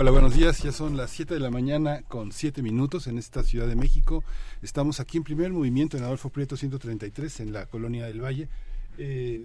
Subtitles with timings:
[0.00, 0.62] Hola, buenos días.
[0.62, 4.22] Ya son las 7 de la mañana con 7 minutos en esta Ciudad de México.
[4.62, 8.48] Estamos aquí en primer movimiento en Adolfo Prieto 133 en la Colonia del Valle.
[8.96, 9.44] Eh,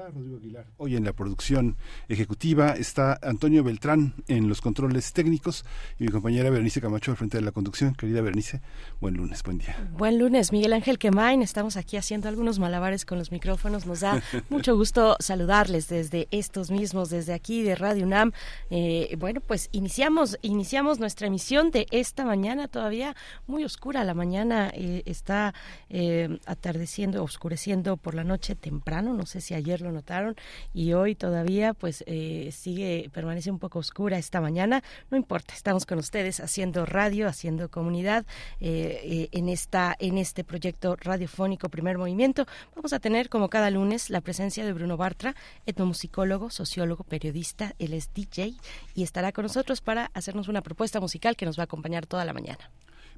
[0.00, 1.76] está Rodrigo Aguilar hoy en la producción
[2.08, 5.64] ejecutiva, está Antonio Beltrán en los controles técnicos
[5.98, 7.94] y mi compañera Berenice Camacho al frente de la conducción.
[7.94, 8.62] Querida Berenice,
[9.00, 9.76] buen lunes, buen día.
[9.92, 11.42] Buen lunes, Miguel Ángel Quemain.
[11.42, 13.86] Estamos aquí haciendo algunos malabares con los micrófonos.
[13.86, 18.32] Nos da mucho gusto saludarles desde estos mismos, desde aquí de Radio UNAM.
[18.70, 23.14] Eh, bueno, pues iniciamos, iniciamos nuestra emisión de esta mañana, todavía
[23.46, 25.52] muy oscura la mañana, eh, está
[25.90, 30.36] eh, atardeciendo, oscureciendo por la noche temprano, no sé si ayer lo notaron
[30.72, 35.86] y hoy todavía pues eh, sigue, permanece un poco oscura esta mañana, no importa, estamos
[35.86, 38.26] con ustedes haciendo radio, haciendo comunidad
[38.60, 42.46] eh, eh, en, esta, en este proyecto radiofónico Primer Movimiento.
[42.74, 45.34] Vamos a tener como cada lunes la presencia de Bruno Bartra,
[45.66, 48.54] etnomusicólogo, sociólogo, periodista, él es DJ
[48.94, 52.24] y estará con nosotros para hacernos una propuesta musical que nos va a acompañar toda
[52.24, 52.70] la mañana.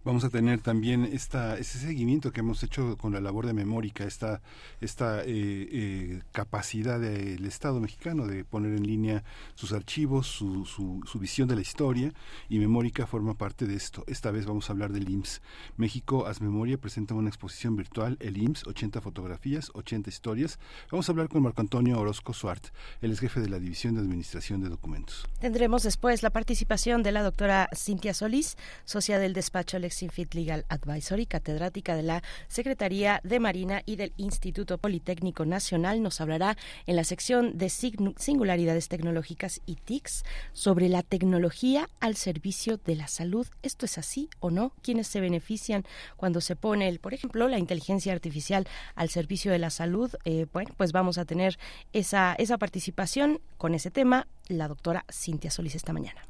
[0.04, 4.02] Vamos a tener también esta, ese seguimiento que hemos hecho con la labor de Memórica,
[4.02, 4.42] esta,
[4.80, 9.22] esta eh, eh, capacidad del Estado mexicano de poner en línea
[9.54, 12.12] sus archivos, su, su, su, visión de la historia,
[12.48, 14.02] y Memórica forma parte de esto.
[14.08, 15.40] Esta vez vamos a hablar del IMSS.
[15.76, 20.58] México, Haz Memoria, presenta una exposición virtual, el IMSS, 80 fotografías, 80 historias.
[20.90, 22.66] Vamos a hablar con Marco Antonio Orozco Suart,
[23.02, 25.28] él es jefe de la División de Administración de Documentos.
[25.40, 31.26] Tendremos después la participación de la doctora Cintia Solís, socia del despacho Lexinfit Legal Advisory,
[31.26, 36.02] catedrática de la Secretaría de Marina y del Instituto Politécnico Nacional.
[36.02, 42.78] Nos hablará en la sección de singularidades tecnológicas y TICs sobre la tecnología al servicio
[42.78, 43.46] de la salud.
[43.62, 44.72] ¿Esto es así o no?
[44.82, 45.84] ¿Quiénes se benefician
[46.16, 50.10] cuando se pone, por ejemplo, la inteligencia artificial al servicio de la salud?
[50.24, 51.58] Eh, bueno, pues vamos a tener
[51.92, 56.22] esa, esa participación con ese tema la doctora Cintia Solís esta mañana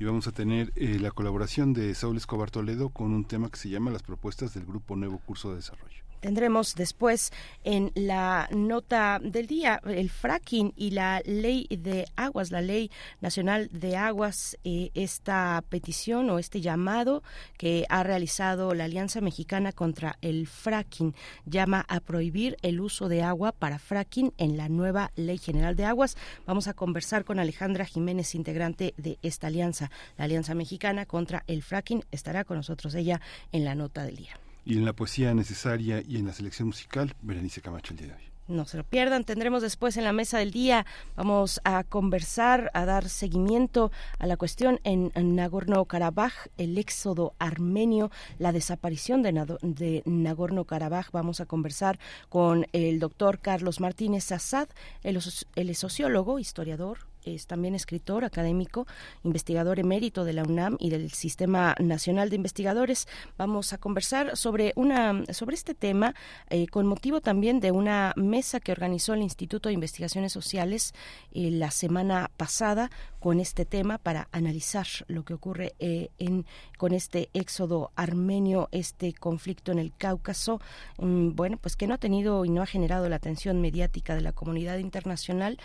[0.00, 3.58] y vamos a tener eh, la colaboración de Saúl Escobar Toledo con un tema que
[3.58, 6.09] se llama Las propuestas del Grupo Nuevo Curso de Desarrollo.
[6.20, 7.32] Tendremos después
[7.64, 13.68] en la nota del día el fracking y la ley de aguas, la ley nacional
[13.72, 17.22] de aguas, eh, esta petición o este llamado
[17.56, 21.14] que ha realizado la Alianza Mexicana contra el fracking
[21.46, 25.86] llama a prohibir el uso de agua para fracking en la nueva ley general de
[25.86, 26.16] aguas.
[26.46, 31.62] Vamos a conversar con Alejandra Jiménez, integrante de esta alianza, la Alianza Mexicana contra el
[31.62, 32.04] fracking.
[32.10, 33.20] Estará con nosotros ella
[33.52, 37.14] en la nota del día y en la poesía necesaria y en la selección musical,
[37.22, 38.30] Berenice Camacho el día de hoy.
[38.50, 40.84] No se lo pierdan, tendremos después en la mesa del día,
[41.14, 48.50] vamos a conversar, a dar seguimiento a la cuestión en, Nagorno-Karabaj, el éxodo armenio, la
[48.50, 51.12] desaparición de, Nagorno-Karabaj.
[51.12, 54.68] Vamos a conversar con el doctor Carlos Martínez Assad,
[55.04, 58.86] es sociólogo, historiador, es también escritor, académico,
[59.24, 63.08] investigador emérito de la UNAM y del Sistema Nacional de Investigadores.
[63.36, 66.14] Vamos a conversar sobre una sobre este tema
[66.48, 70.94] eh, con motivo también de una mesa que organizó el Instituto de Investigaciones Sociales
[71.32, 76.46] eh, la semana pasada con este tema para analizar lo que ocurre eh, en
[76.78, 80.60] con este éxodo armenio, este conflicto en el Cáucaso,
[80.98, 84.22] mm, bueno, pues que no ha tenido y no ha generado la atención mediática de
[84.22, 85.58] la comunidad internacional,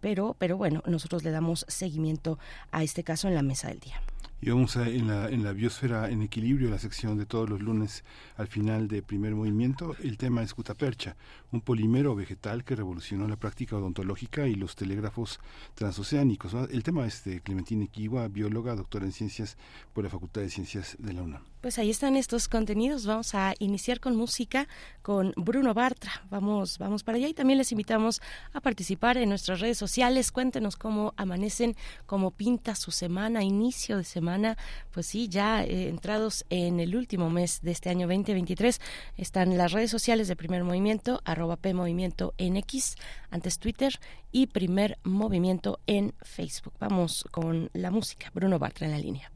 [0.00, 2.40] pero pero bueno, bueno, nosotros le damos seguimiento
[2.72, 4.02] a este caso en la mesa del día.
[4.40, 7.62] Y vamos a, en, la, en la biosfera en equilibrio, la sección de todos los
[7.62, 8.02] lunes
[8.36, 11.14] al final de primer movimiento, el tema es Cutapercha,
[11.52, 15.38] un polímero vegetal que revolucionó la práctica odontológica y los telégrafos
[15.76, 16.52] transoceánicos.
[16.72, 19.56] El tema es de Clementina Equiwa, bióloga, doctora en ciencias
[19.94, 21.44] por la Facultad de Ciencias de la UNAM.
[21.60, 23.06] Pues ahí están estos contenidos.
[23.06, 24.68] Vamos a iniciar con música
[25.02, 26.12] con Bruno Bartra.
[26.30, 28.20] Vamos, vamos para allá y también les invitamos
[28.52, 30.32] a participar en nuestras redes sociales.
[30.32, 31.74] Cuéntenos cómo amanecen,
[32.06, 34.56] cómo pinta su semana, inicio de semana.
[34.92, 38.80] Pues sí, ya eh, entrados en el último mes de este año 2023
[39.16, 42.96] están las redes sociales de Primer Movimiento, arroba P Movimiento NX,
[43.30, 43.98] antes Twitter
[44.30, 46.74] y Primer Movimiento en Facebook.
[46.78, 48.30] Vamos con la música.
[48.34, 49.35] Bruno Bartra en la línea.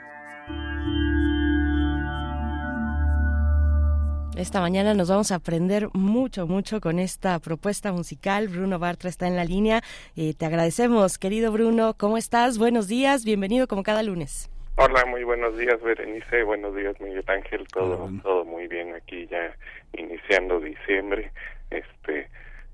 [4.37, 8.47] Esta mañana nos vamos a aprender mucho, mucho con esta propuesta musical.
[8.47, 9.81] Bruno Bartra está en la línea.
[10.15, 11.95] Eh, te agradecemos, querido Bruno.
[11.97, 12.57] ¿Cómo estás?
[12.57, 13.25] Buenos días.
[13.25, 14.49] Bienvenido como cada lunes.
[14.77, 16.43] Hola, muy buenos días, Berenice.
[16.43, 17.67] Buenos días, Miguel Ángel.
[17.67, 19.53] Todo, todo muy bien aquí ya
[19.93, 21.29] iniciando diciembre.
[21.69, 22.29] Este,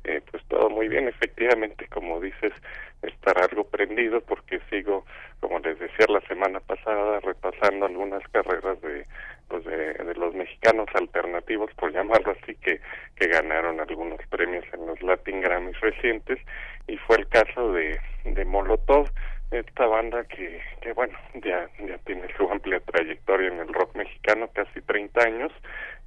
[0.07, 1.07] eh, pues todo muy bien.
[1.07, 2.53] Efectivamente, como dices,
[3.01, 5.05] estar algo prendido porque sigo,
[5.39, 9.05] como les decía la semana pasada, repasando algunas carreras de
[9.47, 12.81] pues de, los mexicanos alternativos, por llamarlo así, que,
[13.15, 16.39] que ganaron algunos premios en los Latin Grammys recientes,
[16.87, 19.09] y fue el caso de, de Molotov,
[19.51, 24.49] esta banda que, que bueno, ya, ya tiene su amplia trayectoria en el rock mexicano,
[24.53, 25.51] casi 30 años,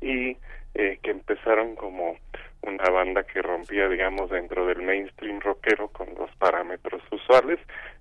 [0.02, 0.36] y
[0.74, 2.16] eh, que empezaron como
[2.62, 7.58] una banda que rompía, digamos, dentro del mainstream rockero con los parámetros usuales.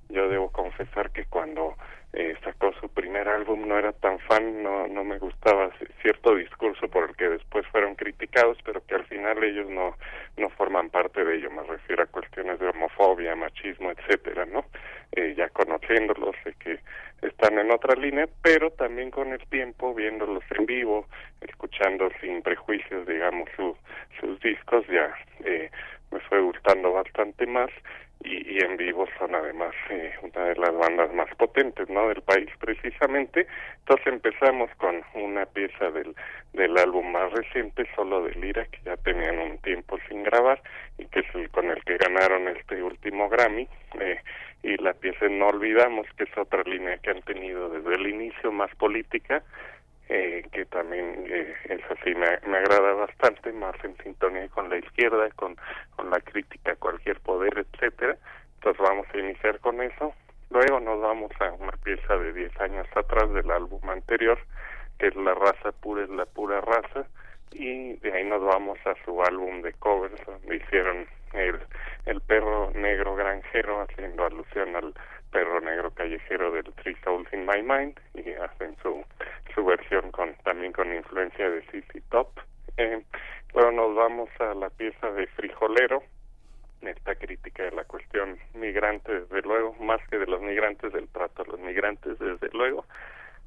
[0.09, 1.75] Yo debo confesar que cuando
[2.13, 5.69] eh, sacó su primer álbum no era tan fan, no, no me gustaba
[6.01, 9.95] cierto discurso por el que después fueron criticados, pero que al final ellos no,
[10.37, 14.65] no forman parte de ello, me refiero a cuestiones de homofobia, machismo, etcétera, ¿no?
[15.11, 16.79] Eh, ya conociéndolos, sé que
[17.21, 21.07] están en otra línea, pero también con el tiempo, viéndolos en vivo,
[21.41, 23.75] escuchando sin prejuicios, digamos, su,
[24.19, 25.13] sus discos, ya
[25.43, 25.69] eh,
[26.11, 27.69] me fue gustando bastante más
[28.23, 32.21] y, y en vivo son además eh, una de las bandas más potentes no del
[32.21, 33.47] país precisamente.
[33.79, 36.15] Entonces empezamos con una pieza del
[36.53, 40.61] del álbum más reciente solo de Lira que ya tenían un tiempo sin grabar
[40.97, 43.67] y que es el con el que ganaron este último Grammy
[43.99, 44.19] eh,
[44.63, 48.51] y la pieza No olvidamos que es otra línea que han tenido desde el inicio
[48.51, 49.43] más política
[50.09, 51.53] eh, que también eh,
[52.03, 55.55] sí me, me, agrada bastante, más en sintonía con la izquierda, con,
[55.95, 58.17] con la crítica a cualquier poder, etcétera.
[58.55, 60.13] Entonces vamos a iniciar con eso.
[60.49, 64.39] Luego nos vamos a una pieza de 10 años atrás del álbum anterior,
[64.97, 67.05] que es La raza pura es la pura raza,
[67.51, 71.59] y de ahí nos vamos a su álbum de covers, donde hicieron el,
[72.05, 74.93] el perro negro granjero, haciendo alusión al
[75.31, 79.03] perro negro callejero del Three Souls in My Mind y hacen su
[79.53, 82.29] su versión con también con influencia de CC Top.
[82.77, 83.03] Eh,
[83.53, 86.03] nos vamos a la pieza de Frijolero,
[86.81, 91.43] esta crítica de la cuestión migrante, desde luego, más que de los migrantes, del trato
[91.43, 92.85] a los migrantes, desde luego,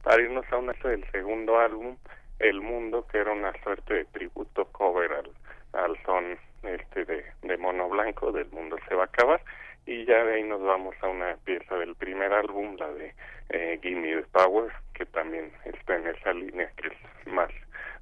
[0.02, 1.96] para irnos a una del segundo álbum,
[2.42, 5.30] El Mundo, que era una suerte de tributo cover al,
[5.80, 9.40] al son este de, de Mono Blanco, del Mundo se va a acabar,
[9.86, 13.14] y ya de ahí nos vamos a una pieza del primer álbum, la de
[13.50, 17.50] eh, Gimme the Power, que también está en esa línea que es más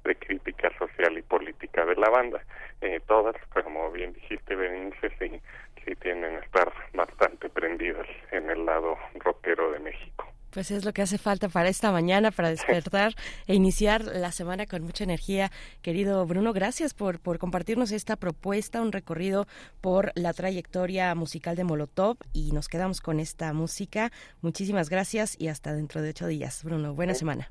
[0.03, 2.41] de crítica social y política de la banda.
[2.81, 5.39] Eh, todas, como bien dijiste, Berenice, sí,
[5.85, 10.30] sí tienen que estar bastante prendidas en el lado rockero de México.
[10.51, 13.13] Pues es lo que hace falta para esta mañana, para despertar
[13.47, 15.51] e iniciar la semana con mucha energía.
[15.81, 19.47] Querido Bruno, gracias por, por compartirnos esta propuesta, un recorrido
[19.79, 24.11] por la trayectoria musical de Molotov y nos quedamos con esta música.
[24.41, 26.63] Muchísimas gracias y hasta dentro de ocho días.
[26.63, 27.49] Bruno, buena semana.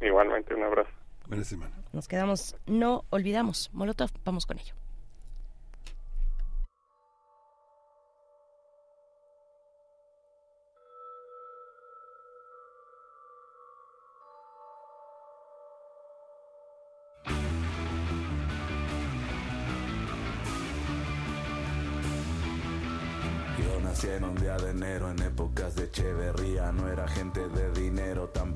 [0.00, 0.90] Igualmente, un abrazo.
[1.26, 1.74] Buena semana.
[1.92, 4.74] Nos quedamos, no olvidamos, Molotov, vamos con ello.
[25.98, 26.70] Echeverría.
[26.70, 28.47] No era gente de dinero, tampoco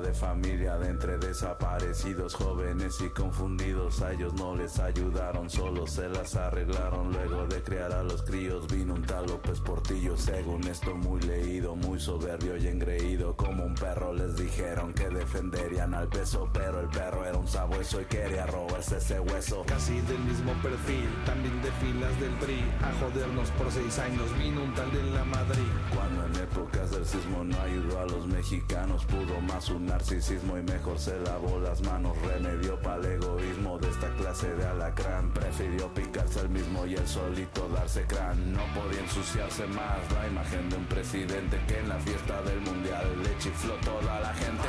[0.00, 0.76] de familia.
[0.76, 7.12] De entre desaparecidos, jóvenes y confundidos, a ellos no les ayudaron, solo se las arreglaron.
[7.12, 10.16] Luego de criar a los críos, vino un tal López Portillo.
[10.16, 13.36] Según esto, muy leído, muy soberbio y engreído.
[13.36, 18.00] Como un perro les dijeron que defenderían al peso, pero el perro era un sabueso
[18.00, 19.64] y quería robarse ese hueso.
[19.66, 22.64] Casi del mismo perfil, también de filas del PRI.
[22.82, 25.66] A jodernos por seis años, vino un de la Madrid.
[25.94, 30.62] Cuando en épocas del sismo no ayudó a los mexicanos, pudo más un narcisismo y
[30.62, 32.16] mejor se lavó las manos.
[32.22, 35.32] Remedio para el egoísmo de esta clase de alacrán.
[35.32, 38.52] Prefirió picarse el mismo y el solito darse crán.
[38.52, 43.22] No podía ensuciarse más la imagen de un presidente que en la fiesta del mundial
[43.22, 44.68] le chifló toda la gente.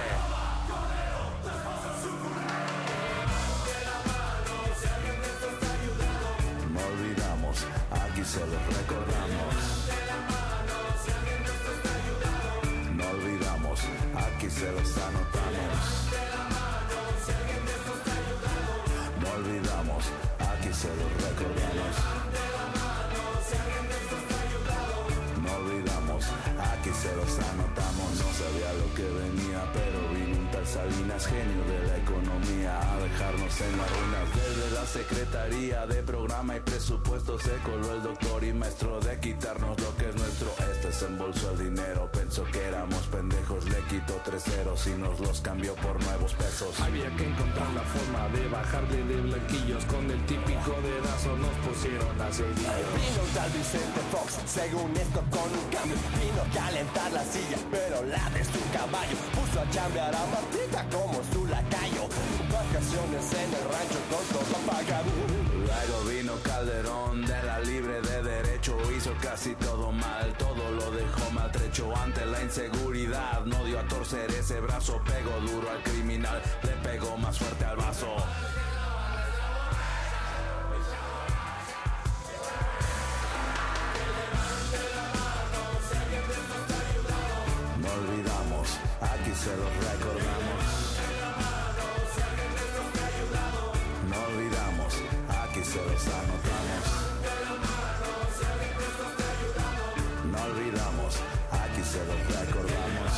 [6.91, 9.88] Olvidamos, aquí se los recordamos.
[13.12, 13.80] olvidamos,
[14.16, 16.10] aquí se los anotamos.
[19.22, 20.04] No olvidamos,
[20.39, 21.96] aquí se los recordamos.
[25.44, 26.25] No olvidamos,
[26.72, 28.12] aquí se los anotamos.
[28.22, 30.09] No sabía lo que venía, pero
[30.79, 34.19] Salinas, genio de la economía, a dejarnos en la ruina.
[34.33, 39.77] Desde la Secretaría de Programa y Presupuesto se coló el doctor y maestro de quitarnos
[39.77, 40.48] lo que es nuestro.
[40.71, 45.19] Este se embolsó el dinero, pensó que éramos pendejos, le quitó tres ceros y nos
[45.19, 46.79] los cambió por nuevos pesos.
[46.79, 52.21] Había que encontrar la forma de bajarle de blanquillos con el típico dedazo nos pusieron
[52.21, 52.55] a seguir.
[52.55, 58.01] Vino tal Vicente Fox, según esto con un cambio, vino a calentar la silla, pero
[58.05, 60.24] la de su caballo puso a chambear a
[60.71, 62.07] Martita como su lacayo.
[62.51, 65.11] Vacaciones en el rancho con todo pagado.
[65.53, 71.31] Luego vino Calderón de la libre de derecho, hizo casi todo mal, todo lo dejó
[71.31, 73.45] maltrecho ante la inseguridad.
[73.45, 77.77] No dio a torcer ese brazo, pegó duro al criminal, le pegó más fuerte al
[77.77, 78.15] vaso.
[87.99, 88.69] Olvidamos,
[89.01, 90.49] aquí se los recordamos.
[101.89, 103.12] Se los recordamos.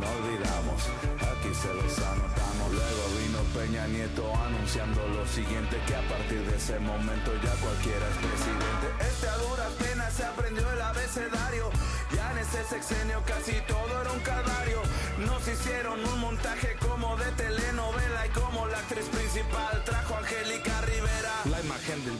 [0.00, 0.82] No olvidamos,
[1.30, 2.72] aquí se los anotamos.
[2.74, 8.04] Luego vino Peña Nieto anunciando lo siguiente, que a partir de ese momento ya cualquiera
[8.08, 8.86] es presidente.
[8.98, 11.70] Este a duras penas se aprendió el abecedario.
[12.16, 14.82] Ya en ese sexenio casi todo era un calvario.
[15.18, 20.80] Nos hicieron un montaje como de telenovela y como la actriz principal trajo a Angélica
[20.80, 21.34] Rivera.
[21.44, 22.16] La imagen del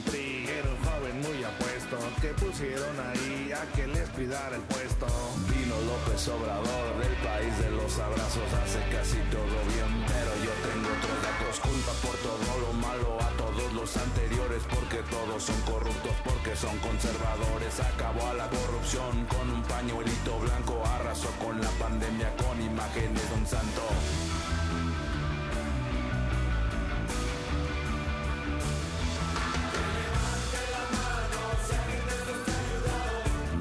[2.59, 5.07] pusieron ahí a que les cuidara el puesto.
[5.47, 10.89] Vino López Obrador del país de los abrazos, hace casi todo bien, pero yo tengo
[10.91, 16.15] otros datos, culpa por todo lo malo a todos los anteriores, porque todos son corruptos,
[16.25, 22.35] porque son conservadores, acabó a la corrupción con un pañuelito blanco, arrasó con la pandemia
[22.35, 23.83] con imágenes de un santo.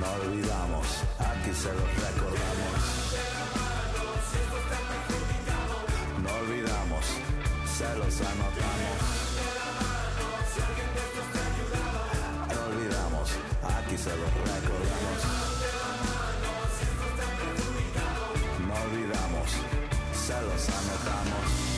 [0.08, 0.86] No olvidamos,
[1.18, 2.80] aquí se los recordamos.
[6.22, 7.04] No olvidamos,
[7.76, 8.98] se los anotamos.
[12.48, 13.28] No olvidamos,
[13.76, 15.18] aquí se los recordamos.
[18.66, 19.50] No olvidamos,
[20.26, 21.77] se los anotamos.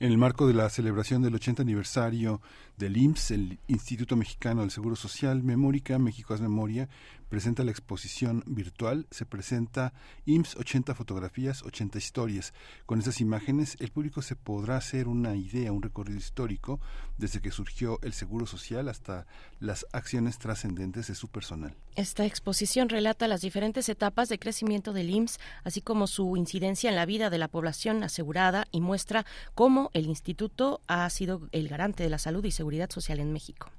[0.00, 2.40] En el marco de la celebración del 80 aniversario
[2.78, 6.88] del IMSS, el Instituto Mexicano del Seguro Social, Memórica, México Haz Memoria,
[7.30, 9.94] presenta la exposición virtual, se presenta
[10.26, 12.52] IMSS 80 fotografías, 80 historias.
[12.84, 16.80] Con estas imágenes el público se podrá hacer una idea, un recorrido histórico
[17.16, 19.26] desde que surgió el Seguro Social hasta
[19.60, 21.76] las acciones trascendentes de su personal.
[21.94, 26.96] Esta exposición relata las diferentes etapas de crecimiento del IMSS, así como su incidencia en
[26.96, 32.02] la vida de la población asegurada y muestra cómo el instituto ha sido el garante
[32.02, 33.70] de la salud y seguridad social en México.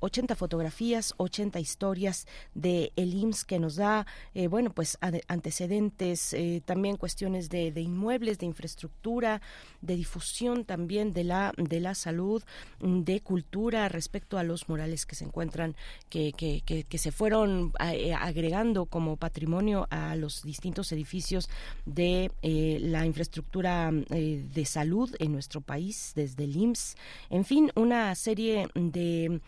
[0.00, 6.62] 80 fotografías, 80 historias de el IMSS que nos da, eh, bueno, pues antecedentes, eh,
[6.64, 9.40] también cuestiones de, inmuebles, de infraestructura,
[9.80, 12.42] de difusión también de la, de la salud,
[12.80, 15.76] de cultura respecto a los murales que se encuentran,
[16.08, 21.48] que, que, que, se fueron eh, agregando como patrimonio a los distintos edificios
[21.86, 26.96] de la infraestructura de salud en nuestro país, desde el IMSS,
[27.30, 29.40] en fin, una serie de,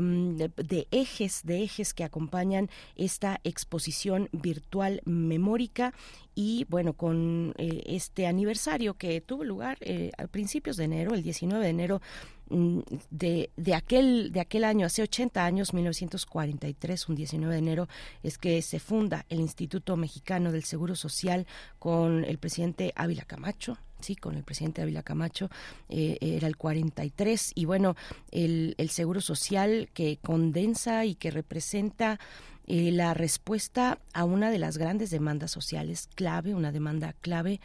[0.00, 5.94] de, ejes, de ejes que acompañan esta exposición virtual memórica
[6.34, 11.22] y bueno, con eh, este aniversario que tuvo lugar eh, a principios de enero, el
[11.22, 12.00] 19 de enero
[12.48, 12.78] mm,
[13.10, 17.88] de, de, aquel, de aquel año, hace 80 años, 1943, un 19 de enero,
[18.22, 21.46] es que se funda el Instituto Mexicano del Seguro Social
[21.78, 25.50] con el presidente Ávila Camacho, sí, con el presidente Ávila Camacho,
[25.88, 27.96] eh, era el 43, y bueno,
[28.30, 32.18] el, el Seguro Social que condensa y que representa
[32.66, 37.60] eh, la respuesta a una de las grandes demandas sociales clave, una demanda clave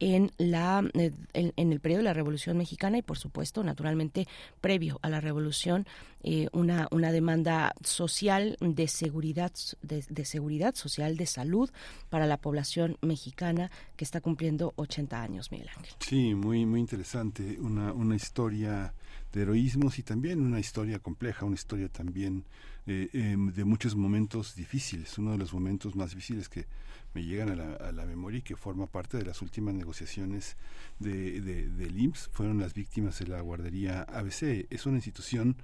[0.00, 4.26] en la eh, en, el periodo de la Revolución Mexicana y por supuesto naturalmente
[4.60, 5.86] previo a la Revolución
[6.22, 11.70] eh, una una demanda social de seguridad de, seguridad social de salud
[12.10, 17.58] para la población mexicana que está cumpliendo 80 años Miguel Ángel sí muy muy interesante
[17.60, 18.94] una una historia
[19.32, 22.44] de heroísmos y también una historia compleja una historia también
[22.90, 25.18] eh, em, de muchos momentos difíciles.
[25.18, 26.64] Uno de los momentos más difíciles que
[27.12, 30.56] me llegan a la, a la memoria y que forma parte de las últimas negociaciones
[30.98, 34.66] de, de, del IMSS fueron las víctimas de la guardería ABC.
[34.70, 35.56] Es una institución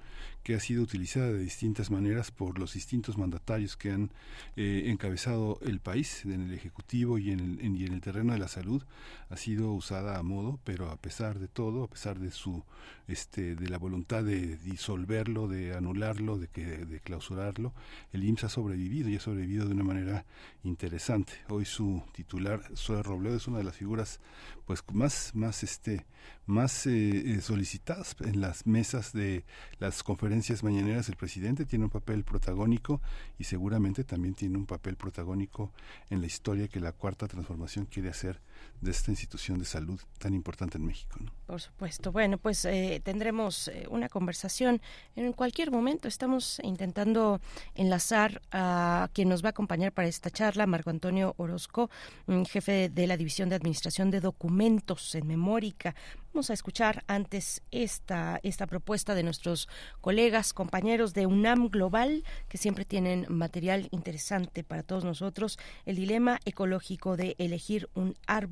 [0.45, 4.11] que ha sido utilizada de distintas maneras por los distintos mandatarios que han
[4.55, 8.37] eh, encabezado el país en el Ejecutivo y en el, y en el terreno de
[8.37, 8.83] la salud.
[9.31, 12.63] Ha sido usada a modo, pero a pesar de todo, a pesar de su
[13.07, 17.73] este, de la voluntad de disolverlo, de anularlo, de, que, de clausurarlo,
[18.13, 20.25] el IMSS ha sobrevivido y ha sobrevivido de una manera
[20.63, 21.33] interesante.
[21.49, 24.19] Hoy su titular, Zoe Robledo, es una de las figuras
[24.67, 26.05] pues más más este
[26.45, 29.45] más eh, eh, solicitadas en las mesas de
[29.79, 33.01] las conferencias mañaneras el presidente tiene un papel protagónico
[33.39, 35.71] y seguramente también tiene un papel protagónico
[36.09, 38.39] en la historia que la cuarta transformación quiere hacer
[38.81, 41.19] de esta institución de salud tan importante en México.
[41.47, 42.11] Por supuesto.
[42.11, 44.81] Bueno, pues eh, tendremos una conversación
[45.15, 46.07] en cualquier momento.
[46.07, 47.41] Estamos intentando
[47.73, 51.89] enlazar a quien nos va a acompañar para esta charla, Marco Antonio Orozco,
[52.27, 55.95] mm, jefe de la División de Administración de Documentos en Memórica.
[56.35, 59.69] Vamos a escuchar antes esta, esta propuesta de nuestros
[60.01, 66.41] colegas, compañeros de UNAM Global, que siempre tienen material interesante para todos nosotros, el dilema
[66.43, 68.44] ecológico de elegir un árbol,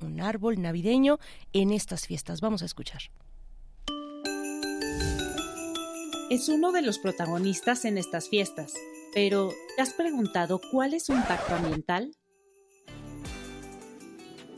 [0.00, 1.18] un árbol navideño
[1.52, 2.40] en estas fiestas.
[2.40, 3.02] Vamos a escuchar.
[6.28, 8.74] Es uno de los protagonistas en estas fiestas,
[9.14, 12.16] pero ¿te has preguntado cuál es su impacto ambiental?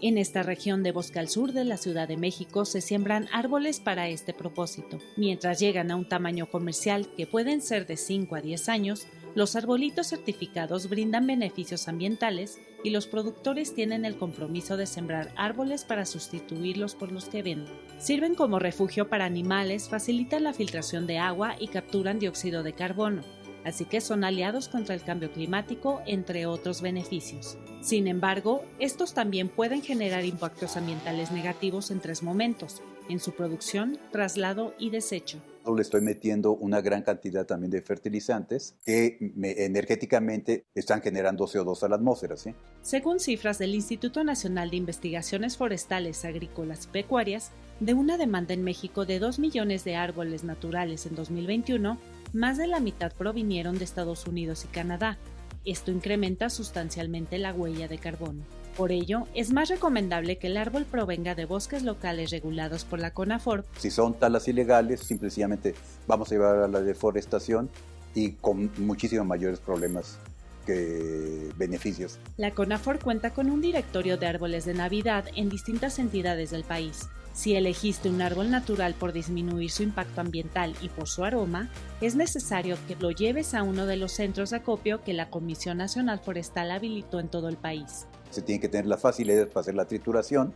[0.00, 3.80] En esta región de bosque al sur de la Ciudad de México se siembran árboles
[3.80, 4.98] para este propósito.
[5.16, 9.56] Mientras llegan a un tamaño comercial que pueden ser de 5 a 10 años, los
[9.56, 16.06] arbolitos certificados brindan beneficios ambientales y los productores tienen el compromiso de sembrar árboles para
[16.06, 17.74] sustituirlos por los que venden.
[17.98, 23.22] Sirven como refugio para animales, facilitan la filtración de agua y capturan dióxido de carbono
[23.64, 27.58] así que son aliados contra el cambio climático, entre otros beneficios.
[27.80, 33.98] Sin embargo, estos también pueden generar impactos ambientales negativos en tres momentos, en su producción,
[34.10, 35.42] traslado y desecho.
[35.66, 41.88] Le estoy metiendo una gran cantidad también de fertilizantes que energéticamente están generando CO2 a
[41.88, 42.36] la atmósfera.
[42.82, 48.64] Según cifras del Instituto Nacional de Investigaciones Forestales, Agrícolas y Pecuarias, de una demanda en
[48.64, 51.98] México de 2 millones de árboles naturales en 2021,
[52.32, 55.18] más de la mitad provinieron de Estados Unidos y Canadá.
[55.64, 58.42] Esto incrementa sustancialmente la huella de carbono.
[58.78, 63.10] Por ello, es más recomendable que el árbol provenga de bosques locales regulados por la
[63.10, 63.64] CONAFOR.
[63.76, 65.74] Si son talas ilegales, simplemente
[66.06, 67.68] vamos a llevar a la deforestación
[68.14, 70.20] y con muchísimos mayores problemas
[70.64, 72.20] que beneficios.
[72.36, 77.08] La CONAFOR cuenta con un directorio de árboles de Navidad en distintas entidades del país.
[77.32, 81.68] Si elegiste un árbol natural por disminuir su impacto ambiental y por su aroma,
[82.00, 85.78] es necesario que lo lleves a uno de los centros de acopio que la Comisión
[85.78, 88.06] Nacional Forestal habilitó en todo el país.
[88.30, 90.52] Se tiene que tener la facilidad para hacer la trituración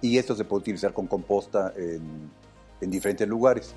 [0.00, 2.30] y esto se puede utilizar con composta en,
[2.80, 3.74] en diferentes lugares.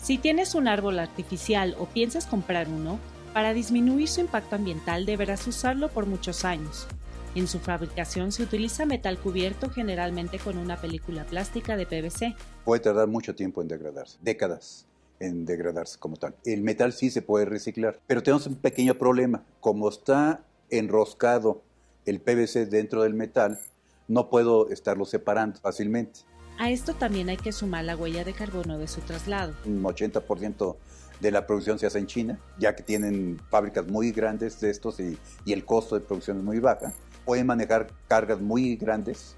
[0.00, 2.98] Si tienes un árbol artificial o piensas comprar uno,
[3.32, 6.86] para disminuir su impacto ambiental deberás usarlo por muchos años.
[7.34, 12.34] En su fabricación se utiliza metal cubierto generalmente con una película plástica de PVC.
[12.64, 14.86] Puede tardar mucho tiempo en degradarse, décadas.
[15.18, 16.34] en degradarse como tal.
[16.44, 19.44] El metal sí se puede reciclar, pero tenemos un pequeño problema.
[19.60, 21.62] Como está enroscado
[22.06, 23.58] el PVC dentro del metal,
[24.08, 26.20] no puedo estarlo separando fácilmente.
[26.58, 29.54] A esto también hay que sumar la huella de carbono de su traslado.
[29.64, 30.76] Un 80%
[31.20, 35.00] de la producción se hace en China, ya que tienen fábricas muy grandes de estos
[35.00, 36.92] y, y el costo de producción es muy baja.
[37.24, 39.36] Pueden manejar cargas muy grandes,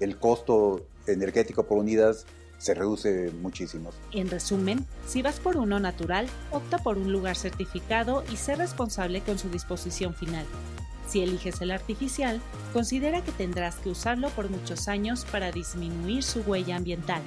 [0.00, 2.16] el costo energético por unidad
[2.58, 3.90] se reduce muchísimo.
[4.12, 9.20] En resumen, si vas por uno natural, opta por un lugar certificado y sé responsable
[9.20, 10.46] con su disposición final.
[11.06, 12.40] Si eliges el artificial,
[12.72, 17.22] considera que tendrás que usarlo por muchos años para disminuir su huella ambiental.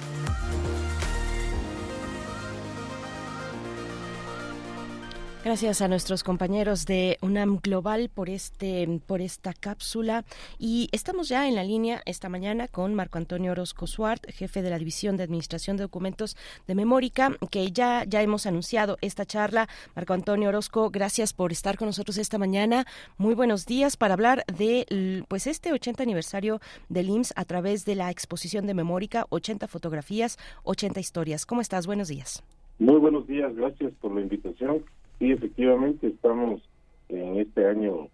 [5.42, 10.26] Gracias a nuestros compañeros de UNAM Global por este por esta cápsula
[10.58, 14.68] y estamos ya en la línea esta mañana con Marco Antonio Orozco Suart, jefe de
[14.68, 19.66] la División de Administración de Documentos de Memórica, que ya ya hemos anunciado esta charla.
[19.96, 22.84] Marco Antonio Orozco, gracias por estar con nosotros esta mañana.
[23.16, 27.94] Muy buenos días para hablar de pues este 80 aniversario del IMSS a través de
[27.94, 31.46] la exposición de Memórica, 80 fotografías, 80 historias.
[31.46, 31.86] ¿Cómo estás?
[31.86, 32.44] Buenos días.
[32.78, 34.84] Muy buenos días, gracias por la invitación.
[35.20, 36.62] Sí, efectivamente, estamos
[37.10, 38.08] en este año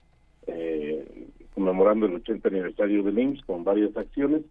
[0.48, 4.42] eh, conmemorando el 80 aniversario del IMSS con varias acciones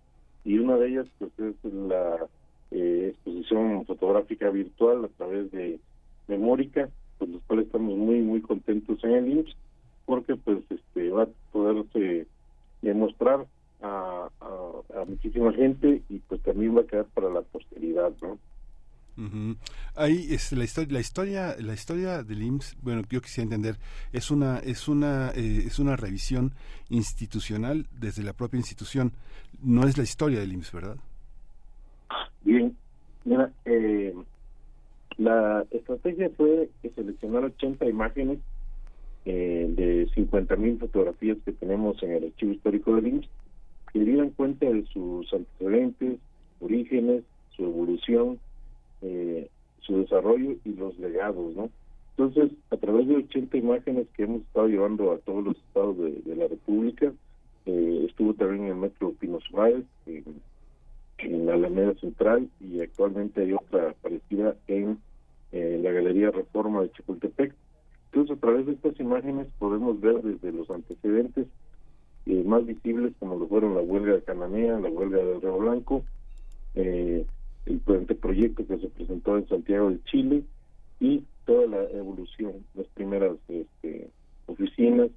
[0.46, 2.26] y una de ellas pues es la
[2.72, 5.82] eh, exposición fotográfica virtual a través de
[6.30, 6.90] Memórica,
[7.20, 9.58] con los cuales estamos muy muy contentos en el IMSS
[10.06, 12.26] porque pues este va a poderse
[12.82, 13.46] demostrar
[13.82, 18.40] a, a, a muchísima gente y pues también va a quedar para la posteridad, ¿no?
[19.96, 22.78] Ahí es la historia, la historia, la historia del IMSS.
[22.82, 23.78] Bueno, yo quisiera entender
[24.12, 26.54] es una es una eh, es una revisión
[26.90, 29.14] institucional desde la propia institución.
[29.62, 30.98] No es la historia del IMSS, ¿verdad?
[32.44, 32.76] Bien,
[33.66, 34.14] eh,
[35.18, 38.40] la estrategia fue seleccionar 80 imágenes
[39.26, 43.30] eh, de 50.000 fotografías que tenemos en el archivo histórico del IMSS
[43.94, 46.20] que dieran cuenta de sus antecedentes,
[46.60, 47.24] orígenes,
[47.56, 48.40] su evolución,
[49.06, 49.50] eh,
[49.82, 51.70] su desarrollo y los legados, ¿no?
[52.18, 56.36] Entonces, a través de 80 imágenes que hemos estado llevando a todos los estados de,
[56.36, 57.12] la República,
[57.66, 63.54] eh, estuvo también en el Metro Pino Suárez, en, la Alameda Central, y actualmente hay
[63.54, 64.98] otra parecida en
[65.52, 67.54] eh, la Galería Reforma de Chapultepec.
[68.12, 71.48] Entonces, a través de estas imágenes podemos ver desde los antecedentes
[72.26, 76.04] eh, más visibles, como lo fueron la huelga de Cananea, la huelga de Río Blanco,
[76.76, 77.26] eh,
[77.66, 80.44] el proyecto que se presentó en Santiago de Chile
[81.00, 84.10] y toda la evolución, las primeras este,
[84.48, 85.10] oficinas,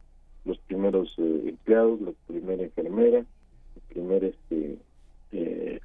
[0.45, 4.79] los primeros eh, empleados, la primera enfermera, el primer este,
[5.33, 5.81] eh,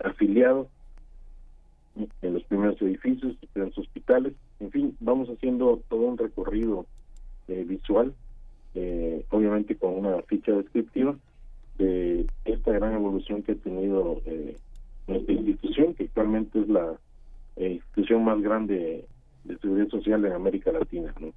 [2.21, 6.85] en los primeros edificios, los primeros hospitales, en fin, vamos haciendo todo un recorrido
[7.47, 8.13] eh, visual,
[9.29, 11.15] obviamente con una ficha descriptiva
[11.77, 14.21] de esta gran evolución que ha tenido
[15.07, 16.97] institución, que actualmente es la
[17.55, 19.05] eh, institución más grande
[19.43, 21.13] de seguridad social en América Latina.
[21.19, 21.33] ¿no?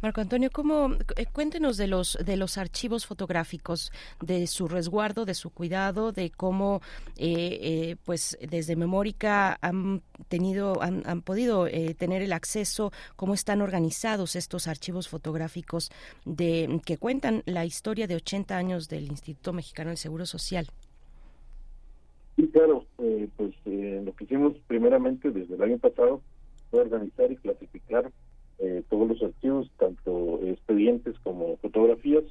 [0.00, 5.34] Marco Antonio, ¿cómo, eh, cuéntenos de los de los archivos fotográficos, de su resguardo, de
[5.34, 6.80] su cuidado, de cómo,
[7.16, 14.34] eh, pues, desde Memórica han tenido, han, han podido tener el acceso, cómo están organizados
[14.34, 15.90] estos archivos fotográficos
[16.24, 20.66] de que cuentan la historia de 80 años del Instituto Mexicano del Seguro Social.
[22.42, 26.20] Sí, claro, eh, pues eh, lo que hicimos primeramente desde el año pasado
[26.72, 28.10] fue organizar y clasificar
[28.58, 32.24] eh, todos los archivos, tanto expedientes como fotografías.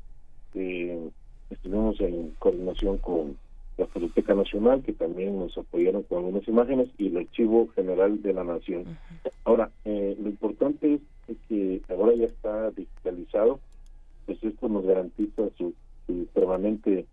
[1.49, 3.37] estuvimos en coordinación con
[3.77, 8.33] la Fototeca Nacional, que también nos apoyaron con algunas imágenes, y el Archivo General de
[8.33, 8.97] la Nación.
[9.45, 13.61] Ahora, lo importante es que ahora ya está digitalizado,
[14.25, 15.73] pues esto nos garantiza su,
[16.05, 17.05] su permanente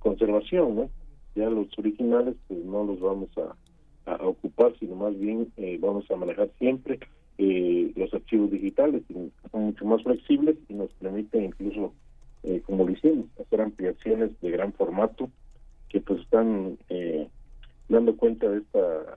[0.00, 0.90] conservación, ¿no?
[1.36, 3.54] Ya los originales pues no los vamos a,
[4.24, 7.00] ocupar, sino más bien eh, vamos a manejar siempre
[7.38, 9.14] eh, los archivos digitales, que
[9.50, 11.92] son mucho más flexibles y nos permiten incluso,
[12.44, 15.28] eh, como lo hicimos, hacer ampliaciones de gran formato
[15.88, 16.78] que pues están
[17.88, 19.16] dando cuenta de esta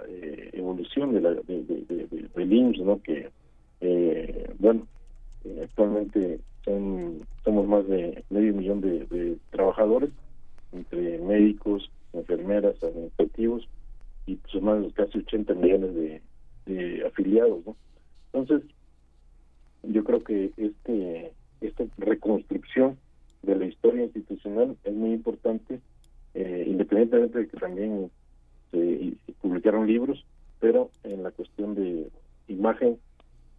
[0.54, 3.00] evolución de la de, de, del IMSS, ¿no?
[3.04, 3.30] que
[4.58, 4.88] bueno,
[5.62, 10.10] actualmente son, somos más de medio millón de trabajadores
[10.72, 13.68] entre médicos, enfermeras, administrativos,
[14.26, 16.22] y suman los casi 80 millones de,
[16.66, 17.76] de afiliados, ¿no?
[18.32, 18.70] Entonces,
[19.84, 22.98] yo creo que este esta reconstrucción
[23.44, 25.80] de la historia institucional es muy importante,
[26.34, 28.12] eh, independientemente de que también
[28.72, 30.26] se, publicaron libros,
[30.60, 32.10] pero en la cuestión de
[32.48, 32.98] imagen,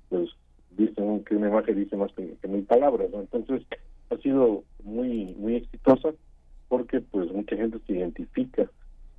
[0.08, 0.30] pues
[0.76, 3.08] dicen que una imagen dice más que, mil palabras.
[3.12, 3.62] Entonces,
[4.10, 6.12] ha sido muy muy exitosa
[6.70, 8.70] porque pues mucha gente se identifica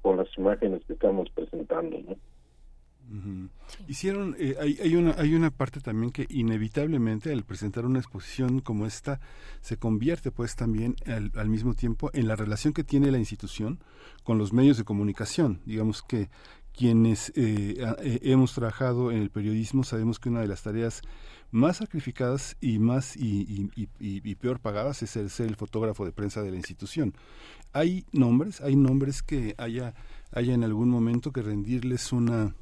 [0.02, 1.98] con las imágenes que estamos presentando.
[3.90, 8.62] Hicieron, eh, hay, hay, una, hay una parte también que inevitablemente al presentar una exposición
[8.62, 9.20] como esta
[9.60, 13.80] se convierte pues también al, al, mismo tiempo en la relación que tiene la institución
[14.24, 15.60] con los medios de comunicación.
[15.66, 16.30] Digamos que
[16.74, 21.02] quienes eh, eh, hemos trabajado en el periodismo sabemos que una de las tareas
[21.52, 26.12] más sacrificadas y más y, y, y, peor pagadas es el ser el fotógrafo de
[26.12, 27.14] prensa de la institución.
[27.74, 29.94] Hay nombres, hay nombres que haya,
[30.32, 32.56] haya en algún momento que rendirles una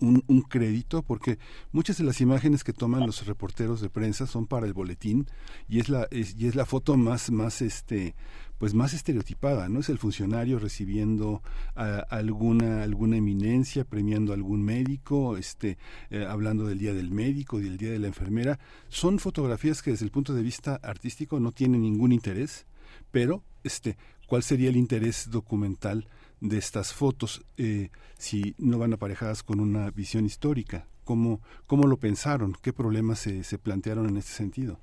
[0.00, 1.38] un, crédito porque
[1.72, 5.26] muchas de las imágenes que toman los reporteros de prensa son para el boletín
[5.68, 8.14] y es la es, y es la foto más más este
[8.58, 11.42] pues más estereotipada no es el funcionario recibiendo
[11.74, 15.78] alguna alguna eminencia premiando a algún médico este
[16.10, 18.58] eh, hablando del día del médico del día de la enfermera.
[18.88, 22.66] Son fotografías que desde el punto de vista artístico no tienen ningún interés
[23.10, 23.96] pero este
[24.26, 26.06] cuál sería el interés documental
[26.40, 30.86] de estas fotos eh, si no van aparejadas con una visión histórica?
[31.04, 32.54] ¿Cómo, cómo lo pensaron?
[32.62, 34.80] ¿Qué problemas se, se plantearon en este sentido?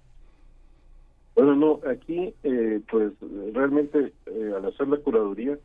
[1.35, 3.11] Bueno, no, aquí eh, pues
[3.53, 5.57] realmente eh, al hacer la curaduría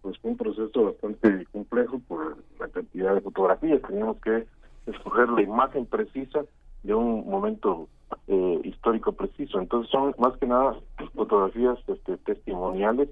[0.00, 3.82] pues fue un proceso bastante complejo por la cantidad de fotografías.
[3.82, 4.46] Teníamos que
[4.86, 6.44] escoger la imagen precisa
[6.84, 7.88] de un momento
[8.28, 9.58] eh, histórico preciso.
[9.60, 10.78] Entonces son más que nada
[11.14, 13.08] fotografías este, testimoniales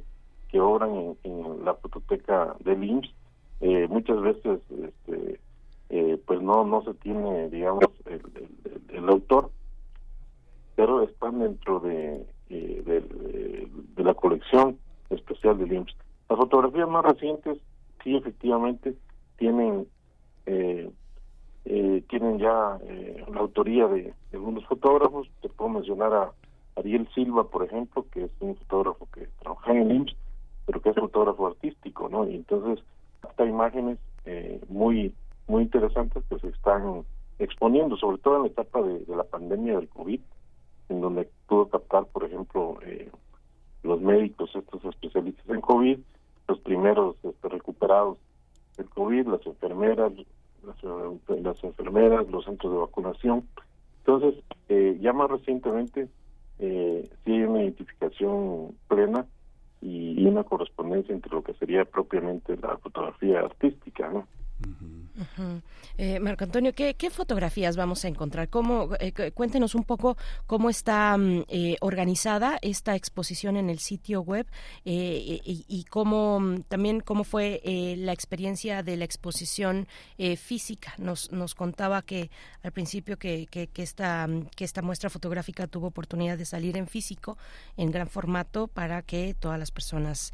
[0.56, 3.10] que obran en, la fototeca del IMSS.
[3.60, 5.38] Eh, muchas veces este,
[5.90, 9.50] eh, pues no no se tiene digamos el, autor
[10.74, 12.82] pero están dentro de, eh,
[13.96, 14.78] de, la colección
[15.10, 15.96] especial del IMSS.
[16.30, 17.58] Las fotografías más recientes
[18.02, 18.94] sí efectivamente
[19.36, 19.86] tienen
[20.46, 20.90] eh,
[22.08, 22.78] tienen ya
[23.28, 25.28] la autoría de, de, algunos fotógrafos.
[25.42, 26.32] Te puedo mencionar a
[26.76, 30.16] Ariel Silva, por ejemplo, que es un fotógrafo que trabaja en el IMSS
[30.66, 32.28] pero que es fotógrafo artístico, ¿no?
[32.28, 32.84] Y entonces
[33.38, 35.14] hay imágenes eh, muy
[35.48, 37.04] muy interesantes que se están
[37.38, 40.20] exponiendo, sobre todo en la etapa de, la pandemia del COVID,
[40.88, 43.10] en donde pudo captar, por ejemplo, eh,
[43.82, 45.98] los médicos, estos especialistas en COVID,
[46.48, 48.18] los primeros este, recuperados
[48.76, 50.12] del COVID, las enfermeras,
[50.64, 53.46] las, las, enfermeras, los centros de vacunación.
[53.98, 56.08] Entonces, eh, ya más recientemente,
[56.58, 59.26] eh, sí hay una identificación plena
[59.86, 64.26] y, una correspondencia entre lo que sería propiamente la fotografía artística, ¿no?
[65.98, 68.48] Eh, Marco Antonio, ¿qué, fotografías vamos a encontrar?
[68.48, 70.16] ¿Cómo, eh, cuéntenos un poco
[70.46, 74.46] cómo está mm, eh, organizada esta exposición en el sitio web
[74.84, 77.62] y, cómo mm, también cómo fue
[77.98, 79.86] la experiencia de la exposición
[80.38, 80.94] física.
[80.98, 82.30] Nos, nos contaba que
[82.62, 86.86] al principio que, que, esta, mm, que esta muestra fotográfica tuvo oportunidad de salir en
[86.86, 87.38] físico,
[87.76, 90.32] en gran formato, para que todas las personas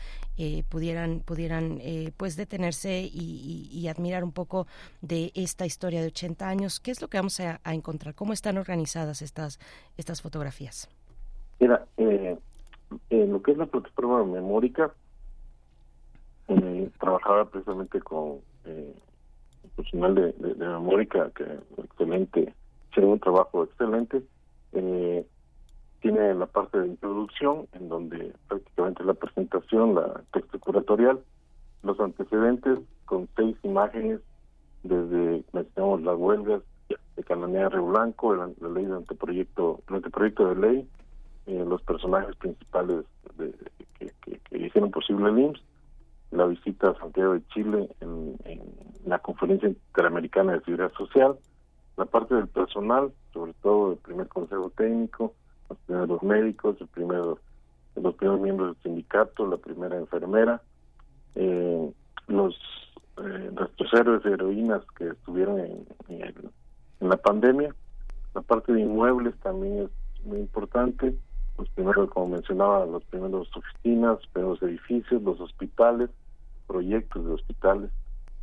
[0.68, 1.80] pudieran, pudieran
[2.16, 4.66] pues detenerse y, y admirar un poco
[5.00, 6.80] de esta historia de 80 años.
[6.80, 8.14] ¿Qué es lo que vamos a, encontrar?
[8.14, 9.58] ¿Cómo están organizadas estas,
[9.96, 10.88] estas fotografías?
[11.58, 12.38] Mira, eh,
[13.10, 14.92] en lo que es la plataforma memórica,
[16.48, 18.94] eh, trabajaba precisamente con eh,
[19.64, 21.44] el personal de, de, memórica, que
[21.82, 22.54] excelente,
[22.94, 24.22] tiene un trabajo excelente.
[24.72, 25.26] Eh,
[26.00, 31.20] tiene la parte de introducción, en donde prácticamente la presentación, la texto curatorial,
[31.82, 34.20] los antecedentes con seis imágenes
[34.82, 36.62] desde mencionamos las huelgas
[37.16, 40.88] de Cananea Río Blanco, la, ley de anteproyecto, el anteproyecto de ley,
[41.46, 43.04] eh, los personajes principales
[43.98, 44.12] que,
[44.50, 45.62] hicieron posible el IMSS,
[46.30, 48.36] la visita a Santiago de Chile en,
[49.04, 51.36] la conferencia interamericana de seguridad social,
[51.96, 55.34] la parte del personal, sobre todo el primer consejo técnico,
[55.68, 57.38] los primeros médicos, el primero,
[57.96, 60.62] los primeros miembros del sindicato, la primera enfermera,
[61.34, 61.92] eh,
[62.28, 62.54] los
[63.18, 67.74] eh, nuestros héroes y heroínas que estuvieron en, en, la pandemia.
[68.34, 71.14] La parte de inmuebles también es muy importante.
[71.58, 76.10] Los primeros, como mencionaba, los primeros oficinas, primeros edificios, los hospitales,
[76.66, 77.90] proyectos de hospitales.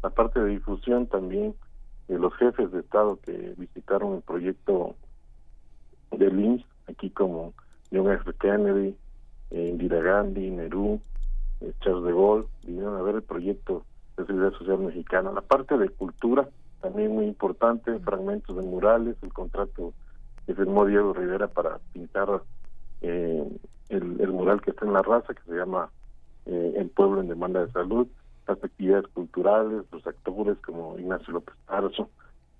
[0.04, 1.56] La parte de difusión también,
[2.08, 4.96] de los jefes de Estado que visitaron el proyecto
[6.12, 7.54] del INS, aquí como
[7.92, 8.32] John F.
[8.40, 8.96] Kennedy,
[9.52, 11.19] eh, Indira Gandhi, Nerú, eh,
[11.82, 13.84] Charles de Gaulle, vinieron a ver el proyecto
[14.18, 15.32] de seguridad social mexicana.
[15.32, 16.48] La parte de cultura,
[16.82, 19.94] también muy importante, fragmentos de murales, el contrato
[20.46, 22.42] que firmó Diego Rivera para pintar
[23.02, 23.44] eh,
[23.90, 25.90] el, mural que está en la raza, que se llama
[26.46, 28.08] eh, El pueblo en demanda de salud,
[28.48, 32.10] las actividades culturales, los actores como Ignacio López Tarso,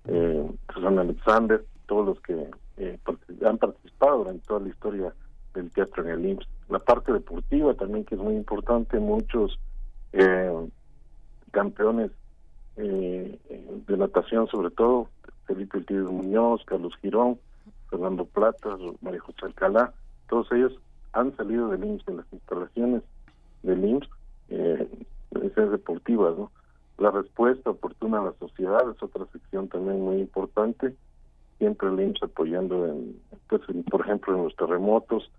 [0.06, 2.98] eh, Susana Alexander, todos los que eh,
[3.44, 5.14] han participado durante toda la historia
[5.54, 6.48] del teatro en el IMSS.
[6.70, 9.58] La parte deportiva también que es muy importante, muchos
[10.12, 10.52] eh,
[11.50, 12.12] campeones
[12.76, 13.38] eh,
[13.88, 15.08] de natación sobre todo,
[15.46, 17.40] Felipe Ortiz Muñoz, Carlos Girón,
[17.88, 19.92] Fernando Plata, María José Alcalá,
[20.28, 20.72] todos ellos
[21.12, 23.02] han salido del IMSS en las instalaciones
[23.64, 24.08] del IMSS,
[24.50, 24.88] eh,
[25.56, 26.52] deportivas, ¿no?
[26.98, 30.94] La respuesta oportuna a la sociedad es otra sección también muy importante,
[31.58, 35.30] siempre el IMSS apoyando, en, pues, por ejemplo, en los terremotos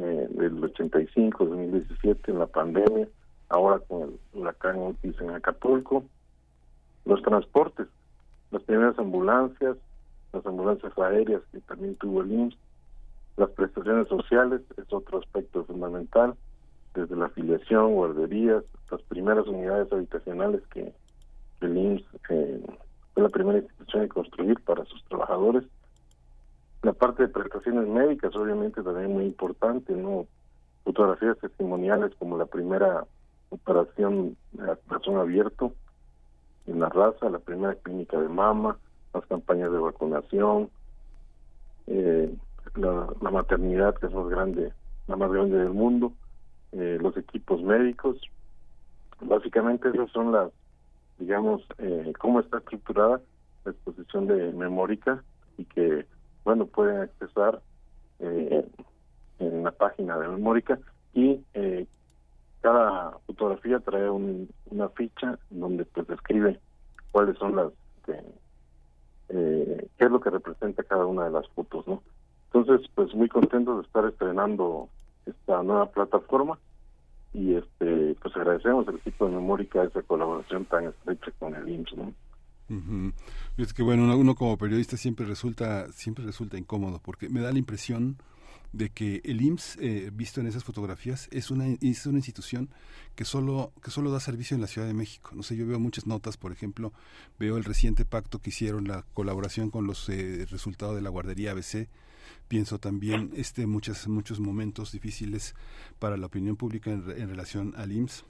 [0.00, 3.08] eh, del 85, 2017, en la pandemia,
[3.48, 6.04] ahora con el huracán Otis en Acapulco,
[7.04, 7.88] los transportes,
[8.50, 9.76] las primeras ambulancias,
[10.32, 12.58] las ambulancias aéreas que también tuvo el IMSS,
[13.36, 16.34] las prestaciones sociales es otro aspecto fundamental,
[16.94, 20.92] desde la afiliación, guarderías, las primeras unidades habitacionales que
[21.60, 22.66] el IMSS eh,
[23.14, 25.64] fue la primera institución en construir para sus trabajadores.
[26.82, 30.26] La parte de prestaciones médicas, obviamente, también muy importante, ¿no?
[30.84, 33.04] Fotografías testimoniales como la primera
[33.50, 35.72] operación de corazón abierto
[36.66, 38.78] en la raza, la primera clínica de mama,
[39.14, 40.70] las campañas de vacunación,
[41.86, 42.34] eh,
[42.76, 44.72] la, maternidad que es más grande,
[45.06, 46.12] la más grande del mundo,
[46.72, 48.20] eh, los equipos médicos.
[49.20, 50.50] Básicamente esas son las,
[51.18, 53.20] digamos, eh, cómo está estructurada
[53.64, 55.22] la exposición de Memórica
[55.56, 56.06] y que,
[56.44, 57.60] bueno, pueden accesar
[58.20, 58.66] eh,
[59.38, 60.78] en la página de Memórica
[61.14, 61.86] y eh,
[62.60, 66.58] cada fotografía trae una ficha donde pues describe
[67.12, 67.72] cuáles son las
[69.28, 72.02] eh, qué es lo que representa cada una de las fotos no
[72.52, 74.88] entonces pues muy contento de estar estrenando
[75.26, 76.58] esta nueva plataforma
[77.32, 81.96] y este pues agradecemos al equipo de Memórica esa colaboración tan estrecha con el IMSS
[81.96, 82.12] no
[83.56, 87.58] Es que bueno, uno, como periodista siempre resulta siempre resulta incómodo porque me da la
[87.58, 88.18] impresión
[88.72, 92.68] de que el IMSS, eh, visto en esas fotografías, es una, es una institución
[93.14, 95.30] que solo, que solo da servicio en la Ciudad de México.
[95.34, 96.92] No sé, yo veo muchas notas, por ejemplo,
[97.38, 101.52] veo el reciente pacto que hicieron, la colaboración con los eh, resultados de la guardería
[101.52, 101.88] ABC,
[102.46, 105.54] pienso también este muchos muchos momentos difíciles
[105.98, 108.24] para la opinión pública en, en relación al IMSS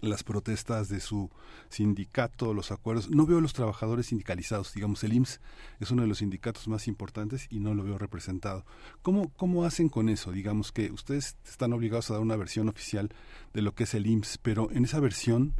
[0.00, 1.30] las protestas de su
[1.68, 3.10] sindicato, los acuerdos.
[3.10, 5.40] No veo a los trabajadores sindicalizados, digamos, el IMSS
[5.80, 8.64] es uno de los sindicatos más importantes y no lo veo representado.
[9.02, 10.32] ¿Cómo, cómo hacen con eso?
[10.32, 13.10] Digamos que ustedes están obligados a dar una versión oficial
[13.52, 15.54] de lo que es el IMSS, pero en esa versión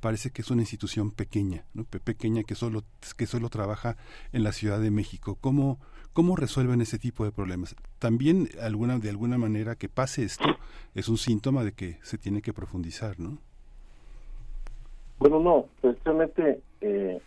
[0.00, 1.84] parece que es una institución pequeña, ¿no?
[1.84, 2.84] pequeña que solo,
[3.16, 3.96] que solo trabaja
[4.32, 5.38] en la Ciudad de México.
[5.40, 5.80] ¿Cómo,
[6.12, 7.74] ¿Cómo resuelven ese tipo de problemas?
[7.98, 10.44] También alguna, de alguna manera que pase esto
[10.94, 13.40] es un síntoma de que se tiene que profundizar, ¿no?
[15.24, 17.18] Bueno, no, precisamente eh,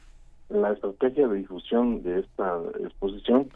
[0.49, 3.49] la estrategia de difusión de esta exposición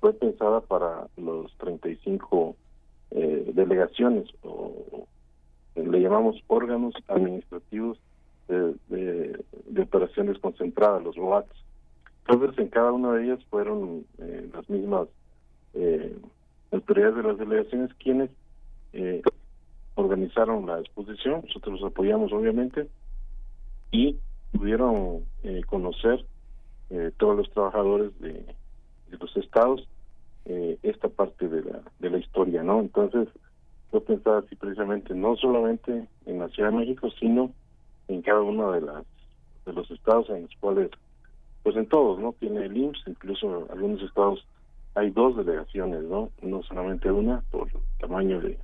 [0.00, 2.54] fue pensada para los 35
[3.12, 5.06] eh, delegaciones o
[5.76, 7.98] le llamamos órganos administrativos
[8.48, 9.42] de,
[9.80, 11.56] operaciones concentradas, los ROATs.
[12.28, 15.08] Entonces, en cada una de ellas fueron eh, las mismas
[15.72, 16.14] eh,
[16.70, 18.28] autoridades de las delegaciones quienes
[18.92, 19.22] eh,
[19.94, 21.44] organizaron la exposición.
[21.46, 22.90] Nosotros los apoyamos, obviamente,
[23.90, 24.16] y
[24.52, 26.24] pudieron eh, conocer
[26.90, 28.54] eh, todos los trabajadores de,
[29.10, 29.88] los estados
[30.44, 32.80] eh, esta parte de la, de la historia, ¿no?
[32.80, 33.28] Entonces,
[33.92, 37.52] yo pensaba así precisamente, no solamente en la Ciudad de México, sino
[38.08, 39.04] en cada uno de las
[39.64, 40.90] de los estados en los cuales,
[41.64, 42.32] pues en todos, ¿no?
[42.38, 44.46] Tiene el IMSS, incluso algunos estados
[44.94, 46.30] hay dos delegaciones, ¿no?
[46.40, 47.68] No solamente una, por
[47.98, 48.58] tamaño de,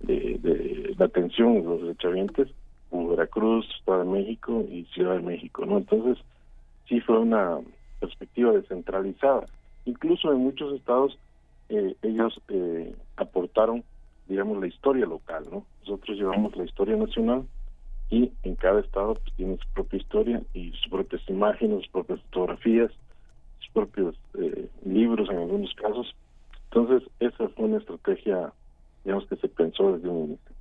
[0.00, 2.48] de, de la atención de los derechohabientes,
[2.90, 5.78] como Veracruz, Estado de México y Ciudad de México, ¿no?
[5.78, 6.22] Entonces,
[6.88, 7.58] sí fue una
[8.00, 9.46] perspectiva descentralizada.
[9.84, 11.16] Incluso en muchos estados
[11.68, 13.84] eh, ellos eh, aportaron,
[14.28, 15.64] digamos, la historia local, ¿no?
[15.80, 17.44] Nosotros llevamos la historia nacional
[18.10, 22.20] y en cada estado pues, tiene su propia historia y sus propias imágenes, sus propias
[22.22, 22.90] fotografías,
[23.60, 26.12] sus propios eh, libros en algunos casos.
[26.72, 28.52] Entonces, esa fue una estrategia,
[29.04, 30.59] digamos, que se pensó desde un inicio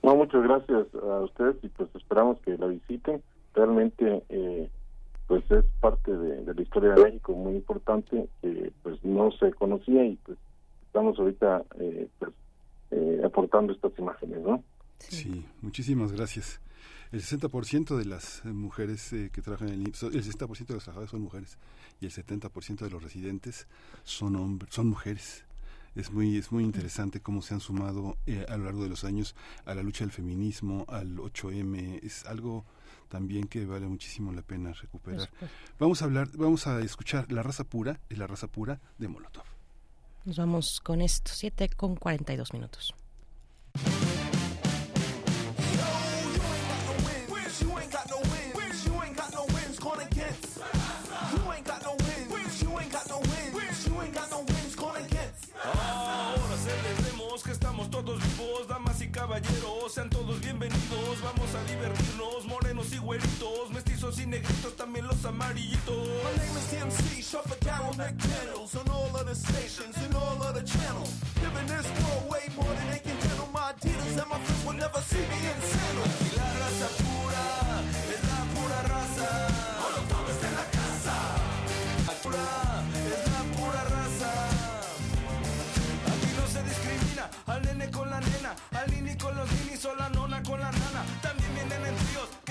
[0.01, 3.21] No, muchas gracias a ustedes y pues esperamos que la visiten.
[3.53, 4.69] Realmente eh,
[5.33, 10.05] pues es parte de, la historia de México muy importante que pues no se conocía
[10.05, 10.37] y pues
[10.85, 12.31] estamos ahorita eh, pues
[12.91, 14.63] eh, aportando estas imágenes, ¿no?
[14.99, 16.61] Sí, muchísimas gracias.
[17.11, 21.09] El 60% de las mujeres que trabajan en el IMSS, el 60% de los trabajadores
[21.09, 21.57] son mujeres
[21.99, 23.67] y el 70% de los residentes
[24.03, 25.45] son hombres, son mujeres
[25.95, 29.03] es muy es muy interesante cómo se han sumado eh, a lo largo de los
[29.03, 32.65] años a la lucha del feminismo, al 8M, es algo
[33.13, 35.29] también que vale muchísimo la pena recuperar.
[35.77, 39.43] Vamos a hablar, vamos a escuchar La raza pura, es la raza pura de Molotov.
[40.25, 42.95] Nos vamos con esto, 7 con 42 minutos.
[57.93, 58.82] todos vivos, damas y
[59.23, 65.23] caballeros, sean todos bienvenidos, vamos a divertirnos, morenos y güeritos, mestizos y negritos, también los
[65.23, 65.95] amarillitos.
[65.95, 70.53] My name is TMC, shuffle down McDaniels on all of the stations and all of
[70.55, 71.09] the channels.
[71.41, 73.47] Living this world way more than they can handle.
[73.53, 76.13] My Adidas and my friends will never see me in sandals.
[76.19, 77.45] Y la raza pura,
[78.11, 79.82] es la pura raza.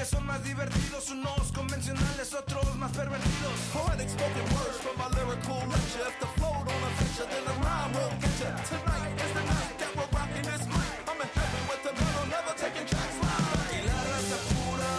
[0.02, 3.54] Que son más divertidos, unos convencionales, otros más pervertidos.
[3.72, 6.02] Poetic spoken words from my lyrical lecture.
[6.10, 8.50] If the flow don't adventure, then the rhyme will get you.
[8.66, 10.90] Tonight is the night that we're rocking this mic.
[11.06, 13.70] I'm in heaven with the metal, never taking tracks live.
[13.76, 14.94] Y la raza pura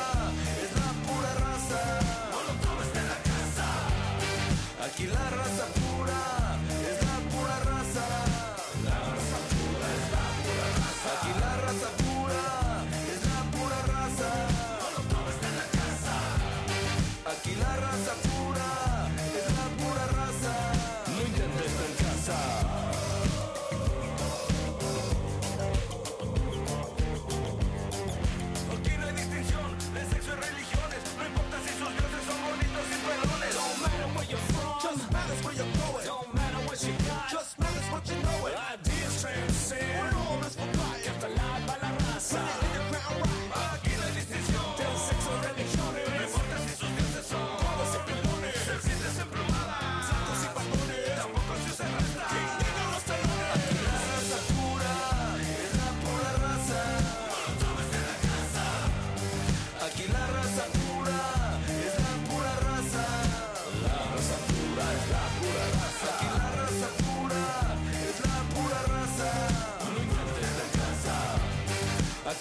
[0.63, 1.81] es la pura raza.
[2.31, 3.67] Molotov está en la casa.
[4.87, 5.42] Aquí la raza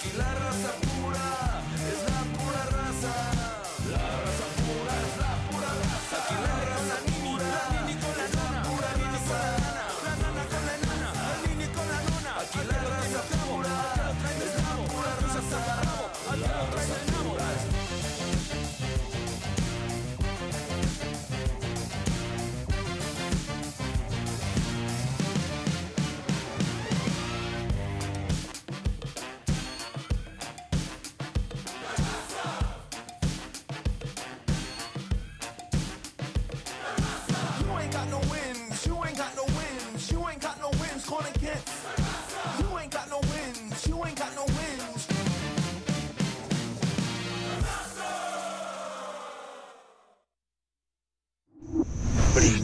[0.02, 0.41] Aquí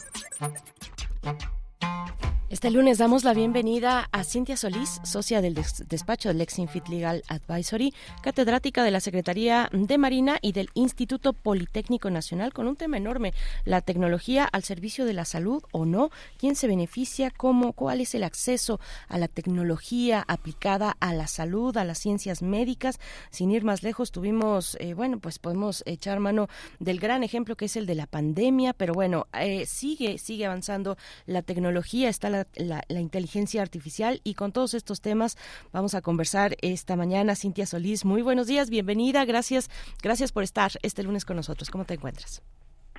[2.62, 7.92] Este lunes damos la bienvenida a Cintia Solís, socia del despacho del Lexinfit Legal Advisory,
[8.22, 13.34] catedrática de la Secretaría de Marina y del Instituto Politécnico Nacional, con un tema enorme,
[13.64, 18.14] la tecnología al servicio de la salud o no, quién se beneficia, cómo, cuál es
[18.14, 23.00] el acceso a la tecnología aplicada a la salud, a las ciencias médicas.
[23.30, 26.46] Sin ir más lejos, tuvimos, eh, bueno, pues podemos echar mano
[26.78, 30.96] del gran ejemplo que es el de la pandemia, pero bueno, eh, sigue, sigue avanzando
[31.26, 35.36] la tecnología, está la la, inteligencia artificial y con todos estos temas
[35.72, 37.34] vamos a conversar esta mañana.
[37.34, 39.70] Cintia Solís, muy buenos días, bienvenida, gracias,
[40.02, 41.70] gracias por estar este lunes con nosotros.
[41.70, 42.42] ¿Cómo te encuentras?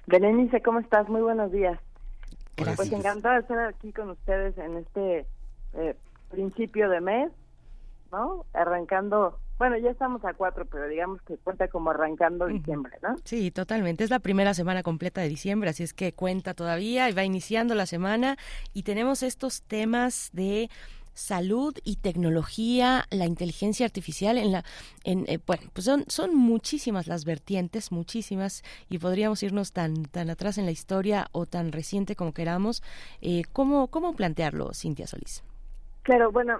[0.07, 1.07] Berenice, ¿cómo estás?
[1.09, 1.79] Muy buenos días.
[2.55, 5.25] Pues encantada de estar aquí con ustedes en este
[5.73, 5.95] eh,
[6.29, 7.31] principio de mes,
[8.11, 8.45] ¿no?
[8.53, 13.15] Arrancando bueno, ya estamos a cuatro, pero digamos que cuenta como arrancando diciembre, ¿no?
[13.23, 14.03] Sí, totalmente.
[14.03, 17.75] Es la primera semana completa de diciembre, así es que cuenta todavía y va iniciando
[17.75, 18.37] la semana
[18.73, 20.69] y tenemos estos temas de
[21.13, 24.65] salud y tecnología, la inteligencia artificial en la
[25.03, 30.29] en eh, bueno, pues son son muchísimas las vertientes, muchísimas y podríamos irnos tan tan
[30.29, 32.81] atrás en la historia o tan reciente como queramos.
[33.21, 35.43] Eh, ¿cómo cómo plantearlo, Cintia Solís?
[36.03, 36.59] Claro, bueno,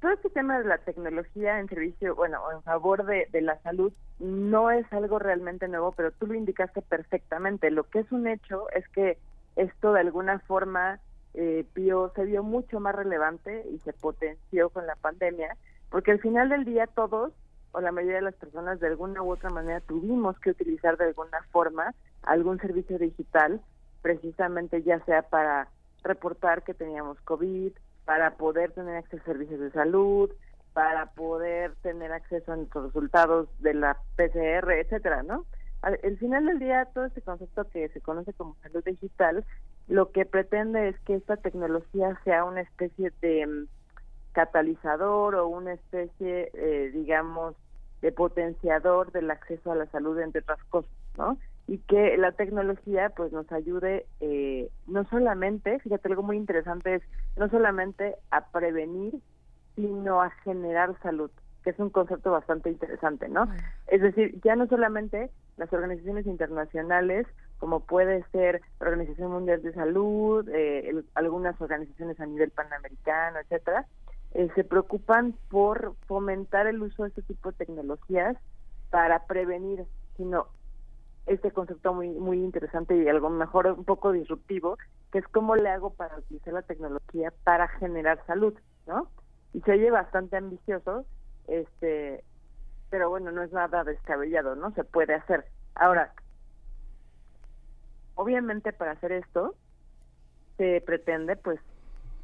[0.00, 4.70] todo este tema de la tecnología en servicio, bueno, en favor de, la salud, no
[4.70, 7.72] es algo realmente nuevo, pero tú lo indicaste perfectamente.
[7.72, 9.18] Lo que es un hecho es que
[9.56, 11.00] esto de alguna forma
[11.34, 15.56] eh, se vio mucho más relevante y se potenció con la pandemia,
[15.90, 17.32] porque al final del día todos,
[17.72, 21.06] o la mayoría de las personas, de alguna u otra manera tuvimos que utilizar de
[21.06, 23.60] alguna forma algún servicio digital,
[24.02, 25.66] precisamente ya sea para
[26.04, 27.72] reportar que teníamos COVID,
[28.08, 30.30] para poder tener acceso a servicios de salud,
[30.72, 35.44] para poder tener acceso a nuestros resultados de la PCR, etcétera, ¿no?
[35.82, 39.44] Al final del día, todo este concepto que se conoce como salud digital,
[39.88, 43.66] lo que pretende es que esta tecnología sea una especie de mm,
[44.32, 47.56] catalizador o una especie, eh, digamos,
[48.00, 51.36] de potenciador del acceso a la salud, entre otras cosas, ¿no?
[51.68, 57.02] Y que la tecnología pues nos ayude eh, no solamente, fíjate algo muy interesante es
[57.36, 59.14] no solamente a prevenir,
[59.76, 61.30] sino a generar salud,
[61.62, 63.46] que es un concepto bastante interesante, ¿no?
[63.86, 67.26] Es decir, ya no solamente las organizaciones internacionales,
[67.58, 73.86] como puede ser la Organización Mundial de Salud, eh, algunas organizaciones a nivel panamericano, etcétera,
[74.32, 78.36] eh, se preocupan por fomentar el uso de este tipo de tecnologías
[78.90, 79.84] para prevenir,
[80.16, 80.46] sino
[81.28, 84.78] este concepto muy muy interesante y algo mejor un poco disruptivo,
[85.12, 88.54] que es cómo le hago para utilizar la tecnología para generar salud,
[88.86, 89.08] ¿no?
[89.52, 91.04] Y se oye bastante ambicioso,
[91.46, 92.24] este,
[92.90, 94.72] pero bueno, no es nada descabellado, ¿no?
[94.72, 95.44] Se puede hacer.
[95.74, 96.12] Ahora,
[98.14, 99.54] obviamente para hacer esto
[100.56, 101.60] se pretende, pues,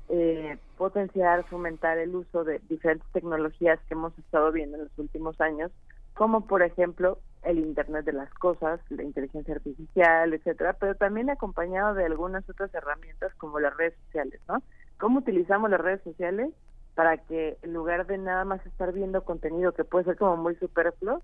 [0.08, 5.40] eh, potenciar, fomentar el uso de diferentes tecnologías que hemos estado viendo en los últimos
[5.40, 5.70] años,
[6.14, 11.94] como por ejemplo el Internet de las Cosas, la inteligencia artificial, etcétera, pero también acompañado
[11.94, 14.62] de algunas otras herramientas como las redes sociales, ¿no?
[14.98, 16.50] ¿Cómo utilizamos las redes sociales
[16.94, 20.54] para que en lugar de nada más estar viendo contenido que puede ser como muy
[20.56, 21.22] superfluo,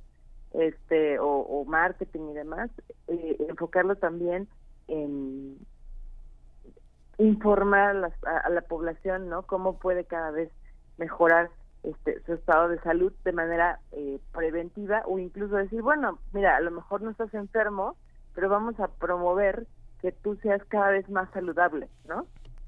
[0.53, 2.71] este, o, marketing y demás,
[3.07, 4.49] eh, enfocarlo también
[4.89, 5.57] en
[7.19, 9.43] informar a la población, ¿no?
[9.43, 10.51] Cómo puede cada vez
[10.97, 11.51] mejorar
[11.83, 16.61] este, su estado de salud de manera eh, preventiva o incluso decir, bueno, mira, a
[16.61, 17.97] lo mejor no estás enfermo,
[18.35, 19.67] pero vamos a promover
[20.01, 22.27] que tú seas cada vez más saludable, ¿no?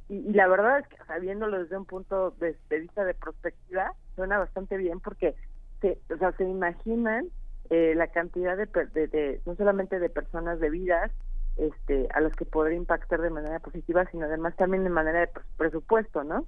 [0.08, 4.76] Y, la verdad es que, sabiéndolo desde un punto de, vista de perspectiva, suena bastante
[4.76, 5.34] bien porque
[5.80, 7.28] se, o sea, se imaginan
[7.70, 11.10] eh, la cantidad de, de, no solamente de personas de vidas
[11.56, 15.30] este, a las que podría impactar de manera positiva, sino además también de manera de
[15.56, 16.46] presupuesto, ¿no?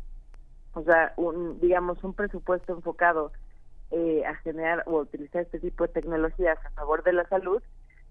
[0.75, 3.33] O sea, un, digamos, un presupuesto enfocado
[3.91, 7.63] eh, a generar o utilizar este tipo de tecnologías a favor de la salud,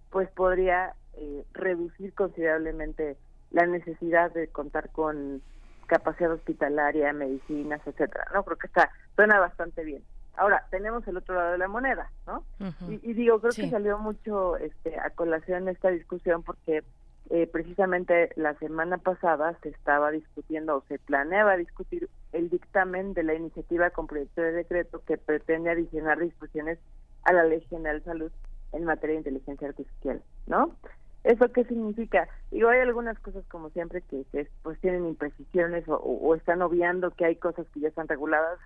[0.09, 3.17] pues podría eh, reducir considerablemente
[3.51, 5.41] la necesidad de contar con
[5.87, 8.25] capacidad hospitalaria, medicinas, etcétera.
[8.33, 10.03] No creo que está suena bastante bien.
[10.35, 12.43] Ahora tenemos el otro lado de la moneda, ¿no?
[12.89, 16.83] y, digo creo que salió mucho este a colación esta discusión porque
[17.29, 23.23] eh, precisamente la semana pasada se estaba discutiendo o se planeaba discutir el dictamen de
[23.23, 26.79] la iniciativa con proyecto de decreto que pretende adicionar disposiciones
[27.23, 28.31] a la Ley General de Salud
[28.73, 30.75] en materia de inteligencia artificial, ¿no?
[31.23, 32.27] ¿Eso qué significa?
[32.51, 34.25] Digo, hay algunas cosas como siempre que,
[34.61, 38.59] pues tienen imprecisiones o, están obviando que hay cosas que ya están reguladas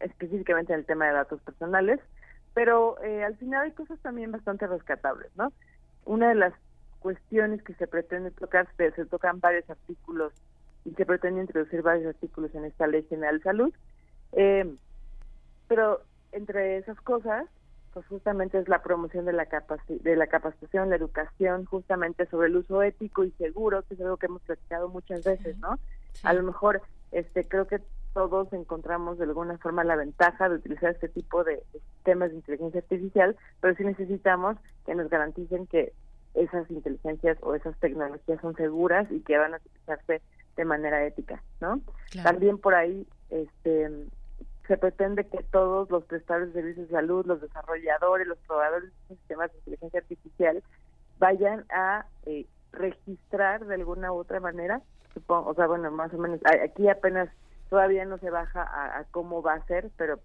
[0.00, 2.00] específicamente en el tema de datos personales,
[2.54, 5.52] pero eh, al final hay cosas también bastante rescatables, ¿no?
[6.06, 6.54] Una de las
[7.00, 10.32] cuestiones que se pretende tocar, se, tocan varios artículos
[10.84, 13.74] y se pretende introducir varios artículos en esta Ley General de Salud.
[14.32, 14.72] Eh,
[15.66, 17.46] pero entre esas cosas,
[17.92, 19.48] pues justamente es la promoción de la,
[19.88, 24.16] de la capacitación, la educación, justamente sobre el uso ético y seguro, que es algo
[24.16, 25.78] que hemos platicado muchas veces, ¿no?
[26.22, 27.80] A lo mejor, este, creo que
[28.14, 32.80] todos encontramos de alguna forma la ventaja de utilizar este tipo de sistemas de inteligencia
[32.80, 35.92] artificial, pero sí necesitamos que nos garanticen que
[36.34, 40.22] esas inteligencias o esas tecnologías son seguras y que van a utilizarse
[40.56, 41.80] de manera ética, ¿no?
[42.22, 43.90] También por ahí, este,
[44.66, 49.16] se pretende que todos los prestadores de servicios de salud, los desarrolladores, los probadores de
[49.16, 50.62] sistemas de inteligencia artificial
[51.18, 54.80] vayan a eh, registrar de alguna u otra manera,
[55.14, 57.28] supongo, o sea, bueno, más o menos, aquí apenas
[57.68, 60.20] todavía no se baja a, cómo va a ser, pero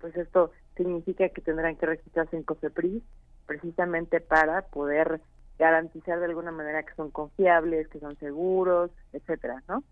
[0.00, 3.02] pues esto significa que tendrán que registrarse en COFEPRIS
[3.46, 5.20] precisamente para poder
[5.60, 9.84] garantizar de alguna manera que son confiables, que son seguros, etcétera, ¿no?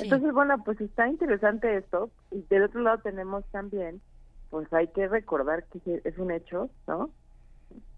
[0.00, 2.10] Entonces, bueno, pues está interesante esto.
[2.32, 4.00] Y del otro lado tenemos también,
[4.50, 7.10] pues hay que recordar que es un hecho, ¿no?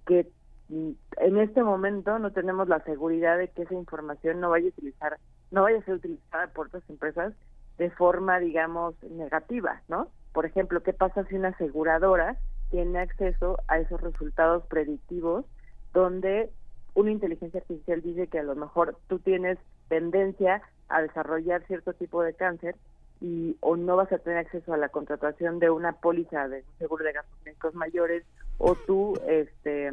[0.07, 0.29] Que
[0.68, 5.18] en este momento no tenemos la seguridad de que esa información no vaya a utilizar,
[5.51, 7.33] no vaya a ser utilizada por otras empresas
[7.79, 10.09] de forma, digamos, negativa, ¿no?
[10.35, 12.37] Por ejemplo, ¿qué pasa si una aseguradora
[12.70, 15.47] tiene acceso a esos resultados predictivos
[15.95, 16.51] donde
[16.95, 22.22] una inteligencia artificial dice que a lo mejor tú tienes tendencia a desarrollar cierto tipo
[22.22, 22.76] de cáncer
[23.20, 27.05] y o no vas a tener acceso a la contratación de una póliza de seguro
[27.05, 28.24] de gastos médicos mayores
[28.59, 29.92] o tú este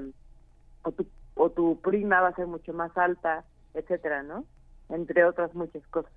[0.83, 4.45] o tu o tu prima va a ser mucho más alta etcétera no
[4.89, 6.11] entre otras muchas cosas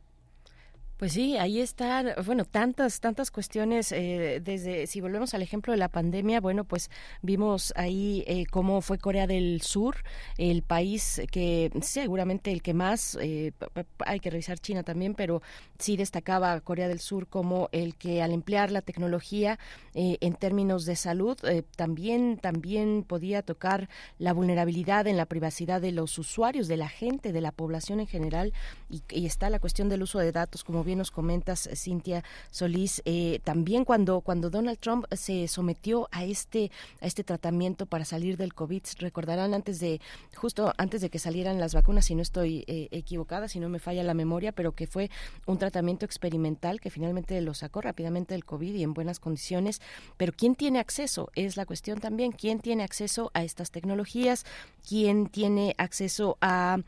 [1.04, 5.76] pues sí, ahí están, bueno, tantas, tantas cuestiones, eh, desde, si volvemos al ejemplo de
[5.76, 6.88] la pandemia, bueno, pues
[7.20, 9.96] vimos ahí eh, cómo fue Corea del Sur,
[10.38, 13.52] el país que seguramente el que más, eh,
[13.98, 15.42] hay que revisar China también, pero
[15.78, 19.58] sí destacaba Corea del Sur como el que al emplear la tecnología
[19.92, 21.36] en términos de salud,
[21.76, 27.30] también, también podía tocar la vulnerabilidad en la privacidad de los usuarios, de la gente,
[27.32, 28.54] de la población en general,
[28.88, 32.24] y, y está la cuestión del uso de datos, como bien nos comentas, eh, Cintia
[32.50, 36.70] Solís, eh, también cuando, cuando Donald Trump se sometió a este,
[37.00, 40.00] a este tratamiento para salir del COVID, recordarán antes de,
[40.34, 43.78] justo antes de que salieran las vacunas, si no estoy eh, equivocada, si no me
[43.78, 45.10] falla la memoria, pero que fue
[45.46, 49.80] un tratamiento experimental que finalmente lo sacó rápidamente del COVID y en buenas condiciones.
[50.16, 51.30] Pero ¿quién tiene acceso?
[51.34, 52.32] Es la cuestión también.
[52.32, 54.44] ¿Quién tiene acceso a estas tecnologías?
[54.86, 56.78] ¿Quién tiene acceso a,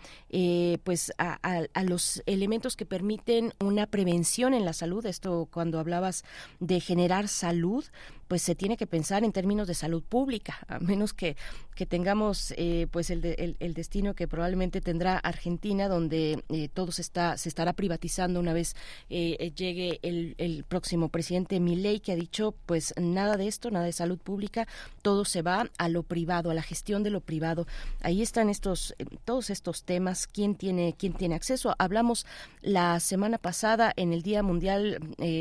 [0.84, 1.38] pues, a,
[1.72, 6.24] a los elementos que permiten una prevención en la salud, esto cuando hablabas
[6.60, 7.84] de generar salud,
[8.28, 11.36] pues se tiene que pensar en términos de salud pública, a menos que,
[11.74, 17.02] que tengamos eh, pues el, el, destino que probablemente tendrá Argentina, donde eh, todo se,
[17.02, 18.74] está, se estará privatizando una vez
[19.10, 23.84] eh, llegue el, el, próximo presidente Milei, que ha dicho pues nada de esto, nada
[23.84, 24.66] de salud pública,
[25.02, 27.66] todo se va a lo privado, a la gestión de lo privado.
[28.00, 31.74] Ahí están estos, todos estos temas, quién tiene, quién tiene acceso.
[31.78, 32.26] Hablamos
[32.62, 34.98] la semana pasada en el Día Mundial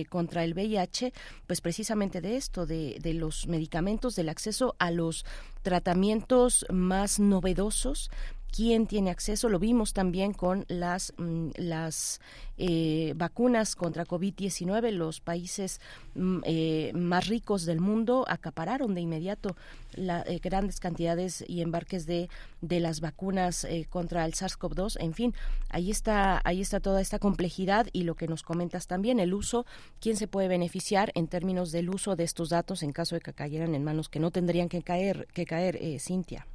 [0.09, 1.13] contra el VIH,
[1.47, 5.25] pues precisamente de esto, de de, los medicamentos, del acceso a los
[5.61, 8.11] tratamientos más novedosos
[8.55, 9.49] quién tiene acceso.
[9.49, 12.21] Lo vimos también con las, mm, las
[12.57, 14.91] eh, vacunas contra COVID-19.
[14.91, 15.81] Los países
[16.15, 19.57] mm, eh, más ricos del mundo acapararon de inmediato
[19.93, 22.29] la, eh, grandes cantidades y embarques de,
[22.61, 24.97] de las vacunas contra el SARS-CoV-2.
[25.01, 25.33] En fin,
[25.69, 29.65] ahí está, ahí está toda esta complejidad y lo que nos comentas también, el uso,
[29.99, 33.33] quién se puede beneficiar en términos del uso de estos datos en caso de que
[33.33, 36.47] cayeran en manos que no tendrían que caer, que caer Cintia.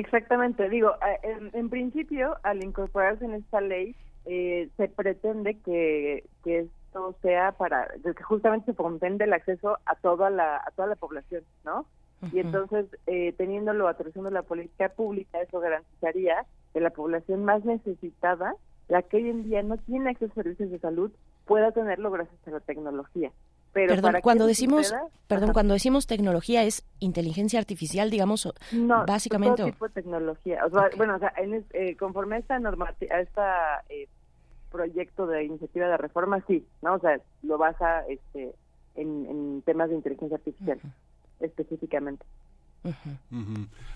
[0.00, 0.94] Exactamente, digo,
[1.52, 3.94] en, principio, al incorporarse en esta ley,
[4.24, 9.94] eh, se pretende que, que esto sea para, que justamente se fomente el acceso a
[9.96, 11.84] toda la, a toda la población, ¿no?
[12.32, 17.44] Y entonces, eh, teniéndolo a través de la política pública, eso garantizaría que la población
[17.44, 18.54] más necesitada,
[18.88, 21.12] la que hoy en día no tiene acceso a servicios de salud,
[21.44, 23.32] pueda tenerlo gracias a la tecnología
[23.72, 24.94] perdón, cuando decimos,
[25.26, 29.62] perdón, cuando decimos tecnología es inteligencia artificial, digamos, no, básicamente.
[29.62, 30.60] Todo tipo de tecnología.
[30.96, 34.08] Bueno, o sea, eh, conforme a esta normativa, a esta eh,
[34.70, 36.94] proyecto de iniciativa de reforma, sí, ¿no?
[36.94, 38.54] O sea, lo basa este,
[38.94, 40.80] en, temas de inteligencia artificial,
[41.40, 42.24] específicamente.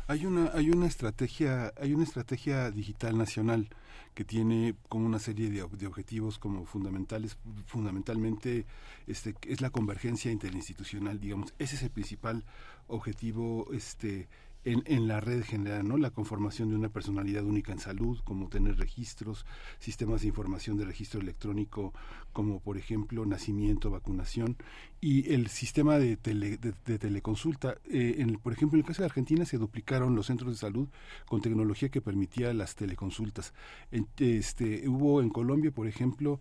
[0.06, 3.68] Hay una hay una estrategia hay una estrategia digital nacional
[4.14, 8.66] que tiene como una serie de, objetivos como fundamentales fundamentalmente
[9.06, 11.54] este es la convergencia interinstitucional digamos.
[11.58, 12.44] Ese es el principal
[12.86, 14.28] objetivo este
[14.64, 15.96] en, en, la red general, ¿no?
[15.96, 19.46] La conformación de una personalidad única en salud, como tener registros,
[19.78, 21.92] sistemas de información de registro electrónico,
[22.32, 24.56] como por ejemplo nacimiento, vacunación,
[25.00, 27.76] y el sistema de, de, teleconsulta.
[27.90, 30.88] Eh, en, por ejemplo, en el caso de Argentina se duplicaron los centros de salud
[31.26, 33.52] con tecnología que permitía las teleconsultas.
[34.18, 36.40] este, hubo en Colombia, por ejemplo,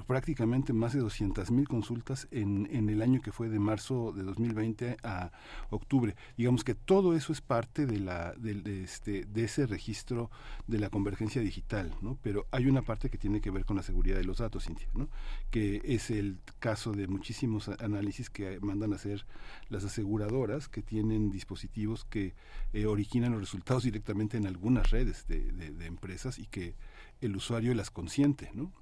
[0.00, 4.22] prácticamente más de 200 mil consultas en, en el año que fue de marzo de
[4.22, 5.30] 2020 a
[5.70, 6.16] octubre.
[6.36, 10.30] Digamos que todo eso es parte de, la, de, este, de ese registro
[10.66, 12.18] de la convergencia digital, ¿no?
[12.22, 14.88] Pero hay una parte que tiene que ver con la seguridad de los datos, Cintia,
[14.94, 15.08] ¿no?
[15.50, 19.26] Que es el caso de muchísimos análisis que mandan a hacer
[19.68, 22.34] las aseguradoras que tienen dispositivos que
[22.72, 26.74] eh, originan los resultados directamente en algunas redes de, de, de empresas y que
[27.20, 28.72] el usuario las consiente, ¿no?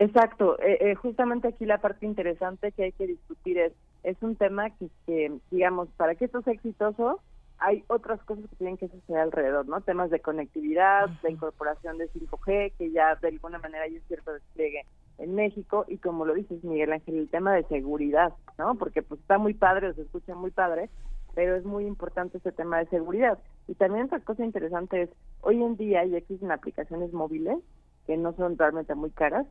[0.00, 4.34] Exacto, eh, eh, justamente aquí la parte interesante que hay que discutir es, es un
[4.34, 7.20] tema que, digamos, para que esto sea exitoso,
[7.58, 9.82] hay otras cosas que tienen que suceder alrededor, ¿no?
[9.82, 14.32] Temas de conectividad, de incorporación de 5G, que ya de alguna manera hay un cierto
[14.32, 14.86] despliegue
[15.18, 18.76] en México, y como lo dices, Miguel Ángel, el tema de seguridad, ¿no?
[18.76, 20.88] Porque pues está muy padre, se escucha muy padre,
[21.34, 23.38] pero es muy importante ese tema de seguridad.
[23.68, 25.10] Y también otra cosa interesante es,
[25.42, 27.58] hoy en día ya existen aplicaciones móviles
[28.06, 29.46] que no son realmente muy caras,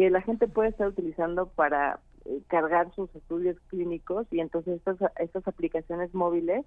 [0.00, 4.96] que la gente puede estar utilizando para eh, cargar sus estudios clínicos y entonces estas,
[5.18, 6.64] estas aplicaciones móviles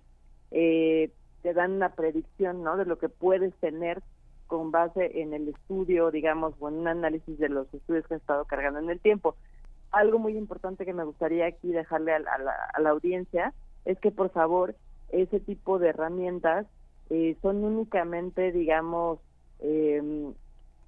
[0.51, 1.09] eh,
[1.41, 2.77] te dan una predicción ¿no?
[2.77, 4.03] de lo que puedes tener
[4.45, 8.19] con base en el estudio, digamos, o en un análisis de los estudios que han
[8.19, 9.35] estado cargando en el tiempo.
[9.91, 13.51] Algo muy importante que me gustaría aquí dejarle a, la, audiencia
[13.85, 14.75] es que por favor
[15.09, 16.67] ese tipo de herramientas
[17.09, 19.17] eh, son únicamente, digamos,
[19.57, 20.33] eh,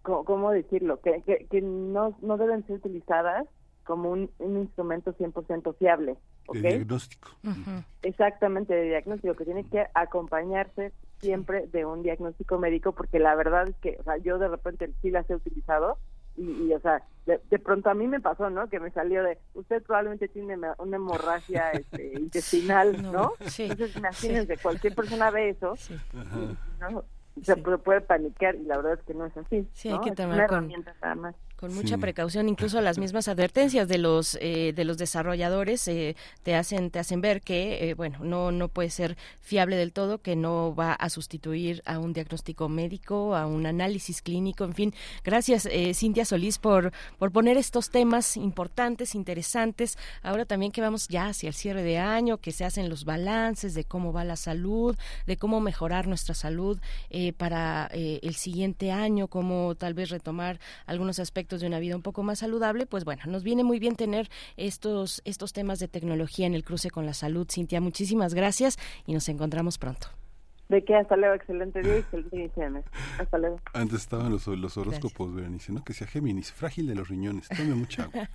[0.05, 0.99] ¿cómo decirlo?
[1.01, 3.47] Que, que, no, no deben ser utilizadas
[3.83, 6.15] como un, un instrumento 100% fiable.
[6.47, 6.61] ¿okay?
[6.61, 7.29] De diagnóstico.
[8.01, 13.67] Exactamente, de diagnóstico, que tiene que acompañarse siempre de un diagnóstico médico, porque la verdad
[13.67, 15.97] es que o sea, yo de repente sí las he utilizado
[16.37, 18.67] y, o sea, de, pronto a mí me pasó, ¿no?
[18.67, 23.31] Que me salió de, usted probablemente tiene una hemorragia este, intestinal, ¿no?
[23.47, 25.75] Sí, Entonces imagínense, cualquier persona ve eso,
[26.81, 27.05] ¿no?
[27.41, 29.67] Se puede panicar y la verdad es que no es así.
[29.73, 30.71] Sí, hay que tomar con,
[31.55, 36.55] con mucha precaución, incluso las mismas advertencias de los eh, de los desarrolladores eh, te
[36.55, 40.35] hacen te hacen ver que eh, bueno no no puede ser fiable del todo, que
[40.35, 44.93] no va a sustituir a un diagnóstico médico, a un análisis clínico, en fin.
[45.23, 49.97] Gracias Cintia Solís por por poner estos temas importantes, interesantes.
[50.23, 53.73] Ahora también que vamos ya hacia el cierre de año, que se hacen los balances
[53.73, 54.95] de cómo va la salud,
[55.25, 56.79] de cómo mejorar nuestra salud.
[57.09, 61.95] Eh, para eh, el siguiente año, cómo tal vez retomar algunos aspectos de una vida
[61.95, 65.87] un poco más saludable, pues bueno, nos viene muy bien tener estos, estos temas de
[65.87, 67.47] tecnología en el cruce con la salud.
[67.49, 70.07] Cintia, muchísimas gracias y nos encontramos pronto.
[70.69, 72.83] De qué, hasta luego, excelente día y excelente inicio
[73.19, 73.59] Hasta luego.
[73.73, 75.83] Antes estaban los, los horóscopos, Berenice, ¿no?
[75.83, 78.27] Que sea Géminis, frágil de los riñones, tome mucha agua.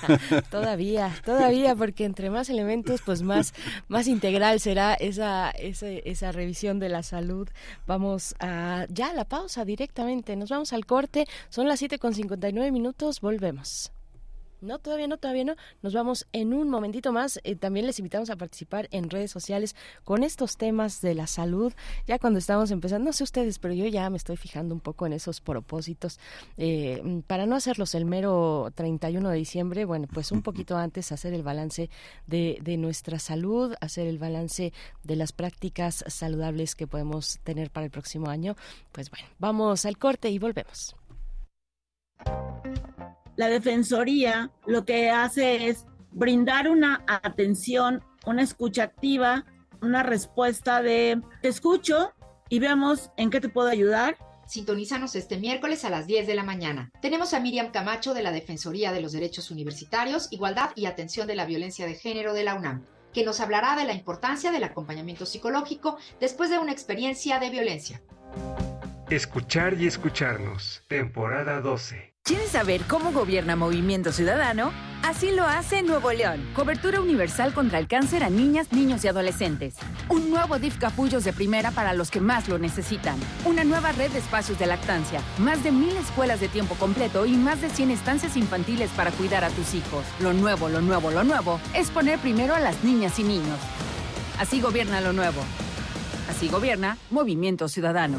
[0.50, 3.54] todavía, todavía, porque entre más elementos, pues más,
[3.88, 7.48] más integral será esa, esa, esa revisión de la salud.
[7.86, 12.72] Vamos a ya la pausa directamente, nos vamos al corte, son las 7 con 59
[12.72, 13.92] minutos, volvemos.
[14.66, 15.56] No, todavía no, todavía no.
[15.82, 17.40] Nos vamos en un momentito más.
[17.44, 21.72] Eh, también les invitamos a participar en redes sociales con estos temas de la salud.
[22.06, 25.06] Ya cuando estamos empezando, no sé ustedes, pero yo ya me estoy fijando un poco
[25.06, 26.18] en esos propósitos.
[26.56, 31.32] Eh, para no hacerlos el mero 31 de diciembre, bueno, pues un poquito antes hacer
[31.32, 31.88] el balance
[32.26, 34.72] de, de nuestra salud, hacer el balance
[35.04, 38.56] de las prácticas saludables que podemos tener para el próximo año.
[38.92, 40.96] Pues bueno, vamos al corte y volvemos
[43.36, 49.44] la Defensoría lo que hace es brindar una atención, una escucha activa,
[49.82, 52.12] una respuesta de te escucho
[52.48, 54.16] y veamos en qué te puedo ayudar.
[54.46, 56.90] Sintonízanos este miércoles a las 10 de la mañana.
[57.02, 61.34] Tenemos a Miriam Camacho de la Defensoría de los Derechos Universitarios, Igualdad y Atención de
[61.34, 65.26] la Violencia de Género de la UNAM, que nos hablará de la importancia del acompañamiento
[65.26, 68.00] psicológico después de una experiencia de violencia.
[69.10, 72.15] Escuchar y escucharnos, temporada 12.
[72.26, 74.72] ¿Quieres saber cómo gobierna Movimiento Ciudadano?
[75.04, 76.44] Así lo hace Nuevo León.
[76.56, 79.76] Cobertura universal contra el cáncer a niñas, niños y adolescentes.
[80.08, 83.16] Un nuevo DIF Capullos de primera para los que más lo necesitan.
[83.44, 85.20] Una nueva red de espacios de lactancia.
[85.38, 89.44] Más de mil escuelas de tiempo completo y más de 100 estancias infantiles para cuidar
[89.44, 90.04] a tus hijos.
[90.18, 93.60] Lo nuevo, lo nuevo, lo nuevo es poner primero a las niñas y niños.
[94.40, 95.42] Así gobierna lo nuevo.
[96.28, 98.18] Así gobierna Movimiento Ciudadano.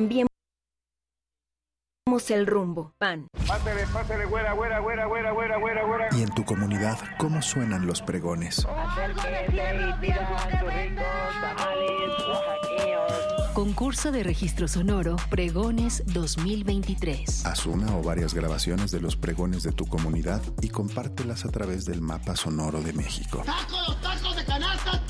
[0.01, 0.31] Cambiemos
[2.29, 2.95] el rumbo.
[2.97, 3.27] PAN.
[3.47, 6.09] Pásale, pásale, güera, güera, güera, güera, güera, güera, güera.
[6.17, 8.65] ¿Y en tu comunidad cómo suenan los pregones?
[13.53, 17.45] Concurso de Registro Sonoro Pregones 2023.
[17.45, 21.85] Haz una o varias grabaciones de los pregones de tu comunidad y compártelas a través
[21.85, 23.43] del mapa sonoro de México.
[23.45, 25.05] ¡Tacos, tacos de canasta,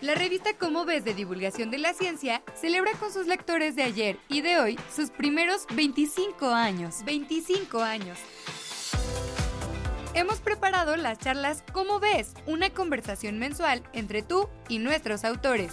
[0.00, 4.18] La revista Cómo ves de divulgación de la ciencia celebra con sus lectores de ayer
[4.28, 7.04] y de hoy sus primeros 25 años.
[7.04, 8.18] 25 años.
[10.14, 15.70] Hemos preparado las charlas Cómo ves, una conversación mensual entre tú y nuestros autores.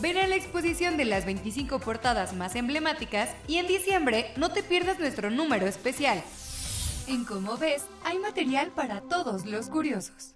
[0.00, 4.62] Ven a la exposición de las 25 portadas más emblemáticas y en diciembre no te
[4.62, 6.22] pierdas nuestro número especial.
[7.08, 10.35] En Cómo ves, hay material para todos los curiosos.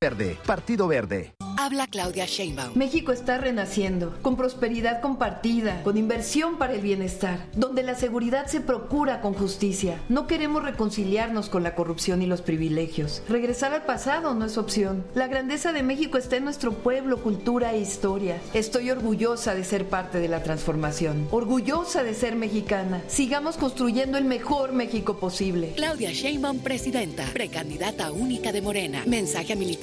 [0.00, 1.34] Verde, Partido Verde.
[1.60, 2.76] Habla Claudia Sheinbaum.
[2.76, 8.60] México está renaciendo, con prosperidad compartida, con inversión para el bienestar, donde la seguridad se
[8.60, 10.00] procura con justicia.
[10.08, 13.22] No queremos reconciliarnos con la corrupción y los privilegios.
[13.28, 15.04] Regresar al pasado no es opción.
[15.16, 18.40] La grandeza de México está en nuestro pueblo, cultura e historia.
[18.54, 23.02] Estoy orgullosa de ser parte de la transformación, orgullosa de ser mexicana.
[23.08, 25.72] Sigamos construyendo el mejor México posible.
[25.74, 29.02] Claudia Sheinbaum, presidenta, precandidata única de Morena.
[29.06, 29.56] Mensaje a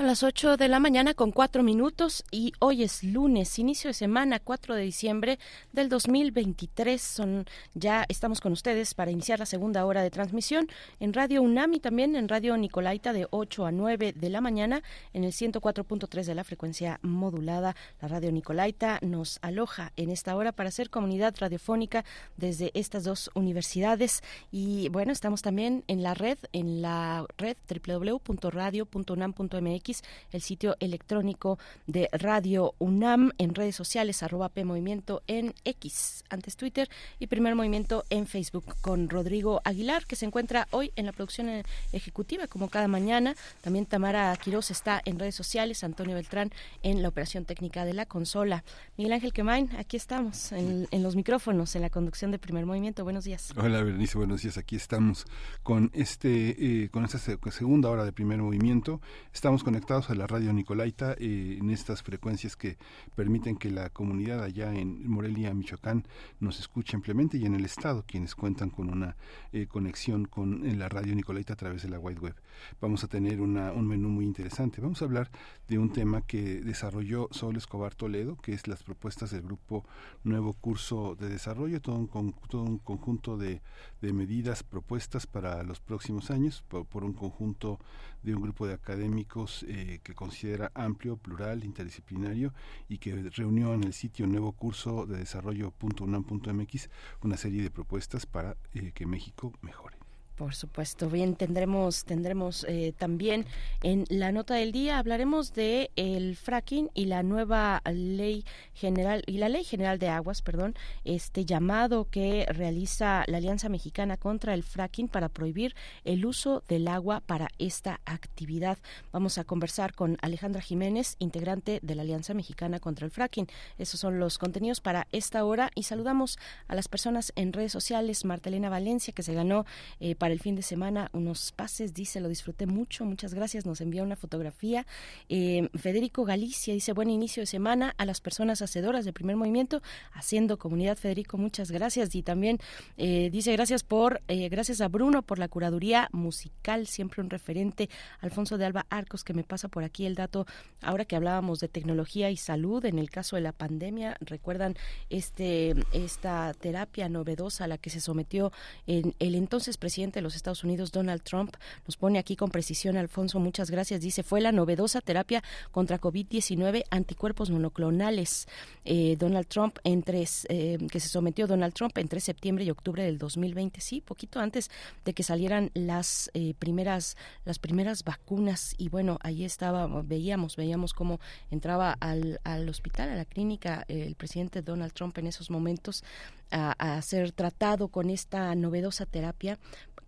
[0.00, 3.92] Son las 8 de la mañana con 4 minutos y hoy es lunes, inicio de
[3.92, 5.38] semana, 4 de diciembre
[5.74, 7.02] del 2023.
[7.02, 7.44] Son,
[7.74, 10.68] ya estamos con ustedes para iniciar la segunda hora de transmisión
[11.00, 14.82] en Radio UNAM y también en Radio Nicolaita de 8 a 9 de la mañana
[15.12, 17.76] en el 104.3 de la frecuencia modulada.
[18.00, 22.06] La Radio Nicolaita nos aloja en esta hora para hacer comunidad radiofónica
[22.38, 24.22] desde estas dos universidades.
[24.50, 29.89] Y bueno, estamos también en la red, en la red www.radio.unam.mx
[30.32, 36.56] el sitio electrónico de Radio UNAM, en redes sociales, arroba P Movimiento en X, antes
[36.56, 36.88] Twitter,
[37.18, 41.48] y Primer Movimiento en Facebook, con Rodrigo Aguilar, que se encuentra hoy en la producción
[41.92, 43.34] ejecutiva, como cada mañana.
[43.62, 46.50] También Tamara Quiroz está en redes sociales, Antonio Beltrán
[46.82, 48.64] en la operación técnica de la consola.
[48.96, 53.04] Miguel Ángel Quemain, aquí estamos, en, en los micrófonos, en la conducción de Primer Movimiento.
[53.04, 53.52] Buenos días.
[53.56, 54.58] Hola, Berenice, buenos días.
[54.58, 55.26] Aquí estamos
[55.62, 59.00] con este, eh, con esta segunda hora de Primer Movimiento.
[59.32, 62.76] Estamos con conectados a la radio Nicolaita eh, en estas frecuencias que
[63.14, 66.08] permiten que la comunidad allá en Morelia, Michoacán,
[66.40, 69.14] nos escuche ampliamente y en el estado quienes cuentan con una
[69.52, 72.34] eh, conexión con la radio Nicolaita a través de la Wide Web.
[72.80, 74.80] Vamos a tener una, un menú muy interesante.
[74.80, 75.30] Vamos a hablar
[75.68, 79.84] de un tema que desarrolló Saúl Escobar Toledo, que es las propuestas del grupo
[80.24, 83.62] Nuevo Curso de Desarrollo, todo un, todo un conjunto de,
[84.00, 87.78] medidas propuestas para los próximos años por un conjunto
[88.22, 92.52] de un grupo de académicos eh, que considera amplio, plural, interdisciplinario
[92.88, 96.90] y que reunió en el sitio nuevo curso de desarrollo.unam.mx
[97.22, 99.99] una serie de propuestas para eh, que México mejore.
[100.40, 103.44] Por supuesto, bien, tendremos, tendremos eh, también
[103.82, 109.36] en la nota del día hablaremos de el fracking y la nueva ley general y
[109.36, 114.62] la ley general de aguas, perdón, este llamado que realiza la Alianza Mexicana contra el
[114.62, 115.74] fracking para prohibir
[116.04, 118.78] el uso del agua para esta actividad.
[119.12, 123.46] Vamos a conversar con Alejandra Jiménez, integrante de la Alianza Mexicana contra el fracking.
[123.76, 128.24] Esos son los contenidos para esta hora y saludamos a las personas en redes sociales.
[128.24, 129.66] Martelena Valencia que se ganó
[130.00, 133.80] eh, para el fin de semana unos pases, dice, lo disfruté mucho, muchas gracias, nos
[133.80, 134.86] envía una fotografía.
[135.28, 139.82] Eh, Federico Galicia dice, buen inicio de semana a las personas hacedoras del primer movimiento,
[140.12, 142.14] haciendo comunidad, Federico, muchas gracias.
[142.14, 142.58] Y también
[142.96, 147.88] eh, dice, gracias por, eh, gracias a Bruno por la curaduría musical, siempre un referente.
[148.20, 150.46] Alfonso de Alba Arcos, que me pasa por aquí el dato,
[150.82, 154.76] ahora que hablábamos de tecnología y salud, en el caso de la pandemia, recuerdan
[155.08, 158.52] este, esta terapia novedosa a la que se sometió
[158.86, 161.54] en el entonces presidente los Estados Unidos, Donald Trump,
[161.86, 166.84] nos pone aquí con precisión, Alfonso, muchas gracias, dice, fue la novedosa terapia contra COVID-19
[166.90, 168.46] anticuerpos monoclonales.
[168.84, 173.18] Eh, Donald Trump, entre, eh, que se sometió Donald Trump entre septiembre y octubre del
[173.18, 174.70] 2020, sí, poquito antes
[175.04, 178.74] de que salieran las eh, primeras las primeras vacunas.
[178.78, 184.14] Y bueno, ahí estaba, veíamos, veíamos cómo entraba al, al hospital, a la clínica, el
[184.14, 186.04] presidente Donald Trump en esos momentos
[186.50, 189.58] a, ser tratado con esta novedosa terapia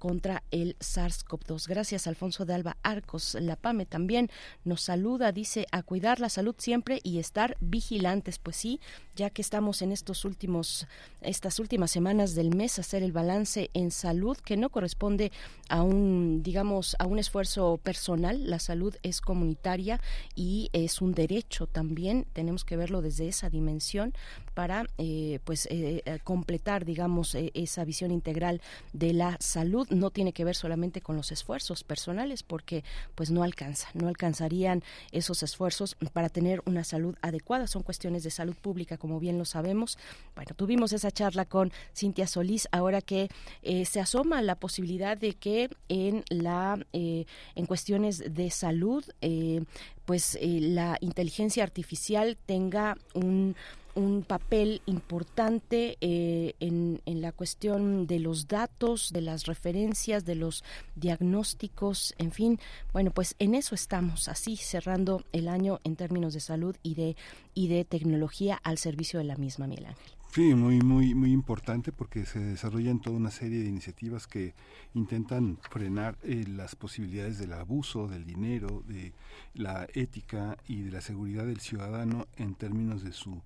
[0.02, 1.68] contra el SARS-CoV-2.
[1.68, 3.36] Gracias, Alfonso de Alba Arcos.
[3.40, 4.30] La PAME también
[4.64, 8.40] nos saluda, dice a cuidar la salud siempre y estar vigilantes.
[8.40, 8.80] Pues sí,
[9.14, 10.88] ya que estamos en estos últimos,
[11.20, 15.30] estas últimas semanas del mes, hacer el balance en salud que no corresponde
[15.68, 18.50] a un, digamos, a un esfuerzo personal.
[18.50, 20.00] La salud es comunitaria
[20.34, 22.26] y es un derecho también.
[22.32, 24.14] Tenemos que verlo desde esa dimensión
[24.54, 28.60] para, eh, pues, eh, completar, digamos, eh, esa visión integral
[28.92, 32.84] de la salud no tiene que ver solamente con los esfuerzos personales porque
[33.14, 38.30] pues no alcanza, no alcanzarían esos esfuerzos para tener una salud adecuada, son cuestiones de
[38.30, 39.98] salud pública como bien lo sabemos.
[40.34, 43.28] Bueno, tuvimos esa charla con Cintia Solís ahora que
[43.62, 49.62] eh, se asoma la posibilidad de que en la eh, en cuestiones de salud eh,
[50.04, 53.56] pues eh, la inteligencia artificial tenga un
[53.94, 60.34] un papel importante eh, en, en, la cuestión de los datos, de las referencias, de
[60.34, 60.64] los
[60.96, 62.58] diagnósticos, en fin.
[62.92, 67.16] Bueno, pues en eso estamos, así cerrando el año en términos de salud y de,
[67.54, 70.12] y de tecnología al servicio de la misma, Miguel Ángel.
[70.34, 74.54] Sí, muy, muy, muy importante porque se desarrollan toda una serie de iniciativas que
[74.94, 79.12] intentan frenar eh, las posibilidades del abuso del dinero, de
[79.52, 83.42] la ética y de la seguridad del ciudadano en términos de su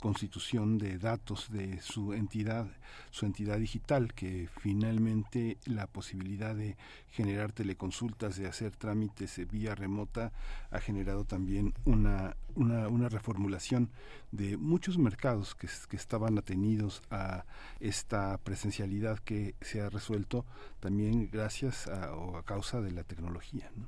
[0.00, 2.66] constitución de datos de su entidad,
[3.10, 6.76] su entidad digital, que finalmente la posibilidad de
[7.10, 10.32] generar teleconsultas, de hacer trámites vía remota,
[10.70, 13.90] ha generado también una, una, una reformulación
[14.32, 17.44] de muchos mercados que, estaban atenidos a
[17.78, 20.46] esta presencialidad que se ha resuelto
[20.80, 23.70] también gracias a, o a causa de la tecnología.
[23.76, 23.86] ¿no?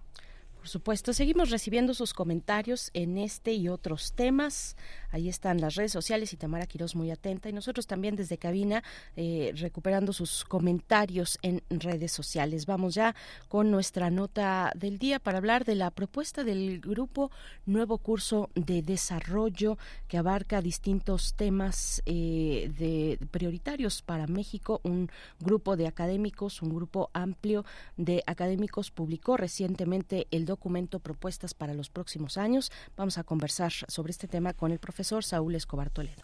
[0.62, 4.76] Por supuesto, seguimos recibiendo sus comentarios en este y otros temas.
[5.10, 7.48] Ahí están las redes sociales y Tamara Quiroz muy atenta.
[7.48, 8.84] Y nosotros también desde cabina
[9.16, 12.66] eh, recuperando sus comentarios en redes sociales.
[12.66, 13.16] Vamos ya
[13.48, 17.32] con nuestra nota del día para hablar de la propuesta del grupo
[17.66, 24.80] Nuevo Curso de Desarrollo que abarca distintos temas eh, de prioritarios para México.
[24.84, 25.10] Un
[25.40, 27.64] grupo de académicos, un grupo amplio
[27.96, 32.70] de académicos publicó recientemente el documento Propuestas para los próximos años.
[32.96, 36.22] Vamos a conversar sobre este tema con el profesor Saúl Escobar Toledo.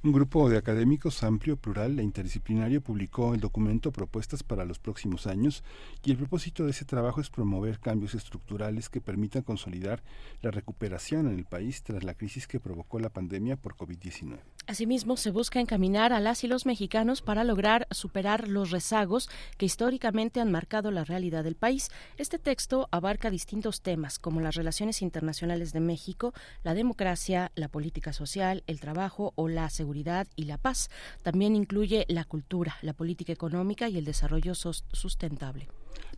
[0.00, 5.26] Un grupo de académicos amplio, plural e interdisciplinario publicó el documento Propuestas para los próximos
[5.26, 5.64] años
[6.04, 10.04] y el propósito de ese trabajo es promover cambios estructurales que permitan consolidar
[10.40, 14.38] la recuperación en el país tras la crisis que provocó la pandemia por COVID-19.
[14.68, 19.64] Asimismo, se busca encaminar a las y los mexicanos para lograr superar los rezagos que
[19.64, 21.88] históricamente han marcado la realidad del país.
[22.18, 28.12] Este texto abarca distintos temas como las relaciones internacionales de México, la democracia, la política
[28.12, 30.90] social, el trabajo o la seguridad y la paz.
[31.22, 35.68] También incluye la cultura, la política económica y el desarrollo sustentable.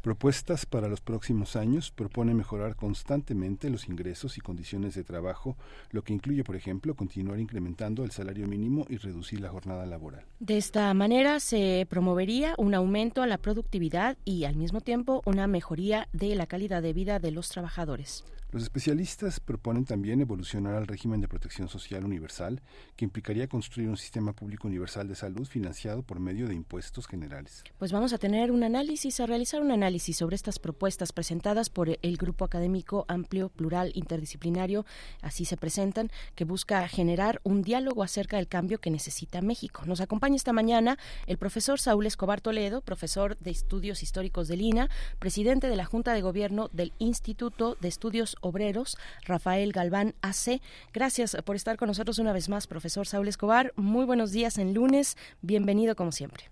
[0.02, 5.56] Propuestas para los próximos años propone mejorar constantemente los ingresos y condiciones de trabajo,
[5.90, 10.24] lo que incluye, por ejemplo, continuar incrementando el salario mínimo y reducir la jornada laboral.
[10.38, 15.46] De esta manera se promovería un aumento a la productividad y, al mismo tiempo, una
[15.46, 18.24] mejoría de la calidad de vida de los trabajadores.
[18.52, 22.60] Los especialistas proponen también evolucionar al régimen de protección social universal,
[22.96, 27.62] que implicaría construir un sistema público universal de salud financiado por medio de impuestos generales.
[27.78, 31.96] Pues vamos a tener un análisis, a realizar un análisis sobre estas propuestas presentadas por
[32.02, 34.84] el grupo académico amplio, plural, interdisciplinario,
[35.22, 39.82] así se presentan, que busca generar un diálogo acerca del cambio que necesita México.
[39.86, 40.98] Nos acompaña esta mañana
[41.28, 44.90] el profesor Saúl Escobar Toledo, profesor de Estudios Históricos del INA,
[45.20, 50.60] presidente de la Junta de Gobierno del Instituto de Estudios Obreros, Rafael Galván AC.
[50.92, 53.72] Gracias por estar con nosotros una vez más, profesor Saúl Escobar.
[53.76, 55.16] Muy buenos días en lunes.
[55.42, 56.44] Bienvenido como siempre.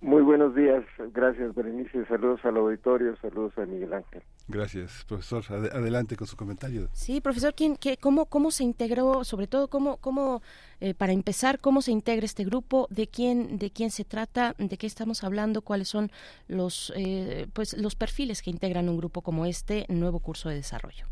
[0.00, 0.82] Muy buenos días,
[1.12, 4.22] gracias Berenice, saludos al auditorio, saludos a Miguel Ángel.
[4.48, 5.44] Gracias, profesor.
[5.50, 6.88] adelante con su comentario.
[6.92, 10.42] Sí, profesor, ¿quién, qué, cómo, ¿cómo se integró, sobre todo, cómo, cómo
[10.80, 14.76] eh, para empezar, cómo se integra este grupo, de quién, de quién se trata, de
[14.78, 16.10] qué estamos hablando, cuáles son
[16.48, 21.06] los, eh, pues, los perfiles que integran un grupo como este nuevo curso de desarrollo?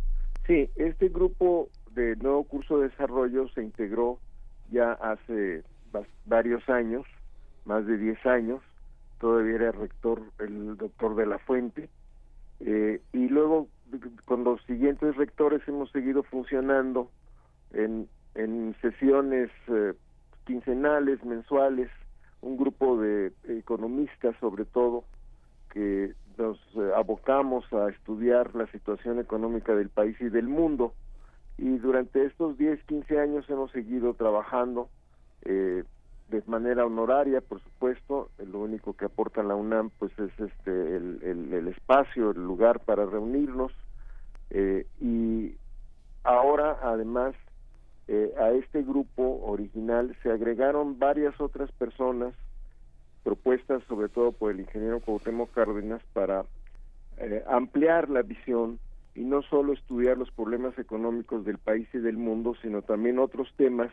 [0.47, 4.19] Sí, este grupo de nuevo curso de desarrollo se integró
[4.71, 5.63] ya hace
[6.25, 7.07] varios años,
[7.65, 8.63] más de 10 años,
[9.21, 11.89] todavía era rector el doctor de la Fuente,
[12.61, 13.69] eh, y luego
[14.25, 17.11] con los siguientes rectores hemos seguido funcionando
[17.73, 19.93] en, en sesiones eh,
[20.45, 21.91] quincenales, mensuales,
[22.41, 25.05] un grupo de economistas sobre todo,
[25.71, 30.95] que nos eh, abocamos a estudiar la situación económica del país y del mundo.
[31.59, 34.89] Y durante estos 10, 15 años hemos seguido trabajando
[35.45, 35.85] eh,
[36.29, 41.69] de manera honoraria, por supuesto, lo único que aporta la UNAM pues es este el,
[41.69, 43.73] espacio, el lugar para reunirnos.
[44.51, 45.57] Eh, y
[46.25, 47.35] ahora además
[48.39, 52.35] a este grupo original se agregaron varias otras personas
[53.23, 56.45] propuestas sobre todo por el ingeniero Cuauhtémoc Cárdenas para
[57.19, 58.79] eh, ampliar la visión
[59.15, 63.53] y no solo estudiar los problemas económicos del país y del mundo, sino también otros
[63.57, 63.93] temas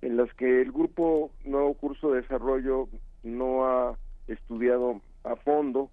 [0.00, 2.88] en los que el grupo Nuevo Curso de Desarrollo
[3.22, 3.96] no ha
[4.26, 5.90] estudiado a fondo,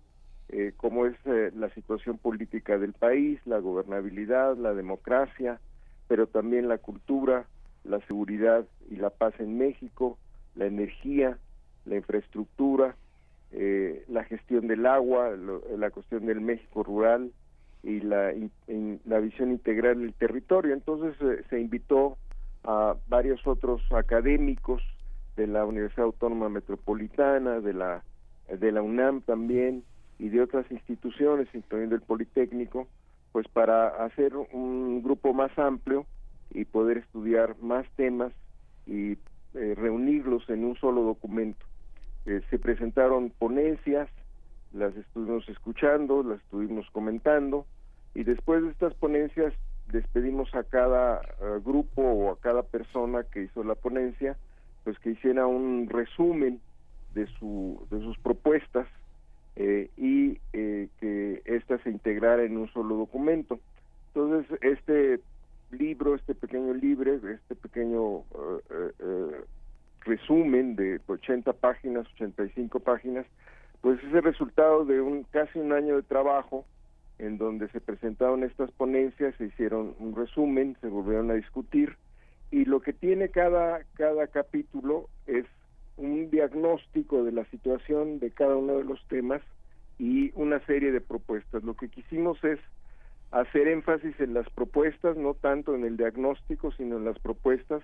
[0.49, 5.59] eh, como es eh, la situación política del país, la gobernabilidad, la democracia,
[6.07, 7.45] pero también la cultura,
[7.83, 10.17] la seguridad y la paz en México,
[10.55, 11.37] la energía,
[11.89, 12.95] la infraestructura,
[13.51, 15.31] eh, la gestión del agua,
[15.77, 17.31] la cuestión del México rural
[17.83, 18.31] y la,
[19.05, 20.73] la visión integral del territorio.
[20.73, 22.17] Entonces eh, se invitó
[22.63, 24.81] a varios otros académicos
[25.35, 28.03] de la Universidad Autónoma Metropolitana, de la,
[28.49, 29.83] de la UNAM también
[30.19, 32.87] y de otras instituciones, incluyendo el Politécnico,
[33.31, 36.05] pues para hacer un grupo más amplio
[36.51, 38.33] y poder estudiar más temas
[38.85, 39.17] y
[39.53, 41.65] eh, reunirlos en un solo documento.
[42.25, 44.09] Eh, se presentaron ponencias,
[44.73, 47.65] las estuvimos escuchando, las estuvimos comentando
[48.13, 49.53] y después de estas ponencias
[49.91, 54.37] despedimos a cada eh, grupo o a cada persona que hizo la ponencia,
[54.83, 56.59] pues que hiciera un resumen
[57.13, 58.87] de, su, de sus propuestas
[59.97, 63.59] y que ésta se integrara en un solo documento.
[64.13, 65.19] Entonces, este
[65.71, 68.23] libro, este pequeño libro, este pequeño
[70.01, 73.25] resumen de 80 páginas, 85 páginas,
[73.81, 76.65] pues es el resultado de un casi un año de trabajo
[77.17, 81.97] en donde se presentaron estas ponencias, se hicieron un resumen, se volvieron a discutir
[82.51, 85.45] y lo que tiene cada cada capítulo es
[85.97, 89.41] un diagnóstico de la situación de cada uno de los temas
[89.97, 91.63] y una serie de propuestas.
[91.63, 92.59] Lo que quisimos es
[93.31, 97.83] hacer énfasis en las propuestas, no tanto en el diagnóstico, sino en las propuestas,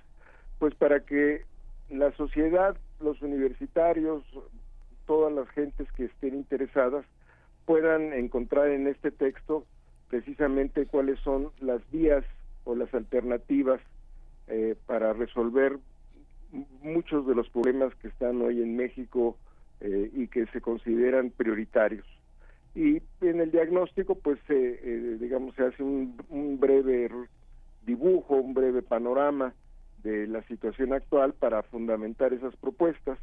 [0.59, 1.43] pues para que
[1.89, 4.23] la sociedad, los universitarios,
[5.05, 7.05] todas las gentes que estén interesadas
[7.65, 9.65] puedan encontrar en este texto
[10.09, 12.23] precisamente cuáles son las vías
[12.63, 13.81] o las alternativas
[14.47, 15.77] eh, para resolver
[16.81, 19.37] muchos de los problemas que están hoy en México
[19.81, 22.05] eh, y que se consideran prioritarios.
[22.75, 27.09] Y en el diagnóstico, pues, eh, digamos, se hace un, un breve
[27.85, 29.53] dibujo, un breve panorama
[30.05, 33.17] de la situación actual para fundamentar esas propuestas,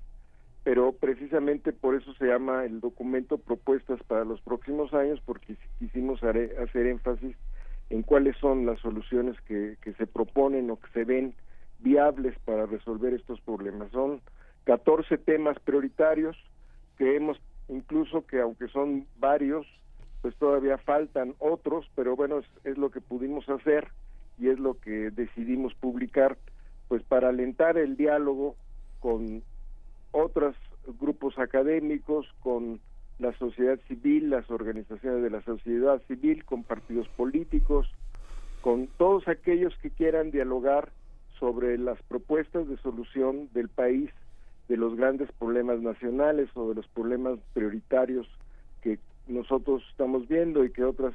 [0.64, 6.20] pero precisamente por eso se llama el documento Propuestas para los próximos años, porque quisimos
[6.22, 7.36] hacer énfasis
[7.90, 11.34] en cuáles son las soluciones que, que se proponen o que se ven
[11.78, 13.92] viables para resolver estos problemas.
[13.92, 14.20] Son
[14.64, 16.36] 14 temas prioritarios,
[16.96, 19.66] creemos incluso que aunque son varios,
[20.20, 23.88] pues todavía faltan otros, pero bueno, es, es lo que pudimos hacer
[24.38, 26.36] y es lo que decidimos publicar,
[26.92, 28.54] pues para alentar el diálogo
[29.00, 29.42] con
[30.10, 30.54] otros
[31.00, 32.80] grupos académicos, con
[33.18, 37.90] la sociedad civil, las organizaciones de la sociedad civil, con partidos políticos,
[38.60, 40.90] con todos aquellos que quieran dialogar
[41.38, 44.10] sobre las propuestas de solución del país
[44.68, 48.28] de los grandes problemas nacionales o de los problemas prioritarios
[48.82, 48.98] que
[49.28, 51.14] nosotros estamos viendo y que otros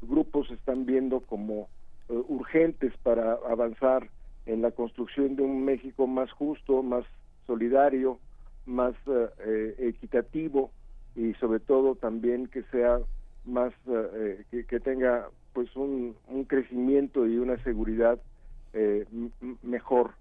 [0.00, 1.68] grupos están viendo como
[2.08, 4.08] eh, urgentes para avanzar
[4.46, 7.04] en la construcción de un México más justo, más
[7.46, 8.18] solidario,
[8.66, 10.70] más eh, eh, equitativo
[11.14, 12.98] y sobre todo también que sea
[13.44, 13.72] más
[14.50, 18.20] que, que, tenga pues un, un crecimiento y una seguridad
[18.72, 19.04] eh,
[19.62, 20.12] mejor.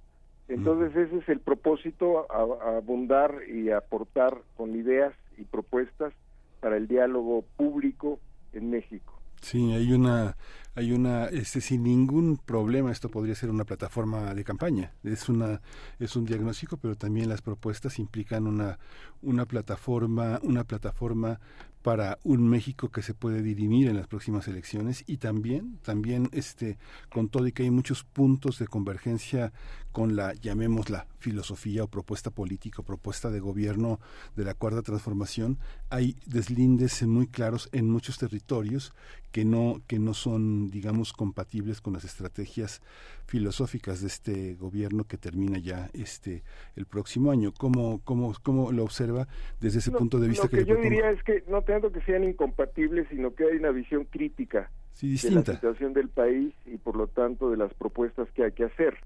[0.48, 6.14] Entonces ese es el propósito, abundar y aportar con ideas y propuestas
[6.60, 8.20] para el diálogo público
[8.52, 9.21] en México.
[9.42, 10.38] Sí, hay una,
[10.76, 14.94] hay una, este, sin ningún problema, esto podría ser una plataforma de campaña.
[15.04, 15.62] Es una,
[16.00, 18.78] es un diagnóstico, pero también las propuestas implican una,
[19.22, 21.40] una plataforma, una plataforma
[21.82, 26.78] para un México que se puede dirimir en las próximas elecciones y también también este
[27.10, 29.52] con todo y que hay muchos puntos de convergencia
[29.92, 34.00] con la llamémosla filosofía o propuesta política o propuesta de gobierno
[34.36, 35.58] de la cuarta transformación
[35.92, 38.94] hay deslindes muy claros en muchos territorios
[39.34, 42.82] que no que no son digamos compatibles con las estrategias
[43.28, 46.44] filosóficas de este gobierno que termina ya este
[46.78, 47.52] el próximo año.
[47.56, 49.28] Cómo cómo cómo lo observa
[49.60, 52.24] desde ese punto de vista lo que, yo diría es que no tanto que sean
[52.24, 57.08] incompatibles sino que hay una visión crítica de la situación del país y por lo
[57.08, 58.98] tanto de las propuestas que hay que hacer.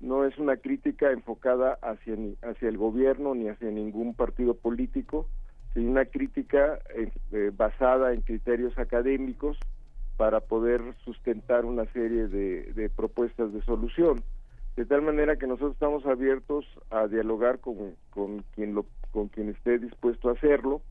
[0.00, 5.28] No es una crítica enfocada hacia hacia el gobierno ni hacia ningún partido político
[5.84, 9.58] una crítica eh, basada en criterios académicos
[10.16, 14.22] para poder sustentar una serie de, propuestas de solución.
[14.76, 19.48] De tal manera que nosotros estamos abiertos a dialogar con, con quien lo con quien
[19.48, 20.82] esté dispuesto a hacerlo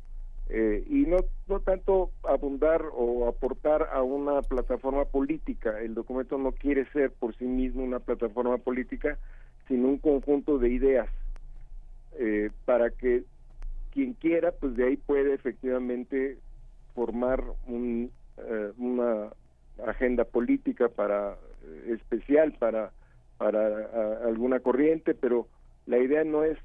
[0.49, 1.17] eh, y no
[1.47, 5.79] no tanto abundar o aportar a una plataforma política.
[5.79, 9.17] El documento no quiere ser por sí mismo una plataforma política,
[9.67, 11.09] sino un conjunto de ideas
[12.17, 13.23] eh, para que
[13.95, 16.37] quien quiera, pues de ahí puede efectivamente
[16.93, 19.31] formar un, eh, una
[19.87, 22.91] agenda política para eh, especial para
[23.37, 25.47] para alguna corriente, pero
[25.87, 26.57] la idea no es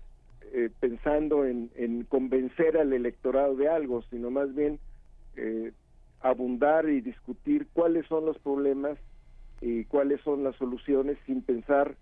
[0.53, 4.79] eh, pensando en, en, convencer al electorado de algo, sino más bien
[6.21, 8.99] abundar y discutir cuáles son los problemas
[9.61, 11.97] y cuáles son las soluciones sin pensar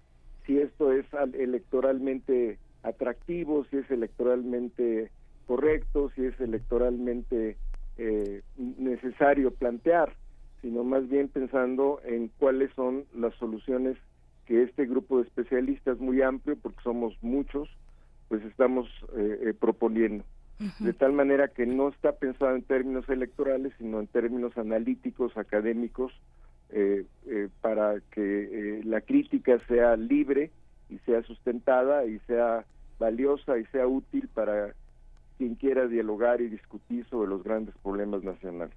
[0.44, 5.10] si esto es electoralmente atractivo, si es electoralmente
[5.48, 7.56] correcto, si es electoralmente
[7.96, 10.12] eh, necesario plantear,
[10.60, 13.96] sino más bien pensando en cuáles son las soluciones
[14.44, 17.68] que este grupo de especialistas muy amplio, porque somos muchos,
[18.28, 20.22] pues estamos eh, eh, proponiendo.
[20.80, 26.12] De tal manera que no está pensado en términos electorales, sino en términos analíticos, académicos,
[27.60, 30.50] para que la crítica sea libre
[30.90, 32.66] y sea sustentada y sea
[32.98, 34.74] valiosa y sea útil para
[35.38, 38.76] quien quiera dialogar y discutir sobre los grandes problemas nacionales.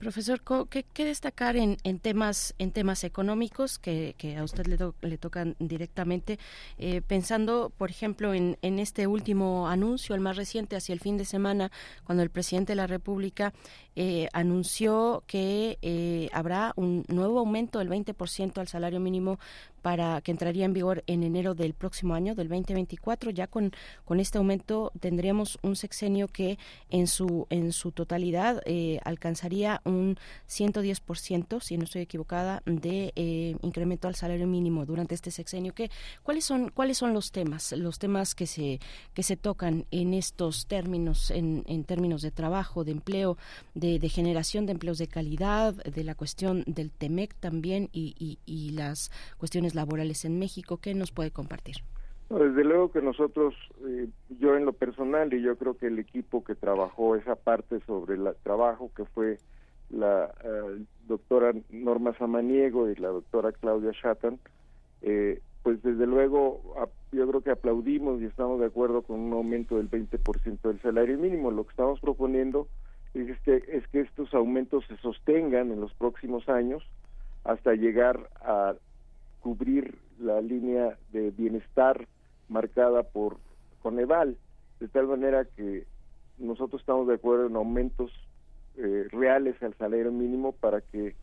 [0.00, 5.18] Profesor, ¿qué, qué destacar en, en, temas en temas económicos que, a usted le, le
[5.18, 6.38] tocan directamente?
[6.78, 11.18] Eh, pensando, por ejemplo, en, en este último anuncio, el más reciente, hacia el fin
[11.18, 11.70] de semana,
[12.04, 13.52] cuando el presidente de la República
[13.94, 19.38] eh, anunció que eh, habrá un nuevo aumento del 20% al salario mínimo
[19.80, 23.30] para que entraría en vigor en enero del próximo año, del 2024.
[23.30, 23.72] Ya con,
[24.04, 26.58] con este aumento tendríamos un sexenio que
[26.90, 30.16] en su en su totalidad eh, alcanzaría un
[30.48, 35.74] 110%, si no estoy equivocada, de eh, incremento al salario mínimo durante este sexenio.
[35.74, 35.90] ¿Qué,
[36.22, 38.80] ¿Cuáles son cuáles son los temas, los temas que se
[39.14, 43.36] que se tocan en estos términos, en, en términos de trabajo, de empleo,
[43.74, 48.38] de, de, generación de empleos de calidad, de la cuestión del TEMEC también y, y,
[48.46, 50.78] y las cuestiones laborales en México.
[50.78, 51.76] ¿Qué nos puede compartir?
[52.38, 56.44] desde luego que nosotros, eh, yo en lo personal y yo creo que el equipo
[56.44, 59.38] que trabajó esa parte sobre el trabajo, que fue
[59.90, 64.38] la eh, doctora Norma Samaniego y la doctora Claudia Shatan,
[65.02, 66.62] eh, pues desde luego
[67.10, 71.18] yo creo que aplaudimos y estamos de acuerdo con un aumento del 20% del salario
[71.18, 71.50] mínimo.
[71.50, 72.68] Lo que estamos proponiendo
[73.12, 76.82] es que, es que estos aumentos se sostengan en los próximos años
[77.44, 78.74] hasta llegar a
[79.40, 82.06] cubrir la línea de bienestar
[82.48, 83.38] marcada por
[83.82, 84.36] Coneval,
[84.78, 85.86] de tal manera que
[86.38, 88.10] nosotros estamos de acuerdo en aumentos
[88.76, 91.14] eh, reales al salario mínimo para que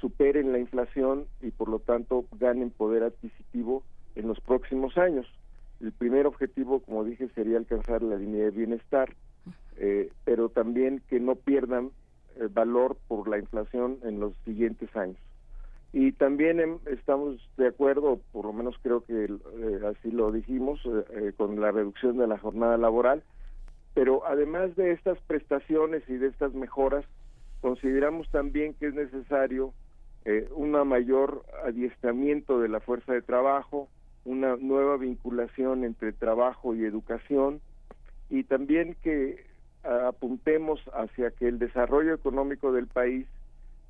[0.00, 3.82] superen la inflación y por lo tanto ganen poder adquisitivo
[4.14, 5.26] en los próximos años.
[5.80, 9.14] El primer objetivo, como dije, sería alcanzar la línea de bienestar,
[9.76, 11.90] eh, pero también que no pierdan
[12.36, 15.18] eh, valor por la inflación en los siguientes años.
[15.92, 20.80] Y también estamos de acuerdo, por lo menos creo que eh, así lo dijimos,
[21.36, 23.22] con la reducción de la jornada laboral,
[23.94, 27.04] pero además de estas prestaciones y de estas mejoras,
[27.60, 29.72] consideramos también que es necesario
[30.24, 33.88] eh, un mayor adiestramiento de la fuerza de trabajo,
[34.24, 37.60] una nueva vinculación entre trabajo y educación
[38.28, 39.46] y también que
[39.82, 43.26] apuntemos hacia que el desarrollo económico del país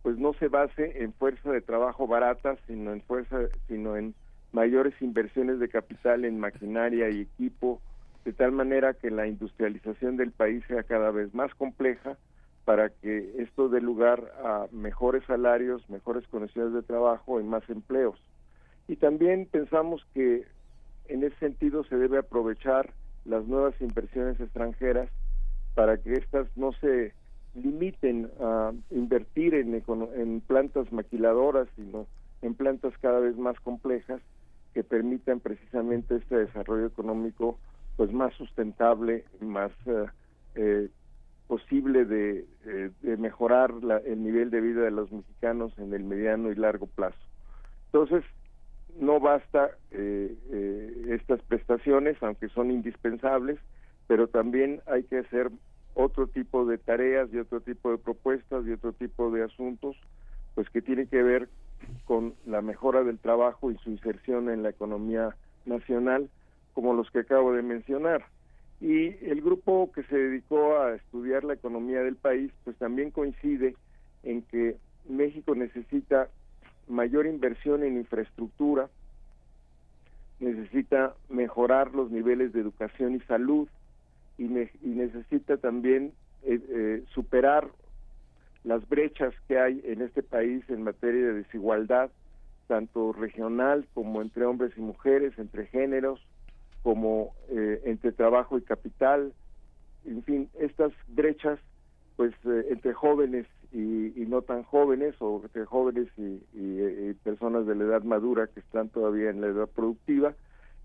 [0.02, 4.14] pues no se base en fuerza de trabajo barata, sino en fuerza sino en
[4.52, 7.80] mayores inversiones de capital en maquinaria y equipo,
[8.24, 12.16] de tal manera que la industrialización del país sea cada vez más compleja
[12.64, 18.18] para que esto dé lugar a mejores salarios, mejores condiciones de trabajo y más empleos.
[18.88, 20.46] Y también pensamos que
[21.08, 22.92] en ese sentido se debe aprovechar
[23.24, 25.08] las nuevas inversiones extranjeras
[25.74, 27.14] para que éstas no se
[27.58, 29.82] limiten a invertir en,
[30.16, 32.06] en plantas maquiladoras, sino
[32.42, 34.20] en plantas cada vez más complejas
[34.74, 37.58] que permitan precisamente este desarrollo económico
[37.96, 40.06] pues más sustentable, más eh,
[40.54, 40.88] eh
[41.48, 43.72] posible de, eh, mejorar
[44.04, 47.18] el nivel de vida de los mexicanos en el mediano y largo plazo.
[47.86, 48.22] Entonces,
[49.00, 53.58] no basta eh, eh, estas prestaciones, aunque son indispensables,
[54.06, 55.50] pero también hay que hacer
[55.98, 59.96] otro tipo de tareas y otro tipo de propuestas y otro tipo de asuntos,
[60.54, 61.48] pues que tienen que ver
[62.04, 65.34] con la mejora del trabajo y su inserción en la economía
[65.66, 66.30] nacional,
[66.72, 68.24] como los que acabo de mencionar.
[68.80, 73.74] Y el grupo que se dedicó a estudiar la economía del país, pues también coincide
[74.22, 74.76] en que
[75.08, 76.28] México necesita
[76.86, 78.88] mayor inversión en infraestructura,
[80.38, 83.68] necesita mejorar los niveles de educación y salud
[84.38, 86.12] y, necesita también
[86.44, 87.68] eh, eh, superar
[88.64, 92.10] las brechas que hay en este país en materia de desigualdad,
[92.66, 96.20] tanto regional como entre hombres y mujeres, entre géneros,
[96.82, 99.32] como eh, entre trabajo y capital,
[100.06, 101.58] en fin, estas brechas
[102.16, 107.74] pues eh, entre jóvenes y, no tan jóvenes o entre jóvenes y, y, personas de
[107.74, 110.34] la edad madura que están todavía en la edad productiva.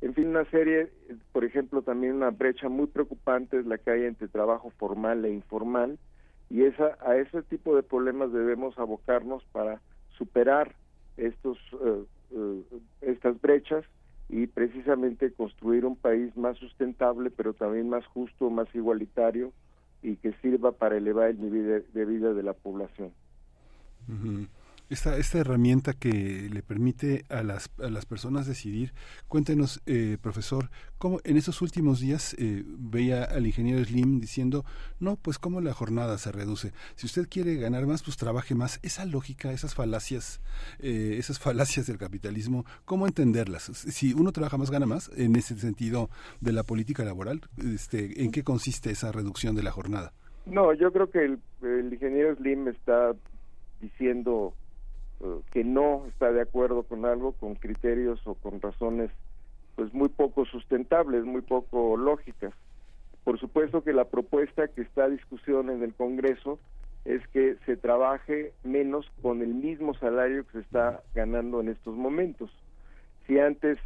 [0.03, 0.91] En fin, una serie,
[1.31, 5.31] por ejemplo, también una brecha muy preocupante es la que hay entre trabajo formal e
[5.31, 5.97] informal
[6.49, 9.79] y esa a ese tipo de problemas debemos abocarnos para
[10.17, 10.75] superar
[11.15, 12.03] estos eh,
[12.99, 13.85] estas brechas
[14.27, 19.53] y precisamente construir un país más sustentable, pero también más justo, más igualitario
[20.01, 23.13] y que sirva para elevar el nivel de, vida de la población
[24.89, 28.93] esta, esta herramienta que le permite a las, a las personas decidir.
[29.27, 34.65] Cuéntenos, eh, profesor, cómo en esos últimos días eh, veía al ingeniero Slim diciendo,
[34.99, 36.73] no, pues cómo la jornada se reduce.
[36.95, 38.79] Si usted quiere ganar más, pues trabaje más.
[38.83, 40.41] Esa lógica, esas falacias,
[40.79, 43.63] eh, esas falacias del capitalismo, ¿cómo entenderlas?
[43.63, 46.09] Si uno trabaja más, gana más, en ese sentido
[46.41, 50.13] de la política laboral, este, ¿en qué consiste esa reducción de la jornada?
[50.45, 53.13] No, yo creo que el, el ingeniero Slim está
[53.79, 54.53] diciendo
[55.51, 59.11] que no está de acuerdo con algo, con criterios o con razones
[59.75, 62.53] pues muy poco sustentables, muy poco lógicas.
[63.23, 66.59] Por supuesto que la propuesta que está a discusión en el Congreso
[67.05, 71.95] es que se trabaje menos con el mismo salario que se está ganando en estos
[71.95, 72.51] momentos.
[73.27, 73.77] Si antes,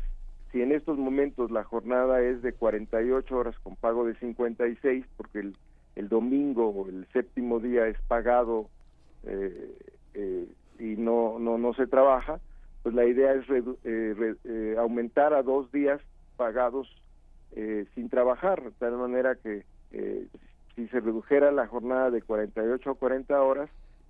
[0.51, 5.39] si en estos momentos la jornada es de 48 horas con pago de 56, porque
[5.39, 5.57] el,
[5.95, 8.69] el domingo o el séptimo día es pagado
[9.23, 9.77] eh,
[10.13, 10.47] eh,
[10.79, 12.39] y no, no, no se trabaja,
[12.83, 15.99] pues la idea es eh, eh, aumentar a dos días
[16.35, 16.87] pagados
[17.55, 19.63] eh, sin trabajar, de tal manera que
[20.75, 23.69] si se redujera la jornada de 48 a 40 horas,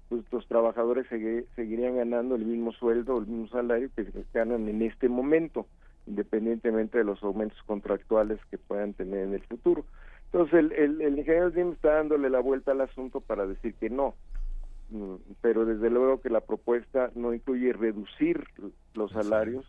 [0.10, 1.08] pues los trabajadores
[1.56, 5.66] seguirían ganando el mismo sueldo, el mismo salario que ganan en este momento.
[6.06, 9.86] independientemente de los aumentos contractuales que puedan tener en el futuro.
[10.26, 13.90] Entonces el, el, el ingeniero Slim está dándole la vuelta al asunto para decir que
[13.90, 14.14] no,
[15.42, 18.44] pero desde luego que la propuesta no incluye reducir
[18.94, 19.66] los salarios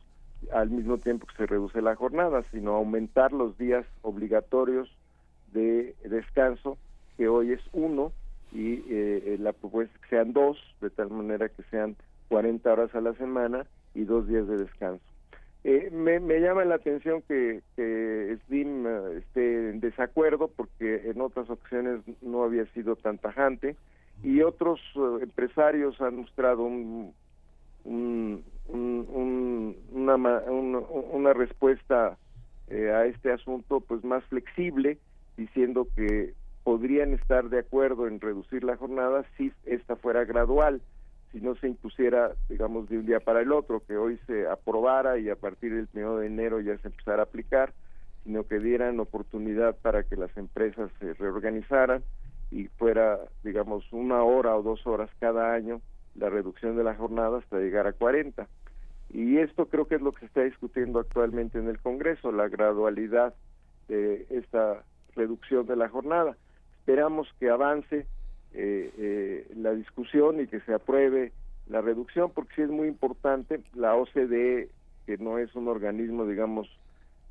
[0.52, 4.88] al mismo tiempo que se reduce la jornada, sino aumentar los días obligatorios
[5.52, 6.78] de descanso,
[7.16, 8.12] que hoy es uno,
[8.52, 11.96] y eh, la propuesta es que sean dos, de tal manera que sean
[12.28, 15.02] 40 horas a la semana y dos días de descanso.
[15.64, 21.50] Eh, me, llama la atención que, que Slim eh, esté en desacuerdo porque en otras
[21.50, 23.76] ocasiones no había sido tan tajante
[24.22, 27.14] y otros eh, empresarios han mostrado un,
[27.84, 28.42] una,
[31.12, 32.16] una respuesta
[32.70, 34.98] a este asunto pues más flexible
[35.38, 36.34] diciendo que
[36.64, 40.82] podrían estar de acuerdo en reducir la jornada si esta fuera gradual
[41.32, 45.18] si no se impusiera, digamos, de un día para el otro, que hoy se aprobara
[45.18, 47.72] y a partir del primero de enero ya se empezara a aplicar,
[48.24, 52.02] sino que dieran oportunidad para que las empresas se reorganizaran
[52.50, 55.80] y fuera, digamos, una hora o dos horas cada año
[56.14, 58.46] la reducción de la jornada hasta llegar a 40.
[59.10, 62.48] Y esto creo que es lo que se está discutiendo actualmente en el Congreso, la
[62.48, 63.34] gradualidad
[63.88, 64.84] de esta
[65.14, 66.36] reducción de la jornada.
[66.80, 68.06] Esperamos que avance
[68.52, 71.32] eh, eh, la discusión y que se apruebe
[71.68, 73.60] la reducción, porque sí es muy importante.
[73.74, 74.68] La OCDE,
[75.06, 76.68] que no es un organismo, digamos,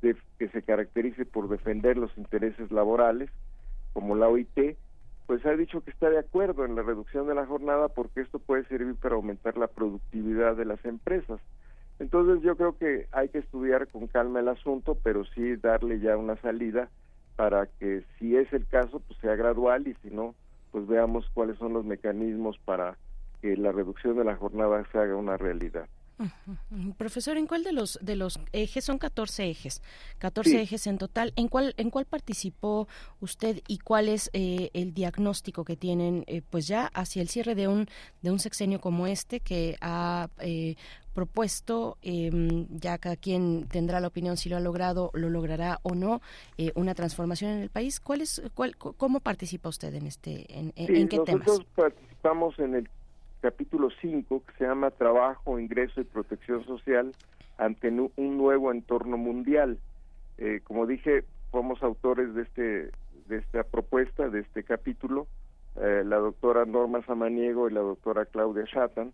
[0.02, 3.30] de, que se caracterice por defender los intereses laborales,
[3.92, 4.76] como la OIT,
[5.28, 8.38] pues ha dicho que está de acuerdo en la reducción de la jornada porque esto
[8.38, 11.38] puede servir para aumentar la productividad de las empresas.
[11.98, 16.16] Entonces yo creo que hay que estudiar con calma el asunto, pero sí darle ya
[16.16, 16.88] una salida
[17.36, 20.34] para que si es el caso, pues sea gradual y si no,
[20.72, 22.96] pues veamos cuáles son los mecanismos para
[23.42, 25.88] que la reducción de la jornada se haga una realidad.
[26.96, 29.82] Profesor, ¿en cuál de los de los ejes son 14 ejes?
[30.18, 31.32] 14 ejes en total.
[31.36, 32.88] ¿En cuál en cuál participó
[33.20, 37.54] usted y cuál es eh, el diagnóstico que tienen eh, pues ya hacia el cierre
[37.54, 37.86] de un
[38.22, 40.74] de un sexenio como este que ha eh,
[41.14, 45.96] propuesto, em, ya cada quien tendrá la opinión si lo ha logrado, lo logrará o
[45.96, 46.20] no,
[46.76, 47.98] una transformación en el país.
[47.98, 51.48] ¿Cuál es, cuál, ¿Cómo participa usted en este, en, en qué temas?
[51.48, 52.88] Nosotros participamos en el
[53.40, 57.12] capítulo 5, que se llama Trabajo, Ingreso y Protección Social
[57.56, 59.78] ante un nuevo entorno mundial.
[60.38, 62.90] Eh, como dije, somos autores de, este,
[63.26, 65.26] de esta propuesta, de este capítulo,
[65.80, 69.12] eh, la doctora Norma Samaniego y la doctora Claudia Shatan.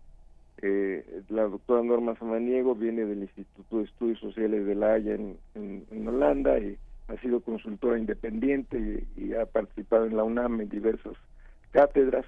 [0.61, 5.37] Eh, la doctora Norma Samaniego viene del Instituto de Estudios Sociales de La Haya en,
[5.53, 6.77] en, Holanda y
[7.07, 11.13] ha sido consultora independiente y, ha participado en la UNAM en diversas
[11.71, 12.25] cátedras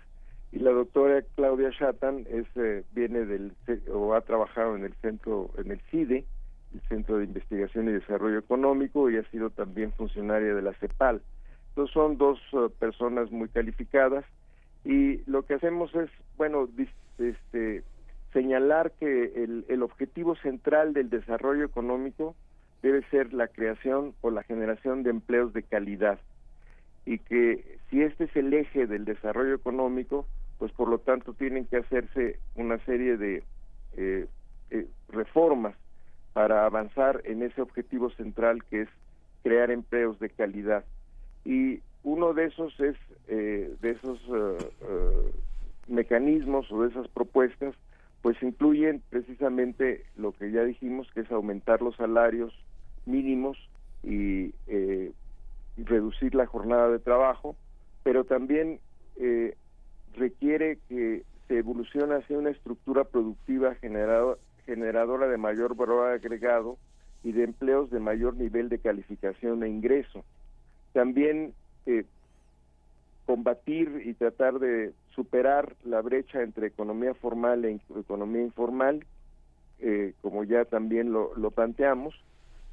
[0.52, 3.53] y la doctora Claudia Shatan es eh, viene del
[3.94, 6.26] o ha trabajado en el centro en el CIDE
[6.74, 11.22] el Centro de Investigación y Desarrollo Económico y ha sido también funcionaria de la CEPAL.
[11.69, 14.26] Entonces son dos eh, personas muy calificadas
[14.84, 16.68] y lo que hacemos es bueno
[17.18, 17.84] este
[18.34, 22.36] señalar que el objetivo central del desarrollo económico
[22.84, 26.19] debe ser la creación o la generación de empleos de calidad
[27.08, 30.28] y que si este es el eje del desarrollo económico,
[30.60, 33.44] pues por lo tanto tienen que hacerse una serie de
[33.96, 34.28] eh,
[34.72, 35.74] eh, reformas
[36.34, 38.90] para avanzar en ese objetivo central que es
[39.42, 40.84] crear empleos de calidad.
[41.46, 42.98] Y uno de esos es,
[43.30, 44.20] eh, de esos
[45.88, 47.74] mecanismos o de esas propuestas,
[48.22, 52.54] pues incluyen precisamente lo que ya dijimos, que es aumentar los salarios
[53.06, 53.58] mínimos
[54.04, 54.54] y
[55.84, 57.56] reducir la jornada de trabajo,
[58.04, 58.80] pero también
[59.18, 59.56] eh,
[60.16, 63.76] requiere que se evolucione hacia una estructura productiva
[64.66, 66.78] generadora de mayor valor agregado
[67.24, 70.24] y de empleos de mayor nivel de calificación e ingreso.
[70.94, 71.54] También
[71.86, 72.06] eh,
[73.26, 79.06] combatir y tratar de superar la brecha entre economía formal e economía informal,
[79.80, 82.16] eh, como ya también lo, lo planteamos,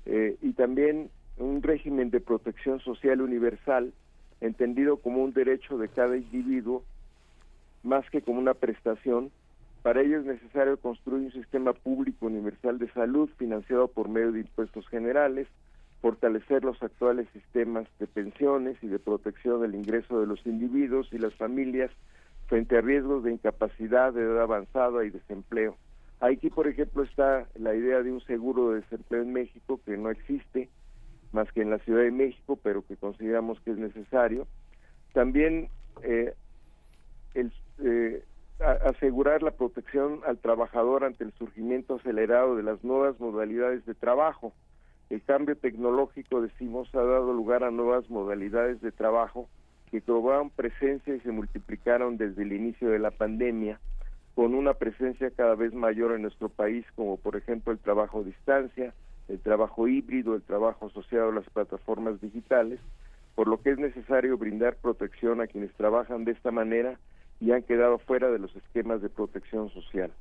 [0.07, 1.09] y también
[1.39, 3.93] un régimen de protección social universal,
[4.41, 6.85] entendido como un derecho de cada individuo,
[7.83, 9.31] más que como una prestación.
[9.83, 14.41] Para ello es necesario construir un sistema público universal de salud financiado por medio de
[14.41, 15.47] impuestos generales,
[16.01, 21.19] fortalecer los actuales sistemas de pensiones y de protección del ingreso de los individuos y
[21.19, 21.91] las familias
[22.47, 25.77] frente a riesgos de incapacidad, de edad avanzada y desempleo.
[26.21, 30.11] Aquí, por ejemplo, está la idea de un seguro de desempleo en México que no
[30.11, 30.69] existe,
[31.35, 34.47] más que en la Ciudad de México, pero que consideramos que es necesario.
[35.13, 35.69] También
[36.03, 36.35] eh,
[37.35, 38.25] el, eh,
[38.61, 44.53] asegurar la protección al trabajador ante el surgimiento acelerado de las nuevas modalidades de trabajo.
[45.11, 49.49] el cambio tecnológico, decimos, ha dado lugar a nuevas modalidades de trabajo
[49.91, 53.79] que cobraron presencia y se multiplicaron desde el inicio de la pandemia,
[54.35, 58.25] con una presencia cada vez mayor en nuestro país, como por ejemplo el trabajo a
[58.25, 58.95] distancia,
[59.29, 62.81] el trabajo híbrido, el trabajo asociado a las plataformas digitales,
[63.35, 66.99] por lo que es necesario brindar protección a quienes trabajan de esta manera
[67.41, 70.13] y han quedado fuera de los esquemas de protección social.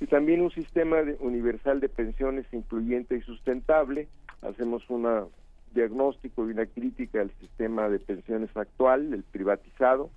[0.00, 4.08] Y también un sistema universal de pensiones incluyente y sustentable.
[4.42, 5.28] Hacemos un
[5.74, 10.10] diagnóstico y una crítica al sistema de pensiones actual, el privatizado.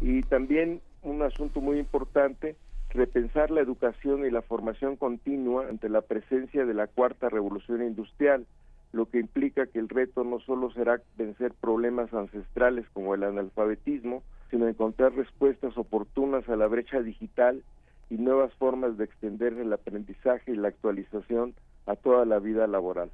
[0.00, 2.56] Y también un asunto muy importante,
[2.92, 8.46] repensar la educación y la formación continua ante la presencia de la cuarta revolución industrial,
[8.92, 14.22] lo que implica que el reto no solo será vencer problemas ancestrales como el analfabetismo,
[14.50, 17.62] sino encontrar respuestas oportunas a la brecha digital
[18.10, 21.54] y nuevas formas de extender el aprendizaje y la actualización
[21.86, 23.10] a toda la vida laboral.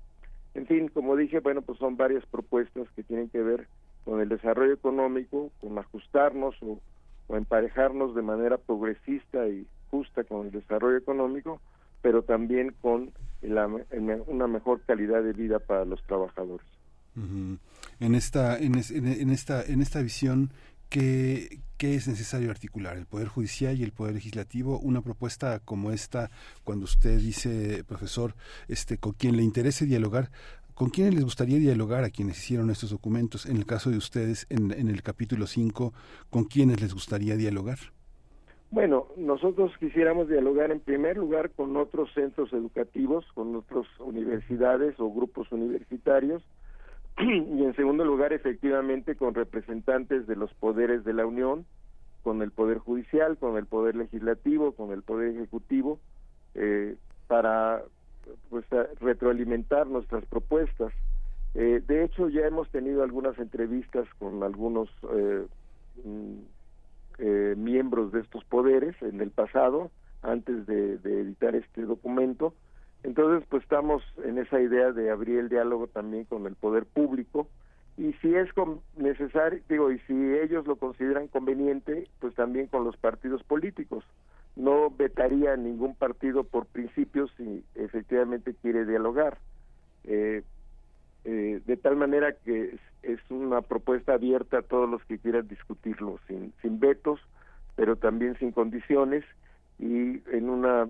[0.54, 3.66] En fin, como dije, bueno, pues son varias propuestas que tienen que ver
[4.06, 6.78] con el desarrollo económico, con ajustarnos o,
[7.28, 11.60] emparejarnos de manera progresista y justa con el desarrollo económico,
[12.02, 13.12] pero también con
[14.26, 16.66] una mejor calidad de vida para los trabajadores.
[17.98, 20.50] En esta en, en, esta en esta visión
[20.88, 22.96] ¿Qué, es necesario articular?
[22.96, 24.78] El Poder Judicial y el Poder Legislativo.
[24.78, 26.30] Una propuesta como esta,
[26.64, 28.34] cuando usted dice, profesor,
[28.68, 30.30] este, con quien le interese dialogar,
[30.76, 33.46] ¿con quiénes les gustaría dialogar a quienes hicieron estos documentos?
[33.46, 35.94] En el caso de ustedes, en, el capítulo 5,
[36.28, 37.78] ¿con quiénes les gustaría dialogar?
[38.70, 45.10] Bueno, nosotros quisiéramos dialogar en primer lugar con otros centros educativos, con otras universidades o
[45.10, 46.42] grupos universitarios,
[47.18, 51.64] y en segundo lugar, efectivamente, con representantes de los poderes de la Unión,
[52.22, 56.00] con el Poder Judicial, con el Poder Legislativo, con el Poder Ejecutivo,
[56.54, 56.96] eh,
[57.28, 57.82] para
[58.50, 58.64] pues,
[59.00, 60.92] retroalimentar nuestras propuestas.
[61.54, 65.46] Eh, de hecho, ya hemos tenido algunas entrevistas con algunos eh,
[66.04, 66.36] mm,
[67.56, 69.90] miembros de estos poderes en el pasado,
[70.22, 72.52] antes de editar este documento,
[73.06, 77.46] entonces, pues estamos en esa idea de abrir el diálogo también con el poder público
[77.96, 78.50] y si es
[78.96, 84.04] necesario, digo, y si ellos lo consideran conveniente, pues también con los partidos políticos.
[84.56, 89.38] No vetaría ningún partido por principio si efectivamente quiere dialogar.
[90.04, 90.42] Eh,
[91.24, 96.18] eh, de tal manera que es, una propuesta abierta a todos los que quieran discutirlo,
[96.26, 97.20] sin, sin vetos,
[97.74, 99.24] pero también sin condiciones
[99.78, 100.88] y en una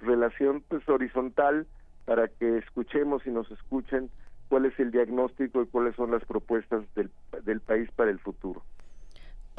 [0.00, 1.66] relación pues horizontal
[2.04, 4.10] para que escuchemos y nos escuchen
[4.48, 7.10] cuál es el diagnóstico y cuáles son las propuestas del,
[7.44, 8.62] del país para el futuro.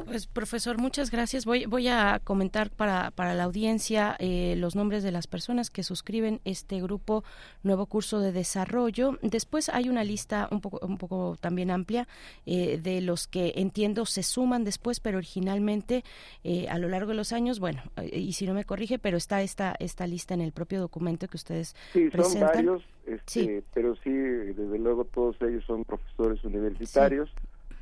[0.06, 1.44] Pues profesor, muchas gracias.
[1.44, 5.82] Voy, voy a comentar para, para la audiencia eh, los nombres de las personas que
[5.82, 7.24] suscriben este grupo
[7.62, 9.18] Nuevo Curso de Desarrollo.
[9.22, 12.08] Después hay una lista un poco, un poco también amplia
[12.46, 16.04] eh, de los que entiendo se suman después, pero originalmente
[16.44, 17.82] eh, a lo largo de los años, bueno,
[18.12, 21.36] y si no me corrige, pero está esta, esta lista en el propio documento que
[21.36, 22.40] ustedes sí, presentan.
[22.40, 27.30] Son varios, este, pero sí, desde luego todos ellos son profesores universitarios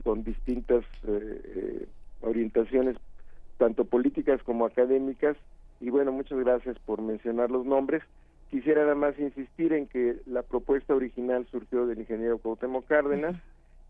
[0.02, 0.84] con distintas
[2.20, 2.96] orientaciones
[3.58, 5.36] tanto políticas como académicas
[5.80, 8.02] y bueno, muchas gracias por mencionar los nombres.
[8.50, 13.36] Quisiera además insistir en que la propuesta original surgió del ingeniero Cuauhtémoc Cárdenas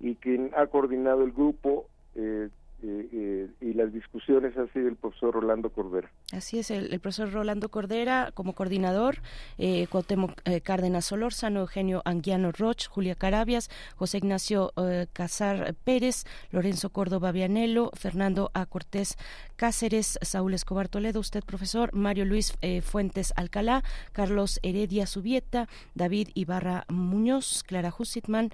[0.00, 2.48] y quien ha coordinado el grupo eh,
[2.80, 6.10] eh, eh, y las discusiones ha sido el profesor Rolando Cordera.
[6.32, 9.16] Así es, el, profesor Rolando Cordera como coordinador,
[9.58, 14.72] eh, Cuauhtémoc eh, Cárdenas Solórzano, Eugenio Anguiano Roch, Julia Carabias, José Ignacio
[15.12, 18.66] Casar Pérez, Lorenzo Córdoba Vianelo, Fernando A.
[18.66, 19.16] Cortés
[19.58, 23.82] Cáceres, Saúl Escobar Toledo, usted profesor, Mario Luis Fuentes Alcalá,
[24.12, 28.52] Carlos Heredia Subieta, David Ibarra Muñoz, Clara Husitman,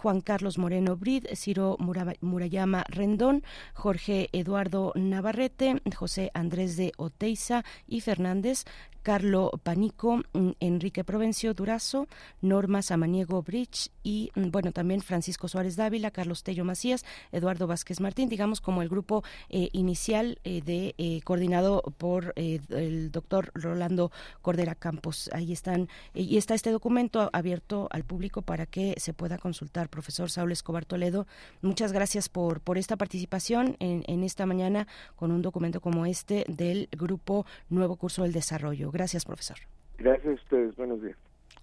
[0.00, 1.76] Juan Carlos Moreno Brid, Ciro
[2.22, 3.44] Murayama Rendón,
[3.74, 8.64] Jorge Eduardo Navarrete, José Andrés de Oteiza y Fernández,
[9.06, 12.08] Carlo Panico, mm, Enrique Provencio Durazo,
[12.40, 18.00] Norma Samaniego Bridge y, mm, bueno, también Francisco Suárez Dávila, Carlos Tello Macías, Eduardo Vázquez
[18.00, 24.10] Martín, digamos como el grupo eh, inicial eh, de eh, coordinado por el doctor Rolando
[24.42, 25.30] Cordera Campos.
[25.32, 29.88] Ahí están, y está este documento abierto al público para que se pueda consultar.
[29.88, 31.28] Profesor Saúl Escobar Toledo,
[31.62, 36.44] muchas gracias por, por esta participación en, en esta mañana con un documento como este
[36.48, 38.95] del grupo Nuevo Curso del Desarrollo.
[38.96, 39.58] Gracias, profesor.
[39.98, 40.74] Gracias a ustedes.
[40.74, 41.18] Buenos días.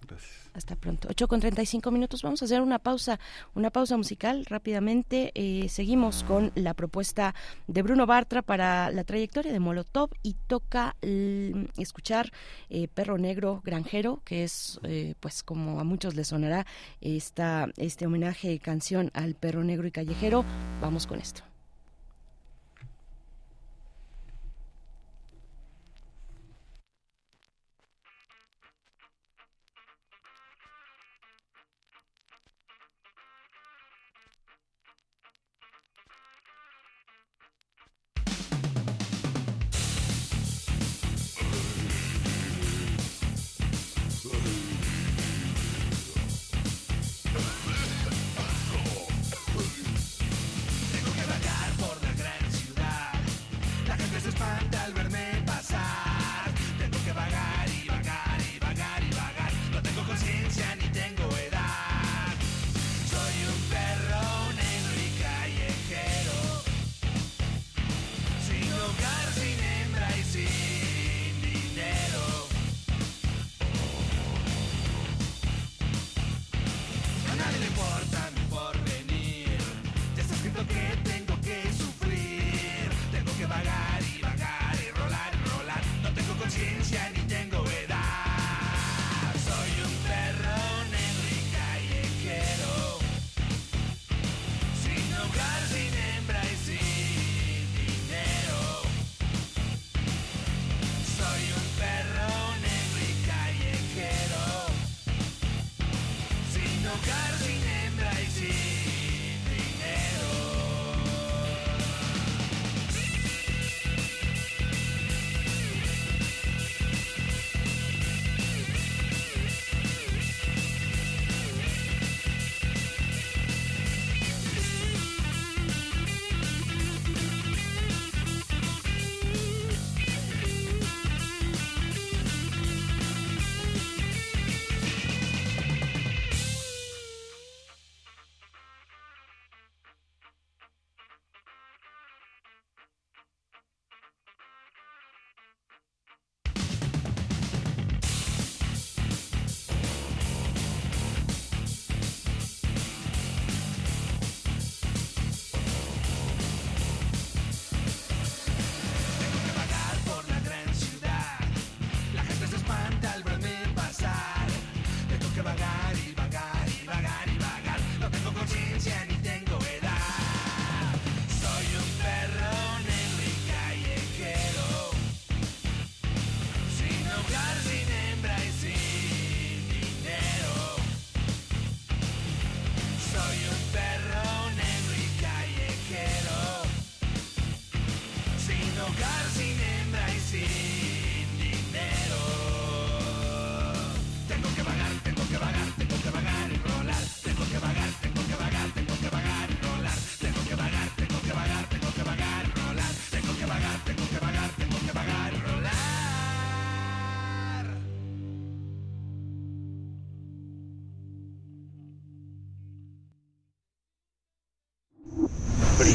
[0.06, 0.50] Gracias.
[0.54, 1.08] Hasta pronto.
[1.10, 2.22] 8 con 35 minutos.
[2.22, 3.18] Vamos a hacer una pausa,
[3.56, 5.32] una pausa musical rápidamente.
[5.34, 7.34] Eh, seguimos con la propuesta
[7.66, 10.94] de Bruno Bartra para la trayectoria de Molotov y toca
[11.76, 12.30] escuchar
[12.70, 16.66] eh, Perro Negro Granjero, que es, eh, pues como a muchos les sonará,
[17.00, 20.44] esta, este homenaje canción al perro negro y callejero.
[20.80, 21.42] Vamos con esto.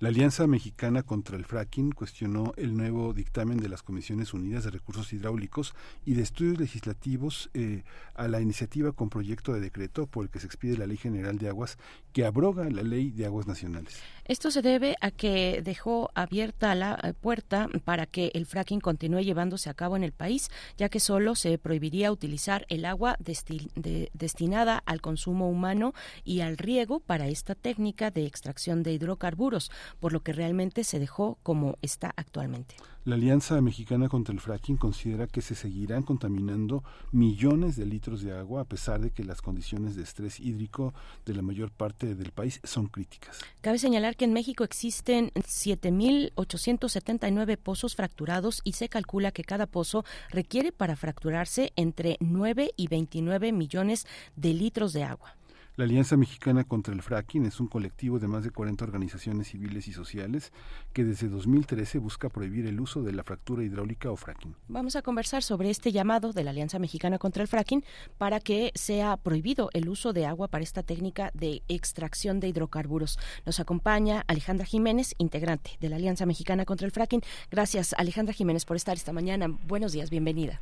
[0.00, 4.70] la Alianza Mexicana contra el Fracking cuestionó el nuevo dictamen de las Comisiones Unidas de
[4.70, 5.74] Recursos Hidráulicos
[6.06, 7.82] y de Estudios Legislativos eh,
[8.14, 11.36] a la iniciativa con proyecto de decreto por el que se expide la Ley General
[11.36, 11.78] de Aguas
[12.12, 14.00] que abroga la Ley de Aguas Nacionales.
[14.24, 19.22] Esto se debe a que dejó abierta la eh, puerta para que el fracking continúe
[19.22, 24.82] llevándose a cabo en el país, ya que solo se prohibiría utilizar el agua destinada
[24.84, 25.94] al consumo humano
[26.24, 29.70] y al riego para esta técnica de extracción de hidrocarburos,
[30.00, 32.76] por lo que realmente se dejó como está actualmente.
[33.08, 38.36] La Alianza Mexicana contra el Fracking considera que se seguirán contaminando millones de litros de
[38.36, 40.92] agua a pesar de que las condiciones de estrés hídrico
[41.24, 43.38] de la mayor parte del país son críticas.
[43.62, 50.04] Cabe señalar que en México existen 7.879 pozos fracturados y se calcula que cada pozo
[50.28, 54.06] requiere para fracturarse entre 9 y 29 millones
[54.36, 55.37] de litros de agua.
[55.78, 59.86] La Alianza Mexicana contra el Fracking es un colectivo de más de 40 organizaciones civiles
[59.86, 60.52] y sociales
[60.92, 64.56] que desde 2013 busca prohibir el uso de la fractura hidráulica o fracking.
[64.66, 67.84] Vamos a conversar sobre este llamado de la Alianza Mexicana contra el Fracking
[68.18, 73.16] para que sea prohibido el uso de agua para esta técnica de extracción de hidrocarburos.
[73.46, 77.22] Nos acompaña Alejandra Jiménez, integrante de la Alianza Mexicana contra el Fracking.
[77.52, 79.46] Gracias, Alejandra Jiménez, por estar esta mañana.
[79.68, 80.60] Buenos días, bienvenida.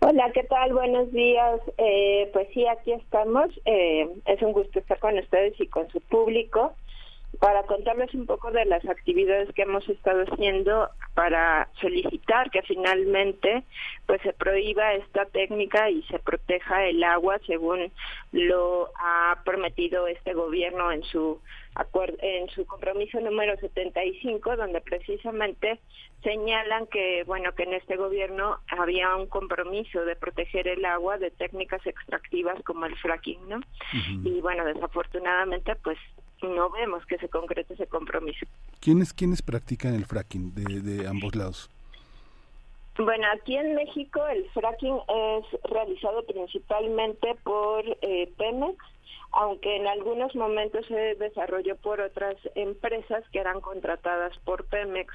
[0.00, 0.72] Hola, ¿qué tal?
[0.72, 1.60] Buenos días.
[1.78, 3.48] Eh, pues sí, aquí estamos.
[3.64, 6.74] Eh, es un gusto estar con ustedes y con su público
[7.38, 13.64] para contarles un poco de las actividades que hemos estado haciendo para solicitar que finalmente
[14.06, 17.90] pues se prohíba esta técnica y se proteja el agua según
[18.32, 21.40] lo ha prometido este gobierno en su
[22.20, 25.80] en su compromiso número 75 donde precisamente
[26.22, 31.30] señalan que bueno que en este gobierno había un compromiso de proteger el agua de
[31.30, 33.60] técnicas extractivas como el fracking, ¿no?
[34.24, 35.98] Y bueno, desafortunadamente pues
[36.42, 38.46] no vemos que se concrete ese compromiso.
[38.80, 41.70] ¿Quiénes, quiénes practican el fracking de, de ambos lados?
[42.98, 48.76] Bueno, aquí en México el fracking es realizado principalmente por eh, Pemex,
[49.32, 55.12] aunque en algunos momentos se desarrolló por otras empresas que eran contratadas por Pemex.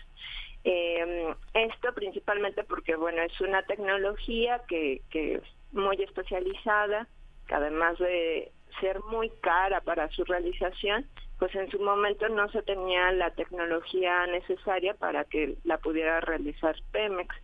[0.63, 5.41] Eh, esto principalmente porque, bueno, es una tecnología que, que
[5.71, 7.07] muy especializada,
[7.47, 11.07] que además de ser muy cara para su realización,
[11.39, 16.75] pues en su momento no se tenía la tecnología necesaria para que la pudiera realizar
[16.91, 17.35] Pemex.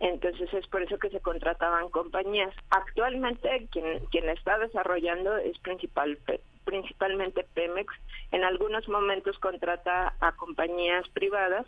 [0.00, 2.54] Entonces es por eso que se contrataban compañías.
[2.70, 6.18] Actualmente quien, quien está desarrollando es principal,
[6.64, 7.94] principalmente Pemex.
[8.32, 11.66] En algunos momentos contrata a compañías privadas,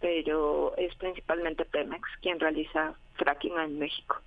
[0.00, 4.20] pero es principalmente Pemex quien realiza fracking en México.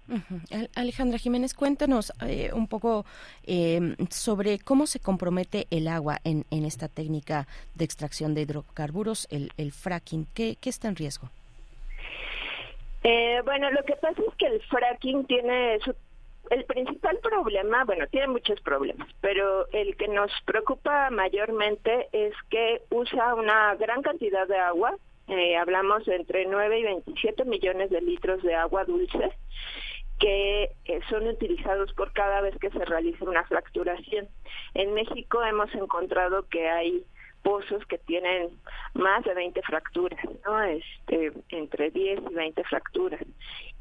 [0.76, 3.06] Alejandra Jiménez, cuéntanos eh, un poco
[3.44, 9.28] em, sobre cómo se compromete el agua en, en, esta técnica de extracción de hidrocarburos,
[9.32, 10.28] el, el fracking.
[10.34, 11.30] ¿Qué, ¿Qué, está en riesgo?
[13.03, 15.95] Eh, bueno, lo que pasa es que el fracking tiene su
[16.49, 22.82] el principal problema, bueno, tiene muchos problemas, pero el que nos preocupa mayormente es que
[22.90, 24.98] usa una gran cantidad de agua,
[25.30, 29.32] eh, hablamos entre 9 y 27 millones de litros de agua dulce
[30.19, 34.28] que eh, son utilizados por cada vez que se realiza una fracturación.
[34.73, 37.03] En México hemos encontrado que hay
[37.43, 38.49] pozos que tienen
[38.93, 40.61] más de 20 fracturas, ¿no?
[40.63, 43.22] Este, entre 10 y 20 fracturas.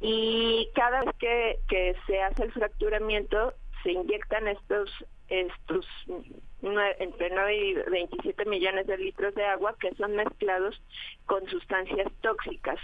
[0.01, 4.91] Y cada vez que, que se hace el fracturamiento, se inyectan estos
[5.28, 5.87] estos
[6.99, 10.82] entre 9 y 27 millones de litros de agua que son mezclados
[11.24, 12.78] con sustancias tóxicas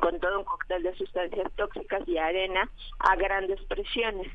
[0.00, 4.30] con todo un cóctel de sustancias tóxicas y arena a grandes presiones.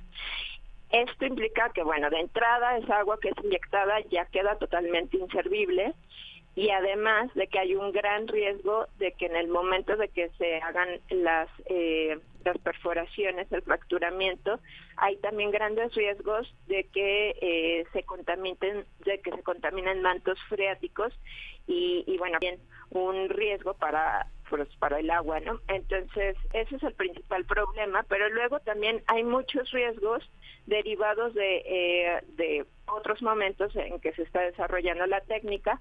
[0.91, 5.93] Esto implica que, bueno, de entrada esa agua que es inyectada ya queda totalmente inservible
[6.55, 10.29] y además de que hay un gran riesgo de que en el momento de que
[10.37, 14.59] se hagan las eh, las perforaciones, el fracturamiento,
[14.95, 21.13] hay también grandes riesgos de que eh, se contaminen, de que se contaminen mantos freáticos
[21.67, 22.59] y, y bueno, bien
[22.91, 24.27] un riesgo para
[24.79, 25.59] para el agua, ¿no?
[25.67, 30.29] Entonces, ese es el principal problema, pero luego también hay muchos riesgos
[30.65, 35.79] derivados de, eh, de otros momentos en que se está desarrollando la técnica,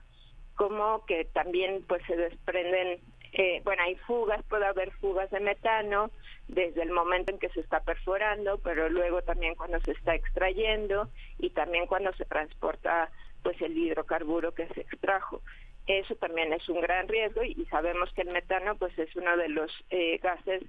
[0.56, 3.00] como que también pues se desprenden
[3.32, 6.10] eh, bueno, hay fugas, puede haber fugas de metano
[6.48, 11.10] desde el momento en que se está perforando, pero luego también cuando se está extrayendo
[11.38, 13.10] y también cuando se transporta
[13.42, 15.42] pues el hidrocarburo que se extrajo.
[15.88, 19.48] Eso también es un gran riesgo y, sabemos que el metano pues es uno de
[19.48, 20.62] los eh, gases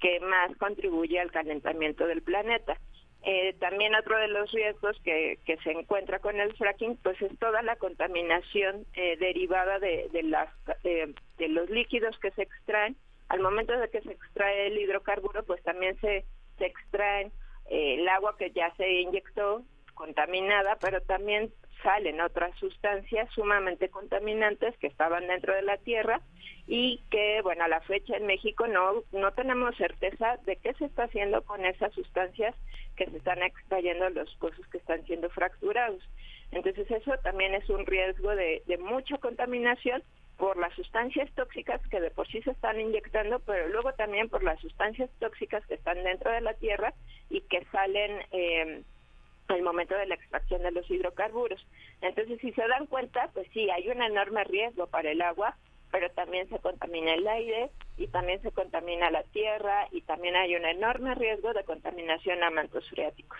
[0.00, 2.76] que más contribuye al calentamiento del planeta.
[3.22, 7.38] Eh, también otro de los riesgos que, que, se encuentra con el fracking pues es
[7.38, 10.50] toda la contaminación eh, derivada de, de, las,
[10.82, 12.96] eh, de los líquidos que se extraen.
[13.28, 16.24] Al momento de que se extrae el hidrocarburo pues también se,
[16.58, 17.32] se extraen
[17.70, 19.62] eh, el agua que ya se inyectó
[19.94, 21.52] contaminada, pero también
[21.82, 26.20] salen otras sustancias sumamente contaminantes que estaban dentro de la tierra
[26.66, 30.86] y que, bueno, a la fecha en México no, no tenemos certeza de qué se
[30.86, 32.54] está haciendo con esas sustancias
[32.96, 36.02] que se están extrayendo los pozos que están siendo fracturados.
[36.52, 40.02] Entonces eso también es un riesgo de, de mucha contaminación
[40.36, 44.42] por las sustancias tóxicas que de por sí se están inyectando, pero luego también por
[44.42, 46.92] las sustancias tóxicas que están dentro de la tierra
[47.30, 48.82] y que salen eh,
[49.48, 51.64] al momento de la extracción de los hidrocarburos.
[52.00, 55.56] Entonces, si se dan cuenta, pues sí, hay un enorme riesgo para el agua,
[55.90, 60.56] pero también se contamina el aire y también se contamina la tierra y también hay
[60.56, 63.38] un enorme riesgo de contaminación a mantos freáticos.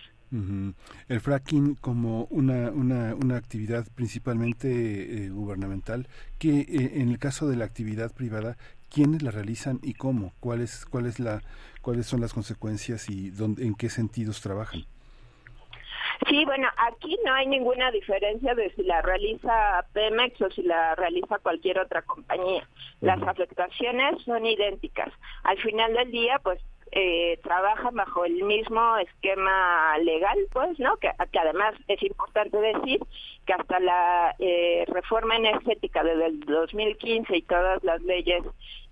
[1.09, 6.09] El fracking como una, una, una actividad principalmente eh, gubernamental,
[6.39, 8.57] que eh, en el caso de la actividad privada,
[8.89, 10.33] ¿quiénes la realizan y cómo?
[10.41, 11.41] ¿Cuál es, cuál es la,
[11.83, 14.87] ¿Cuáles son las consecuencias y dónde, en qué sentidos trabajan?
[16.29, 20.95] Sí, bueno, aquí no hay ninguna diferencia de si la realiza Pemex o si la
[20.95, 22.67] realiza cualquier otra compañía.
[23.01, 25.13] Las afectaciones son idénticas.
[25.43, 26.61] Al final del día, pues
[26.97, 30.97] eh, trabajan bajo el mismo esquema legal, pues, ¿no?
[30.99, 31.11] Que,
[31.41, 33.01] además es importante decir
[33.45, 38.45] que hasta la eh, reforma energética desde el 2015 y todas las leyes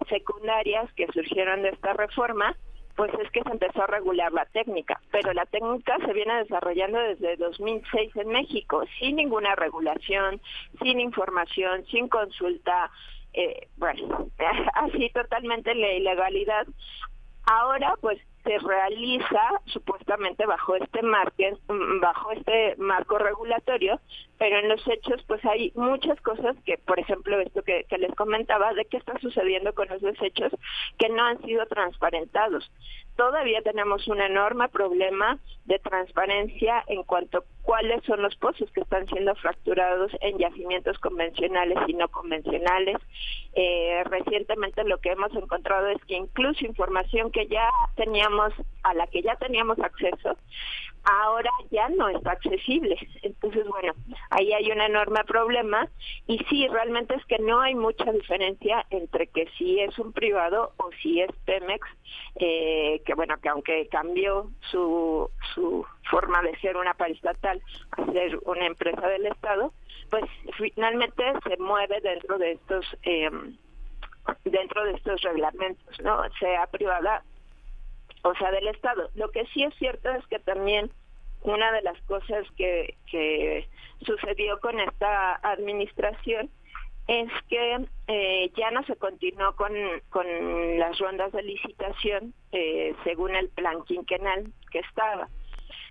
[0.09, 2.57] secundarias que surgieron de esta reforma,
[2.97, 6.99] pues es que se empezó a regular la técnica, pero la técnica se viene desarrollando
[6.99, 10.41] desde 2006 en México, sin ninguna regulación,
[10.83, 12.91] sin información, sin consulta,
[13.33, 14.29] eh, bueno,
[14.75, 16.67] así totalmente la ilegalidad.
[17.45, 21.43] Ahora, pues se realiza supuestamente bajo este marco,
[22.01, 24.01] bajo este marco regulatorio,
[24.39, 28.15] pero en los hechos pues hay muchas cosas que, por ejemplo, esto que, que les
[28.15, 30.53] comentaba de qué está sucediendo con los desechos
[30.99, 32.71] que no han sido transparentados.
[33.17, 39.07] Todavía tenemos un enorme problema de transparencia en cuanto cuáles son los pozos que están
[39.07, 42.97] siendo fracturados en yacimientos convencionales y no convencionales.
[43.55, 48.53] Eh, recientemente lo que hemos encontrado es que incluso información que ya teníamos,
[48.83, 50.37] a la que ya teníamos acceso,
[51.05, 52.97] ahora ya no está accesible.
[53.23, 53.95] Entonces, bueno,
[54.31, 55.89] ahí hay un enorme problema
[56.27, 60.73] y sí, realmente es que no hay mucha diferencia entre que si es un privado
[60.79, 61.87] o si es Pemex,
[62.37, 67.61] eh, que bueno, que aunque cambió su, su forma de ser una paraestatal
[67.93, 69.73] a ser una empresa del Estado,
[70.11, 70.25] pues
[70.59, 72.87] finalmente se mueve dentro de estos...
[73.03, 73.31] Eh,
[74.45, 76.23] dentro de estos reglamentos, ¿no?
[76.39, 77.25] Sea privada
[78.23, 79.11] o sea, del Estado.
[79.15, 80.91] Lo que sí es cierto es que también
[81.43, 83.69] una de las cosas que, que
[84.07, 86.51] sucedió con esta administración
[87.09, 89.73] es que eh, ya no se continuó con,
[90.11, 90.25] con
[90.79, 95.29] las rondas de licitación eh, según el plan quinquenal que estaba.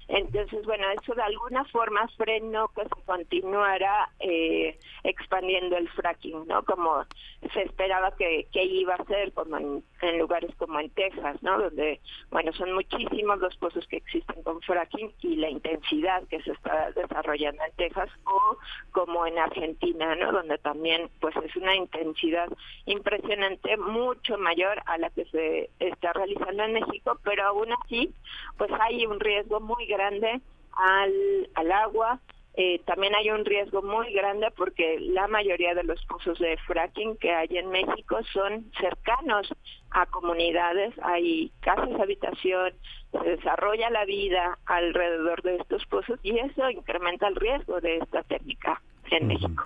[0.08, 6.64] Entonces, bueno, eso de alguna forma frenó que se continuara eh, expandiendo el fracking, ¿no?
[6.64, 7.06] Como
[7.54, 9.84] se esperaba que, que iba a ser, como en,
[10.18, 11.60] lugares como en Texas, ¿no?
[11.60, 16.52] Donde, bueno, son muchísimos los pozos que existen con fracking y la intensidad que se
[16.52, 18.58] está desarrollando en Texas, o
[18.92, 20.32] como en Argentina, ¿no?
[20.32, 22.48] Donde también, pues, es una intensidad
[22.86, 28.14] impresionante, mucho mayor a la que se está realizando en México, pero aún así,
[28.58, 30.42] pues hay un riesgo muy grande
[30.74, 32.20] al, al agua.
[32.56, 37.16] Eh, también hay un riesgo muy grande porque la mayoría de los pozos de fracking
[37.18, 39.48] que hay en México son cercanos
[39.92, 42.74] a comunidades, hay casas, habitación,
[43.12, 48.24] se desarrolla la vida alrededor de estos pozos y eso incrementa el riesgo de esta
[48.24, 48.82] técnica
[49.12, 49.66] en México.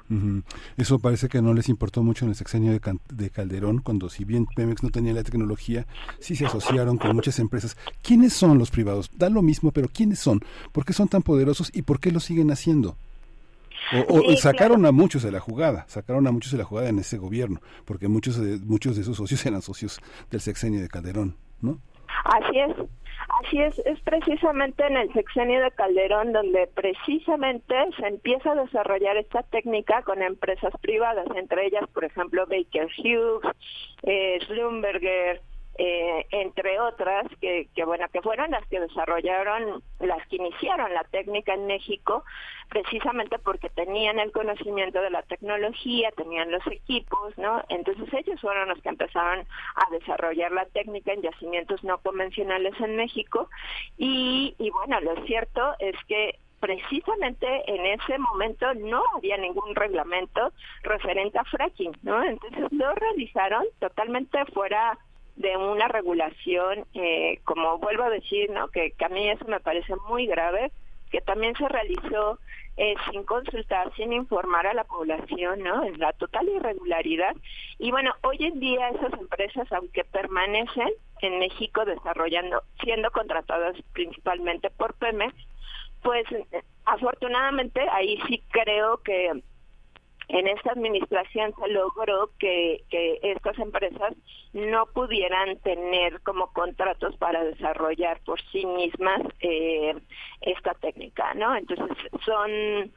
[0.78, 4.46] Eso parece que no les importó mucho en el sexenio de, Calderón, cuando si bien
[4.46, 5.86] Pemex no tenía la tecnología,
[6.20, 7.78] sí se asociaron con muchas empresas.
[8.02, 9.10] ¿Quiénes son los privados?
[9.14, 10.42] Da lo mismo, pero ¿quiénes son?
[10.72, 12.98] ¿Por qué son tan poderosos y por qué lo siguen haciendo?
[14.08, 17.18] O, sacaron a muchos de la jugada, sacaron a muchos de la jugada en ese
[17.18, 20.00] gobierno, porque muchos de, muchos de esos socios eran socios
[20.32, 21.80] del sexenio de Calderón, ¿no?
[22.24, 22.76] Así es.
[23.44, 29.18] Así es, es precisamente en el sexenio de Calderón donde precisamente se empieza a desarrollar
[29.18, 33.44] esta técnica con empresas privadas, entre ellas, por ejemplo, Baker Hughes,
[34.04, 35.42] eh, Schlumberger,
[35.78, 41.04] eh, entre otras, que, que, bueno, que fueron las que desarrollaron, las que iniciaron la
[41.04, 42.24] técnica en México,
[42.70, 47.62] precisamente porque tenían el conocimiento de la tecnología, tenían los equipos, ¿no?
[47.70, 49.46] Entonces ellos fueron los que empezaron
[49.76, 53.50] a desarrollar la técnica en yacimientos no convencionales en México
[53.98, 60.52] y, y bueno, lo cierto es que precisamente en ese momento no había ningún reglamento
[60.84, 62.24] referente a fracking, ¿no?
[62.24, 64.98] Entonces lo realizaron totalmente fuera
[65.36, 68.70] de una regulación, eh, como vuelvo a decir, ¿no?
[68.70, 70.72] Que, a mí eso me parece muy grave,
[71.12, 72.40] que también se realizó
[72.78, 75.84] eh, sin consultar, sin informar a la población, ¿no?
[75.84, 77.36] En la total irregularidad.
[77.80, 80.90] Y bueno, hoy en día esas empresas, aunque permanecen
[81.22, 85.34] en México desarrollando, siendo contratadas principalmente por Pemex,
[86.02, 89.42] pues eh, afortunadamente ahí sí creo que
[90.28, 94.14] en esta administración se logró que, que, estas empresas
[94.54, 99.96] no pudieran tener como contratos para desarrollar por sí mismas eh,
[100.42, 101.56] esta técnica, ¿no?
[101.56, 102.92] Entonces son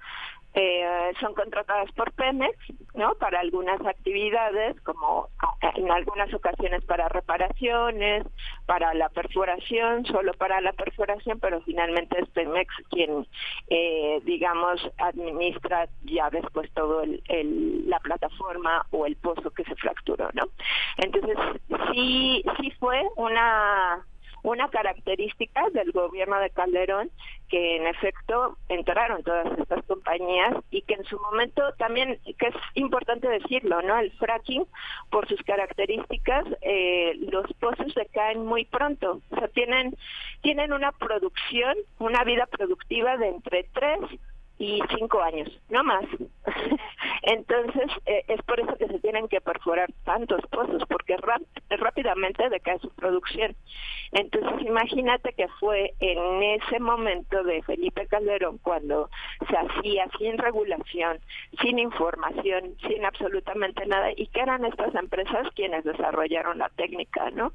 [0.61, 2.53] eh, son contratadas por Pemex,
[2.95, 3.15] ¿no?
[3.15, 5.29] Para algunas actividades, como
[5.75, 8.27] en algunas ocasiones para reparaciones,
[8.67, 13.25] para la perforación, solo para la perforación, pero finalmente es Pemex quien,
[13.69, 17.23] eh, digamos, administra ya después todo el,
[17.89, 20.43] la plataforma o el pozo que se fracturó, ¿no?
[20.97, 21.37] Entonces,
[21.93, 24.05] sí, sí fue una
[24.43, 27.11] una característica del gobierno de Calderón
[27.49, 32.55] que en efecto entraron todas estas compañías y que en su momento también, que es
[32.75, 33.99] importante decirlo, ¿no?
[33.99, 34.67] El fracking,
[35.11, 39.97] por sus características, eh, los pozos se caen muy pronto, o sea, tienen,
[40.43, 44.01] tienen una producción, una vida productiva de entre tres
[44.59, 46.05] y cinco años, no más.
[47.23, 51.17] Entonces, eh, es por eso que se tienen que perforar tantos pozos, porque
[51.69, 53.55] rápidamente decae su producción.
[54.13, 59.11] Entonces, imagínate que fue en ese momento de Felipe Calderón cuando
[59.49, 61.19] se hacía sin regulación,
[61.61, 67.53] sin información, sin absolutamente nada, y que eran estas empresas quienes desarrollaron la técnica, ¿no?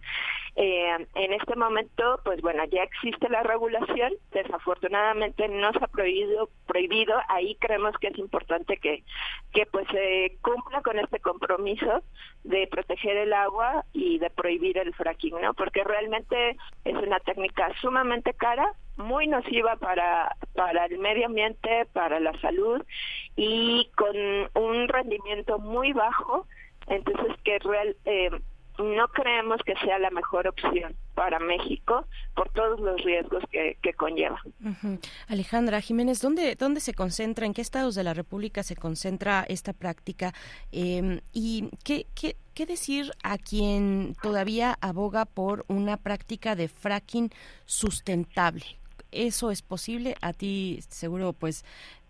[0.56, 6.50] Eh, en este momento, pues bueno, ya existe la regulación, desafortunadamente no se ha prohibido,
[6.68, 6.93] prohibido,
[7.28, 9.04] ahí creemos que es importante que,
[9.52, 12.04] que pues se cumpla con este compromiso
[12.44, 15.54] de proteger el agua y de prohibir el fracking, ¿no?
[15.54, 22.20] Porque realmente es una técnica sumamente cara, muy nociva para, para el medio ambiente, para
[22.20, 22.84] la salud
[23.36, 24.16] y con
[24.56, 26.46] un rendimiento muy bajo,
[26.88, 28.30] entonces que real, eh,
[28.80, 34.42] no creemos que sea la mejor opción para México por todos los riesgos que, conlleva.
[35.28, 39.74] Alejandra Jiménez, ¿dónde, ¿dónde se concentra, en qué estados de la República se concentra esta
[39.74, 40.34] práctica?
[40.72, 47.30] Em, ¿Y qué, qué, qué decir a quien todavía aboga por una práctica de fracking
[47.66, 48.66] sustentable?
[49.14, 51.64] eso es posible, a ti seguro pues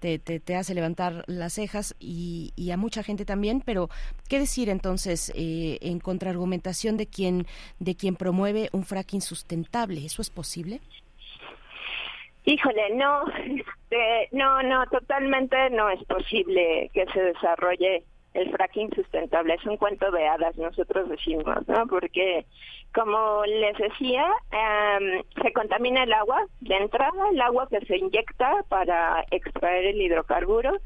[0.03, 3.89] te, hace levantar las cejas y, y, a mucha gente también, pero
[4.29, 7.45] ¿qué decir entonces eh, en contraargumentación de quien,
[7.79, 10.05] de quien promueve un fracking sustentable?
[10.05, 10.81] ¿Eso es posible?
[12.45, 13.23] Híjole, no,
[13.93, 18.03] este, no, no, totalmente no es posible que se desarrolle
[18.33, 19.53] el fracking sustentable.
[19.55, 21.87] Es un cuento de hadas, nosotros decimos, ¿no?
[21.87, 22.45] Porque
[22.93, 26.45] como les decía, em, se contamina el agua.
[26.61, 30.77] De entrada, el agua que se inyecta para extraer el hidrocarburo,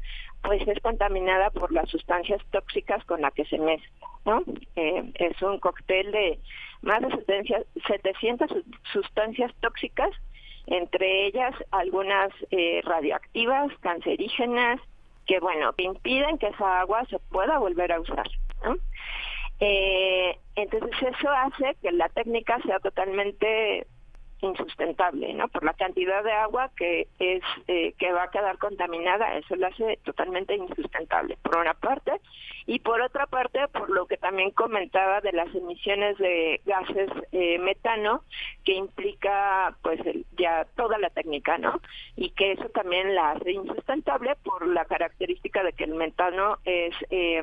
[0.42, 4.08] pues es contaminada por las sustancias tóxicas con las que se mezcla.
[4.24, 4.42] ¿no?
[4.76, 6.38] Eh, es un cóctel de
[6.82, 8.50] más de 700
[8.92, 10.10] sustancias tóxicas,
[10.66, 14.80] entre ellas algunas eh, radioactivas, cancerígenas,
[15.28, 18.26] que bueno, impiden que esa agua se pueda volver a usar.
[19.60, 23.86] Eh, entonces eso hace que la técnica sea totalmente
[24.40, 25.48] insustentable, ¿no?
[25.48, 29.66] Por la cantidad de agua que es eh, que va a quedar contaminada, eso lo
[29.66, 32.12] hace totalmente insustentable, por una parte,
[32.66, 37.58] y por otra parte, por lo que también comentaba de las emisiones de gases eh,
[37.58, 38.22] metano,
[38.68, 39.98] que implica, pues,
[40.36, 41.80] ya toda la técnica, ¿no?
[42.16, 46.94] Y que eso también la hace insustentable por la característica de que el metano es
[47.08, 47.40] eh,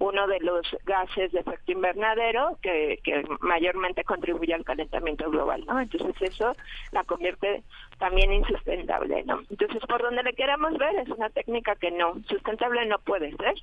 [0.00, 5.80] uno de los gases de efecto invernadero que, que mayormente contribuye al calentamiento global, ¿no?
[5.80, 6.54] Entonces eso
[6.92, 7.62] la convierte
[7.96, 9.40] también insustentable, ¿no?
[9.48, 13.54] Entonces, por donde le queramos ver, es una técnica que no, sustentable no puede ser,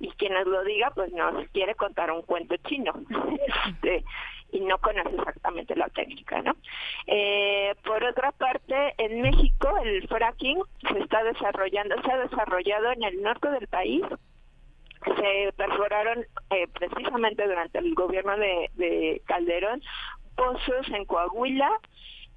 [0.00, 2.92] y quien nos lo diga, pues nos quiere contar un cuento chino,
[3.68, 4.04] este,
[4.50, 6.56] y no conoce exactamente la técnica, ¿no?
[7.06, 13.02] Eh, por otra parte, en México el fracking se está desarrollando, se ha desarrollado en
[13.02, 14.04] el norte del país,
[15.04, 19.82] se perforaron eh, precisamente durante el gobierno de, de Calderón
[20.36, 21.70] pozos en Coahuila,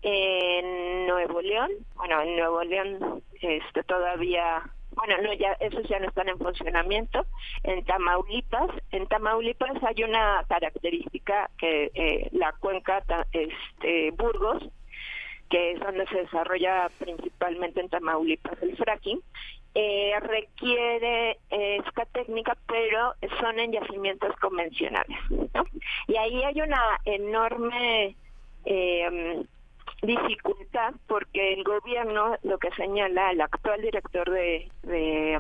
[0.02, 4.64] en Nuevo León, bueno, en Nuevo León este todavía
[4.96, 7.26] bueno, no, ya esos ya no están en funcionamiento.
[7.64, 14.64] En Tamaulipas, en Tamaulipas hay una característica que eh, la cuenca este, Burgos,
[15.50, 19.22] que es donde se desarrolla principalmente en Tamaulipas el fracking,
[19.74, 25.18] eh, requiere esta técnica, pero son en yacimientos convencionales.
[25.30, 25.66] ¿no?
[26.08, 28.16] Y ahí hay una enorme
[28.66, 29.44] eh,
[30.02, 35.40] dificultad porque el gobierno lo que señala el actual director de, eh,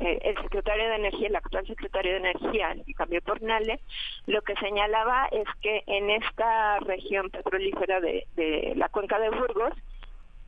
[0.00, 3.80] el secretario de energía el actual secretario de energía el cambio por Nale
[4.26, 9.74] lo que señalaba es que en esta región petrolífera de, de la cuenca de Burgos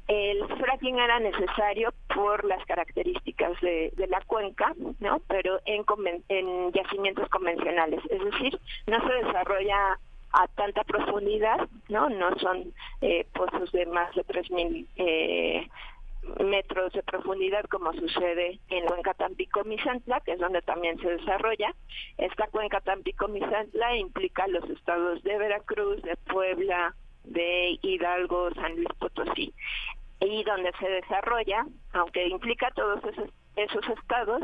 [0.09, 5.21] el fracking era necesario por las características de, de la cuenca, ¿no?
[5.27, 5.85] Pero en,
[6.29, 9.99] en yacimientos convencionales, es decir, no se desarrolla
[10.37, 12.11] a tanta profundidad, ¿no?
[12.11, 15.69] No son eh, pozos de más de 3.000 eh,
[16.45, 21.75] metros de profundidad como sucede en Cuenca Tampico-Misantla, que es donde también se desarrolla.
[22.19, 26.95] Esta Cuenca Tampico-Misantla implica los estados de Veracruz, de Puebla,
[27.25, 29.55] de Hidalgo, San Luis Potosí,
[30.21, 34.43] y donde se desarrolla, aunque implica todos esos, esos estados,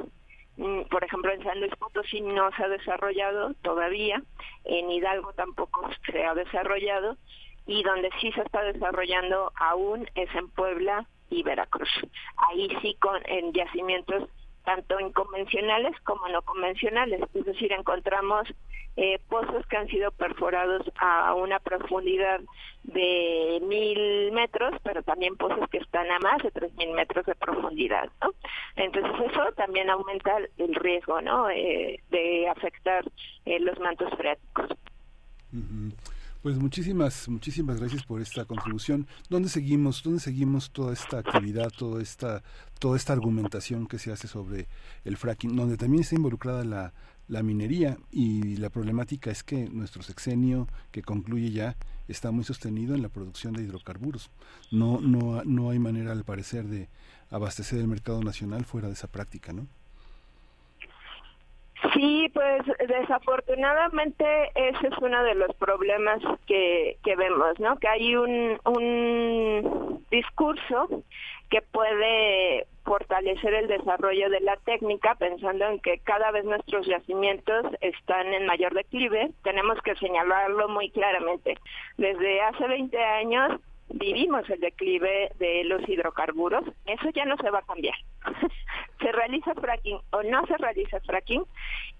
[0.90, 4.22] por ejemplo, en San Luis Potosí no se ha desarrollado todavía,
[4.64, 7.16] en Hidalgo tampoco se ha desarrollado,
[7.66, 11.90] y donde sí se está desarrollando aún es en Puebla y Veracruz.
[12.36, 14.28] Ahí sí con en yacimientos
[14.64, 18.48] tanto en convencionales como no convencionales, es decir, encontramos
[18.97, 22.40] eh, pozos que han sido perforados a una profundidad
[22.82, 27.34] de mil metros, pero también pozos que están a más de tres mil metros de
[27.34, 28.34] profundidad, ¿no?
[28.76, 31.48] Entonces eso también aumenta el riesgo, ¿no?
[31.48, 33.05] Eh, de afectar
[33.47, 34.68] eh, los mantos freáticos.
[36.43, 39.06] Pues muchísimas, muchísimas gracias por esta contribución.
[39.31, 42.43] ¿Dónde seguimos, dónde seguimos toda esta actividad, toda esta,
[42.81, 44.66] toda esta argumentación que se hace sobre
[45.05, 46.64] el fracking, donde también está involucrada
[47.28, 51.77] la, minería y la problemática es que nuestro sexenio que concluye ya
[52.09, 54.28] está muy sostenido en la producción de hidrocarburos.
[54.73, 56.89] No, no, no hay manera al parecer de
[57.31, 59.69] abastecer el mercado nacional fuera de esa práctica, ¿no?
[61.94, 67.76] Sí, pues desafortunadamente ese es uno de los problemas que, que vemos, ¿no?
[67.78, 71.02] Que hay un, un discurso
[71.50, 77.66] que puede fortalecer el desarrollo de la técnica pensando en que cada vez nuestros yacimientos
[77.80, 79.30] están en mayor declive.
[79.42, 81.59] Tenemos que señalarlo muy claramente.
[81.98, 83.60] Desde hace 20 años
[83.94, 87.94] vivimos el declive de los hidrocarburos, eso ya no se va a cambiar.
[89.01, 91.44] se realiza fracking o no se realiza fracking,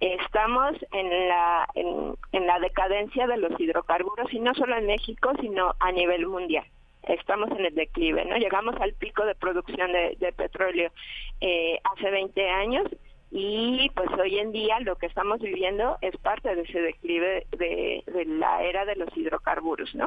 [0.01, 5.75] estamos en la en, la decadencia de los hidrocarburos y no solo en México, sino
[5.81, 6.65] a nivel mundial.
[7.03, 8.37] Estamos en el declive, ¿no?
[8.37, 10.93] Llegamos al pico de producción de, de petróleo
[11.41, 12.87] eh, hace 20 años
[13.35, 18.05] y pues hoy en día lo que estamos viviendo es parte de ese declive de,
[18.27, 20.07] la era de los hidrocarburos, ¿no?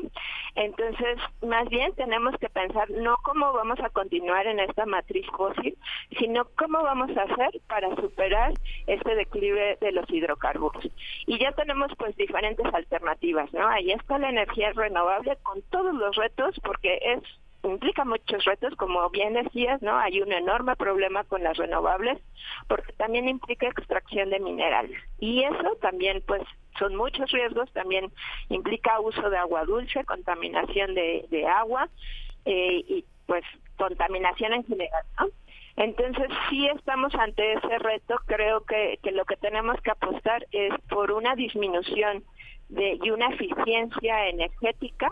[0.53, 5.75] Entonces, más bien tenemos que pensar no cómo vamos a continuar en esta matriz fósil,
[6.19, 8.53] sino cómo vamos a hacer para superar
[8.85, 10.87] este declive de los hidrocarburos.
[11.25, 13.67] Y ya tenemos pues diferentes alternativas, ¿no?
[13.67, 17.23] Ahí está la energía renovable con todos los retos porque es
[17.67, 19.97] implica muchos retos, como bien decías, ¿no?
[19.97, 22.19] Hay un enorme problema con las renovables,
[22.67, 24.99] porque también implica extracción de minerales.
[25.19, 26.43] Y eso también, pues,
[26.79, 28.11] son muchos riesgos, también
[28.49, 31.89] implica uso de agua dulce, contaminación de, agua
[32.45, 33.43] eh, y, pues,
[33.77, 35.27] contaminación en general, ¿no?
[35.77, 40.73] Entonces, sí estamos ante ese reto, creo que, que lo que tenemos que apostar es
[40.87, 42.23] por una disminución
[42.69, 45.11] de, y una eficiencia energética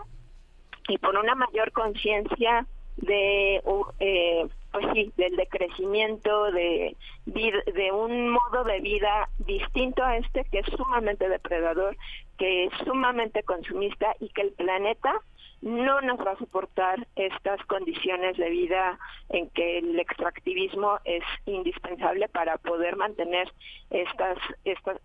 [0.88, 2.66] y por una mayor conciencia
[2.96, 3.62] de
[3.98, 6.96] eh, pues sí del decrecimiento de
[7.26, 11.96] de un modo de vida distinto a este que es sumamente depredador
[12.38, 15.20] que es sumamente consumista y que el planeta
[15.64, 18.98] no nos va a soportar estas condiciones de vida
[19.30, 23.50] en que el extractivismo es indispensable para poder mantener
[23.88, 24.36] estas,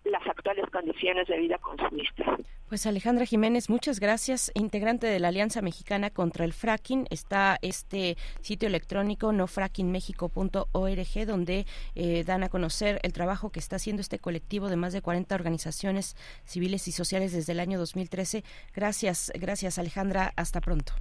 [0.04, 2.40] las actuales condiciones de vida consumistas.
[2.68, 4.52] Pues Alejandra Jiménez, muchas gracias.
[4.54, 11.66] Integrante de la Alianza Mexicana contra el Fracking, está este sitio electrónico nofrackingmexico.org donde
[11.96, 15.34] eh, dan a conocer el trabajo que está haciendo este colectivo de más de 40
[15.34, 16.14] organizaciones
[16.44, 18.44] civiles y sociales desde el año 2013.
[18.72, 20.32] Gracias, gracias Alejandra.
[20.58, 20.92] Pronto.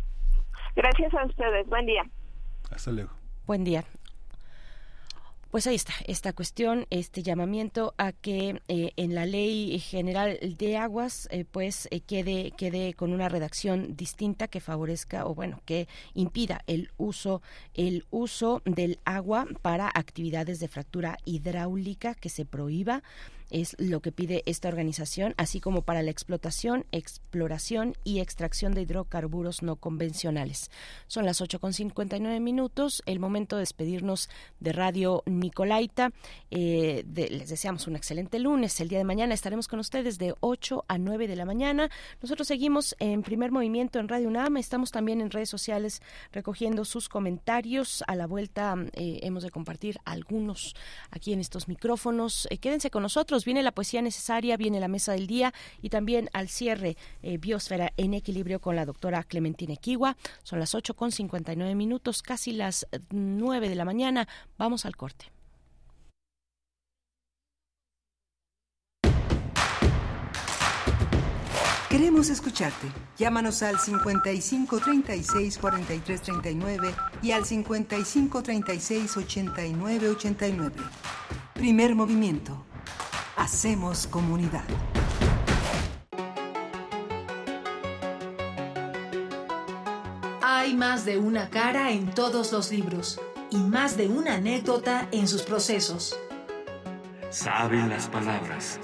[0.76, 1.65] Gracias a ustedes.
[1.67, 2.03] Buen día.
[2.69, 3.11] Hasta luego.
[3.47, 3.84] Buen día.
[5.51, 10.77] Pues ahí está, esta cuestión, este llamamiento a que eh, en la ley general de
[10.77, 15.88] aguas, eh, pues eh, quede, quede con una redacción distinta que favorezca o bueno, que
[16.13, 17.41] impida el uso,
[17.73, 23.01] el uso del agua para actividades de fractura hidráulica, que se prohíba
[23.49, 28.81] es lo que pide esta organización, así como para la explotación, exploración y extracción de
[28.81, 30.71] hidrocarburos no convencionales.
[31.07, 36.11] Son las 8.59 minutos, el momento de despedirnos de Radio Nicolaita.
[36.51, 38.80] Eh, les deseamos un excelente lunes.
[38.80, 41.89] El día de mañana estaremos con ustedes de 8 a 9 de la mañana.
[42.21, 44.57] Nosotros seguimos en primer movimiento en Radio UNAM.
[44.57, 46.01] Estamos también en redes sociales
[46.31, 48.03] recogiendo sus comentarios.
[48.07, 50.76] A la vuelta eh, hemos de compartir algunos
[51.11, 52.47] aquí en estos micrófonos.
[52.49, 56.30] Eh, quédense con nosotros Viene la poesía necesaria, viene la mesa del día y también
[56.34, 60.18] al cierre eh, Biosfera en equilibrio con la doctora Clementina Kiwa.
[60.44, 64.28] Son las 8 con 59 minutos, casi las 9 de la mañana.
[64.57, 65.32] Vamos al corte.
[71.90, 72.88] Queremos escucharte.
[73.18, 80.76] Llámanos al 55 36 43 39 y al 55 36 89 89.
[81.56, 82.64] Primer movimiento.
[83.40, 84.66] Hacemos comunidad.
[90.41, 93.18] Hay más de una cara en todos los libros
[93.49, 96.20] y más de una anécdota en sus procesos.
[97.30, 98.78] Saben las palabras,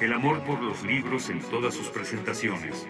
[0.00, 2.84] el amor por los libros en todas sus presentaciones.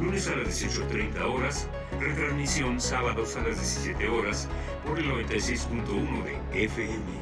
[0.00, 1.68] Lunes a las 18.30 horas,
[2.00, 4.48] retransmisión sábados a las 17 horas
[4.84, 7.21] por el 96.1 de FM.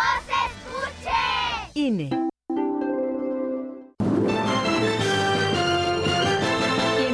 [0.00, 1.70] voz se escuche!
[1.74, 2.30] INE.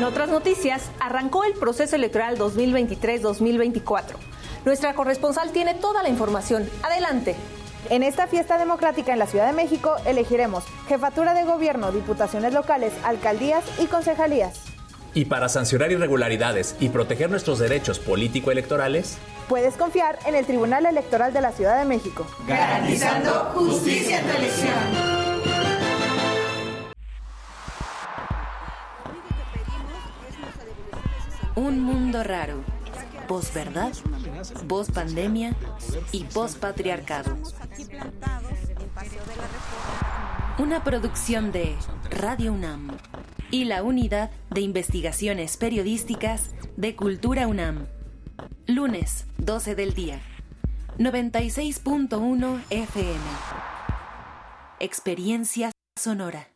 [0.06, 4.14] otras noticias, arrancó el proceso electoral 2023-2024.
[4.64, 6.68] Nuestra corresponsal tiene toda la información.
[6.82, 7.34] Adelante.
[7.90, 12.92] En esta fiesta democrática en la Ciudad de México elegiremos jefatura de gobierno, diputaciones locales,
[13.04, 14.62] alcaldías y concejalías.
[15.12, 19.18] Y para sancionar irregularidades y proteger nuestros derechos político-electorales,
[19.48, 22.26] puedes confiar en el Tribunal Electoral de la Ciudad de México.
[22.46, 25.16] Garantizando justicia en tu elección.
[31.54, 32.62] Un mundo raro.
[33.28, 33.92] Posverdad,
[34.66, 35.56] voz pandemia
[36.12, 37.36] y post patriarcado.
[40.58, 41.74] Una producción de
[42.10, 42.96] Radio UNAM
[43.50, 47.86] y la Unidad de Investigaciones Periodísticas de Cultura UNAM.
[48.66, 50.20] Lunes, 12 del día.
[50.98, 53.20] 96.1 FM.
[54.80, 56.55] Experiencia sonora.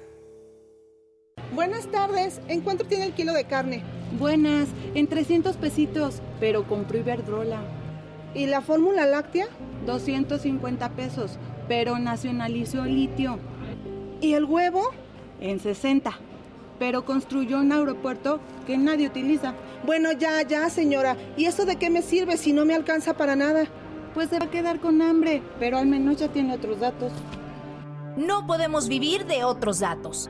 [1.53, 2.39] Buenas tardes.
[2.47, 3.83] ¿En cuánto tiene el kilo de carne?
[4.17, 7.59] Buenas, en 300 pesitos, pero compró Iberdrola.
[8.33, 9.47] ¿Y la fórmula láctea?
[9.85, 11.37] 250 pesos,
[11.67, 13.37] pero nacionalizó litio.
[14.21, 14.91] ¿Y el huevo?
[15.41, 16.17] En 60,
[16.79, 19.53] pero construyó un aeropuerto que nadie utiliza.
[19.85, 21.17] Bueno, ya, ya, señora.
[21.35, 23.65] ¿Y eso de qué me sirve si no me alcanza para nada?
[24.13, 27.11] Pues se va a quedar con hambre, pero al menos ya tiene otros datos.
[28.15, 30.29] No podemos vivir de otros datos.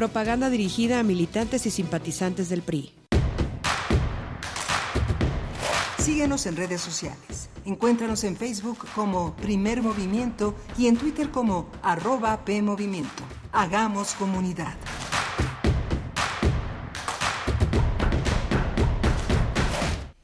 [0.00, 2.90] Propaganda dirigida a militantes y simpatizantes del PRI.
[5.98, 7.50] Síguenos en redes sociales.
[7.66, 13.24] Encuéntranos en Facebook como Primer Movimiento y en Twitter como arroba PMovimiento.
[13.52, 14.74] Hagamos comunidad.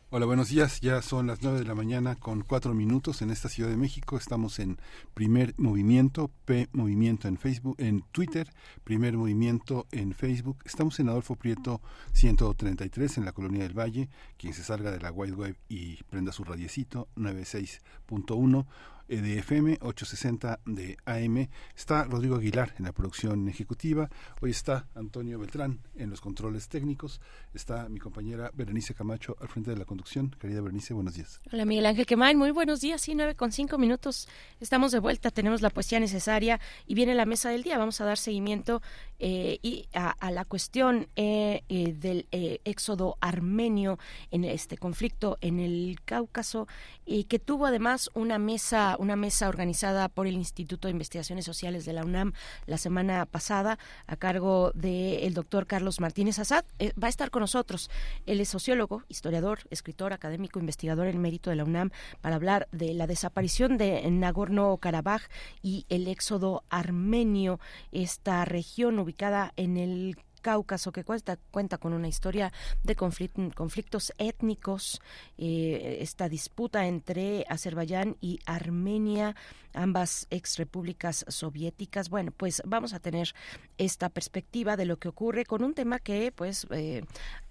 [0.08, 0.80] Hola, buenos días.
[0.80, 4.16] Ya son las nueve de la mañana con cuatro minutos en esta Ciudad de México.
[4.16, 4.78] Estamos en
[5.14, 8.48] Primer Movimiento, P Movimiento en Facebook, en Twitter,
[8.84, 10.58] Primer Movimiento en Facebook.
[10.64, 11.80] Estamos en Adolfo Prieto
[12.12, 14.08] 133 en la Colonia del Valle.
[14.36, 18.66] Quien se salga de la White Web y prenda su radiecito 96.1 eh,
[19.08, 21.48] de FM, 860 de AM.
[21.76, 24.10] Está Rodrigo Aguilar en la producción ejecutiva.
[24.40, 27.20] Hoy está Antonio Beltrán en los controles técnicos.
[27.54, 30.34] Está mi compañera Berenice Camacho al frente de la conducción.
[30.40, 31.40] Querida Berenice, buenos días.
[31.52, 33.00] Hola Miguel Ángel Quemán, muy buenos días.
[33.00, 34.28] Sí, nueve con cinco minutos.
[34.60, 37.78] Estamos de vuelta, tenemos la poesía necesaria y viene la mesa del día.
[37.78, 38.82] Vamos a dar seguimiento
[39.18, 42.26] eh, y a, la cuestión eh, del
[42.64, 43.98] éxodo armenio
[44.30, 46.66] en este conflicto en el Cáucaso,
[47.04, 51.84] y que tuvo además una mesa una mesa organizada por el Instituto de Investigaciones Sociales
[51.84, 52.32] de la UNAM
[52.66, 56.64] la semana pasada a cargo del doctor Carlos Martínez Azad.
[56.78, 57.90] Eh, va a estar con nosotros.
[58.26, 61.90] Él es sociólogo, historiador, escritor, académico, investigador en mérito de la UNAM
[62.20, 65.22] para hablar de la desaparición de Nagorno-Karabaj
[65.62, 67.60] y el éxodo armenio,
[67.92, 70.16] esta región ubicada en el
[70.46, 72.52] Cáucaso, que cuenta, cuenta con una historia
[72.84, 75.02] de conflictos étnicos,
[75.38, 79.34] eh, esta disputa entre Azerbaiyán y Armenia,
[79.74, 82.10] ambas ex repúblicas soviéticas.
[82.10, 83.34] Bueno, pues vamos a tener
[83.76, 87.02] esta perspectiva de lo que ocurre con un tema que pues eh,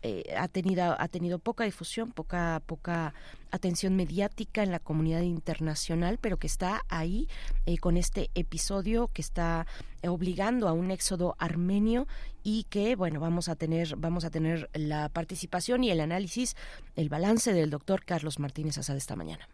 [0.01, 3.13] eh, ha tenido ha tenido poca difusión, poca poca
[3.56, 7.27] atención mediática en la comunidad internacional, pero que está ahí
[7.80, 9.65] con este episodio que está
[10.07, 12.07] obligando a un éxodo armenio
[12.44, 16.56] y que bueno vamos a tener vamos a tener la participación y el análisis
[16.95, 19.49] el balance del doctor Carlos Martínez Asad esta mañana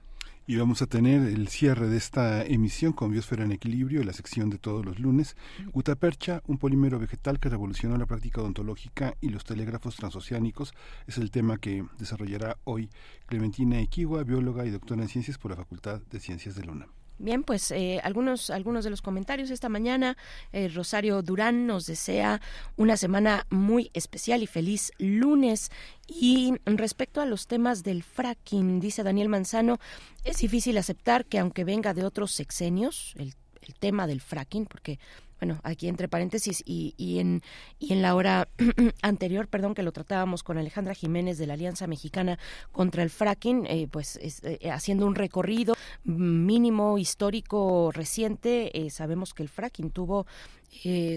[0.47, 4.49] y vamos a tener el cierre de esta emisión con Biosfera en Equilibrio, la sección
[4.49, 5.35] de todos los lunes.
[5.71, 10.73] Gutapercha, un polímero vegetal que revolucionó la práctica odontológica y los telégrafos transoceánicos,
[11.07, 12.89] es el tema que desarrollará hoy
[13.27, 16.87] Clementina Equigua, bióloga y doctora en ciencias por la Facultad de Ciencias de Luna.
[17.21, 20.17] Bien, pues eh, algunos, algunos de los comentarios esta mañana.
[20.53, 22.41] Eh, Rosario Durán nos desea
[22.77, 25.69] una semana muy especial y feliz lunes.
[26.07, 29.79] Y respecto a los temas del fracking, dice Daniel Manzano,
[30.23, 34.97] es difícil aceptar que aunque venga de otros sexenios, el, el tema del fracking, porque
[35.41, 37.41] bueno, aquí entre paréntesis y, y, en,
[37.79, 38.47] y en la hora
[39.01, 42.37] anterior, perdón, que lo tratábamos con Alejandra Jiménez de la Alianza Mexicana
[42.71, 45.73] contra el Fracking, eh, pues eh, haciendo un recorrido
[46.03, 50.27] mínimo histórico reciente, eh, sabemos que el fracking tuvo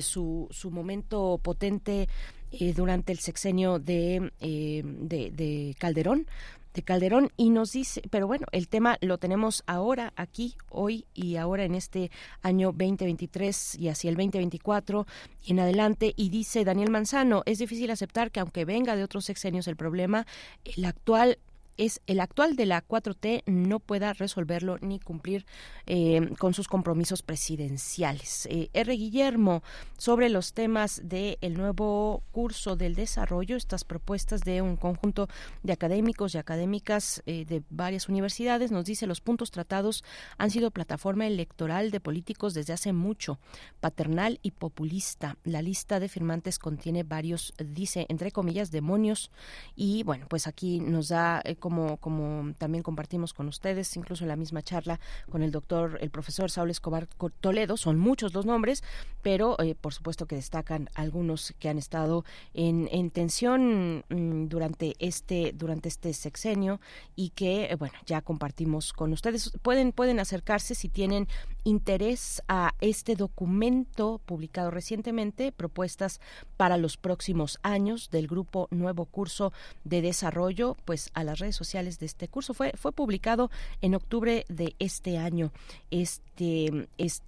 [0.01, 2.09] su, su momento potente
[2.75, 6.27] durante el sexenio de, de Calderón,
[6.75, 11.37] de Calderón y nos dice, pero bueno, el tema lo tenemos ahora, aquí, hoy y
[11.37, 12.11] ahora en este
[12.43, 15.07] año 2023 y hacia el 2024
[15.45, 16.13] y en adelante.
[16.17, 20.27] Y dice Daniel Manzano, es difícil aceptar que aunque venga de otros sexenios el problema,
[20.65, 21.39] el actual
[21.77, 25.47] es el actual de la 4T no pueda resolverlo ni cumplir
[25.87, 28.47] eh, con sus compromisos presidenciales.
[28.51, 28.93] Eh, R.
[28.95, 29.63] Guillermo,
[29.99, 35.29] sobre los temas del nuevo curso del desarrollo, estas propuestas de un conjunto
[35.63, 40.05] de académicos y académicas eh, de varias universidades, nos dice los puntos tratados
[40.39, 43.39] han sido plataforma electoral de políticos desde hace mucho,
[43.81, 45.37] paternal y populista.
[45.45, 49.31] La lista de firmantes contiene varios, dice, entre comillas, demonios
[49.77, 54.63] y bueno, pues aquí nos da como, también compartimos con ustedes, incluso en la misma
[54.63, 55.01] charla
[55.31, 57.09] con el doctor, el profesor Saúl Escobar
[57.41, 58.83] Toledo, son muchos los nombres,
[59.23, 64.95] pero eh, por supuesto que destacan algunos que han estado en, en tensión mm, durante
[64.99, 66.81] este, durante este sexenio
[67.17, 69.53] y que, eh, bueno, ya compartimos con ustedes.
[69.63, 71.29] Pueden, pueden acercarse si tienen
[71.65, 76.21] interés a este documento publicado recientemente, propuestas
[76.57, 79.53] para los próximos años del grupo Nuevo Curso
[79.85, 82.55] de Desarrollo, pues a las redes sociales de este curso.
[82.55, 83.51] Fue, fue publicado
[83.81, 85.53] en octubre de este año.
[85.91, 87.25] Este, este,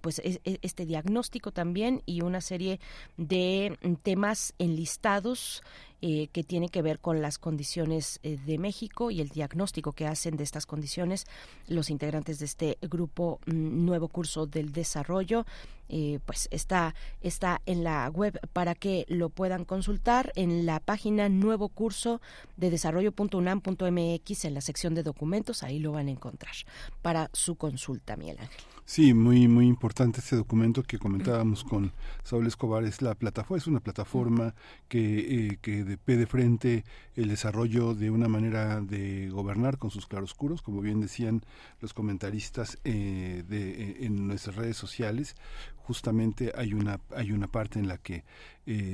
[0.00, 2.80] pues, este diagnóstico también y una serie
[3.16, 5.62] de temas enlistados
[6.02, 10.06] eh, que tiene que ver con las condiciones eh, de México y el diagnóstico que
[10.06, 11.24] hacen de estas condiciones
[11.68, 15.46] los integrantes de este grupo mm, nuevo curso del desarrollo.
[15.88, 21.30] Eh, pues está, está en la web para que lo puedan consultar en la página
[21.30, 22.20] nuevo curso
[22.56, 26.54] de desarrollo.unam.mx en la sección de documentos, ahí lo van a encontrar
[27.02, 28.60] para su consulta, Miguel Ángel.
[28.84, 31.90] Sí, muy muy importante este documento que comentábamos con
[32.22, 32.84] Saúl Escobar.
[32.84, 34.54] Es la plataforma es una plataforma
[34.88, 36.84] que eh, que de, de frente
[37.16, 41.42] el desarrollo de una manera de gobernar con sus claroscuros, como bien decían
[41.80, 45.34] los comentaristas eh, de, eh, en nuestras redes sociales.
[45.74, 48.22] Justamente hay una hay una parte en la que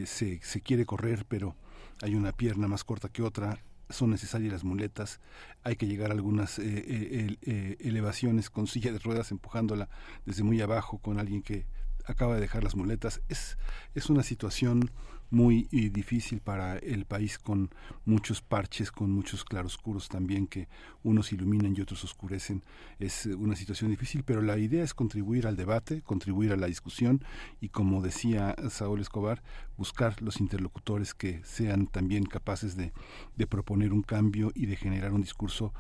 [0.07, 1.57] se, se quiere correr, pero
[2.01, 3.59] hay una pierna más corta que otra
[3.93, 5.21] son necesarias las muletas,
[5.63, 7.37] hay que llegar a algunas eh,
[7.81, 9.89] elevaciones con silla de ruedas empujándola
[10.27, 11.67] desde muy abajo con alguien que
[12.05, 13.23] acaba de dejar las muletas.
[13.29, 13.59] Es,
[13.95, 14.91] es una situación
[15.33, 17.71] muy difícil para el país con
[18.05, 20.69] muchos parches, con muchos claroscuros también que
[21.03, 22.63] unos iluminan y otros oscurecen.
[22.99, 27.25] Es una situación difícil, pero la idea es contribuir al debate, contribuir a la discusión
[27.61, 29.43] y como decía Saúl Escobar,
[29.79, 32.93] buscar los interlocutores que sean también capaces de,
[33.37, 35.73] de proponer un cambio y de generar un discurso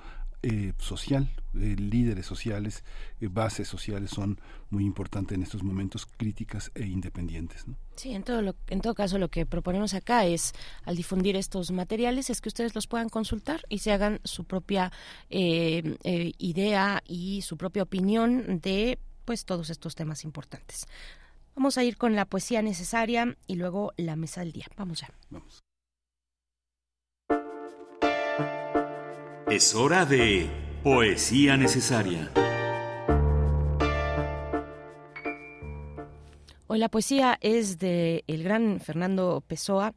[0.42, 2.82] eh, social, eh, líderes sociales,
[3.20, 4.40] eh, bases sociales son
[4.70, 7.64] muy importantes en estos momentos, críticas e independientes.
[7.96, 10.52] Sí, en todo, lo, en todo caso lo que proponemos acá es,
[10.84, 14.90] al difundir estos materiales, es que ustedes los puedan consultar y se hagan su propia
[15.28, 20.86] idea y su propia opinión de pues todos estos temas importantes.
[21.54, 24.66] Vamos a ir con la poesía necesaria y luego la mesa del día.
[24.76, 25.10] Vamos ya.
[25.30, 25.62] Vamos.
[29.52, 30.48] Es hora de
[30.82, 32.32] Poesía Necesaria.
[36.68, 39.92] Hoy la poesía es de el gran Fernando Pessoa,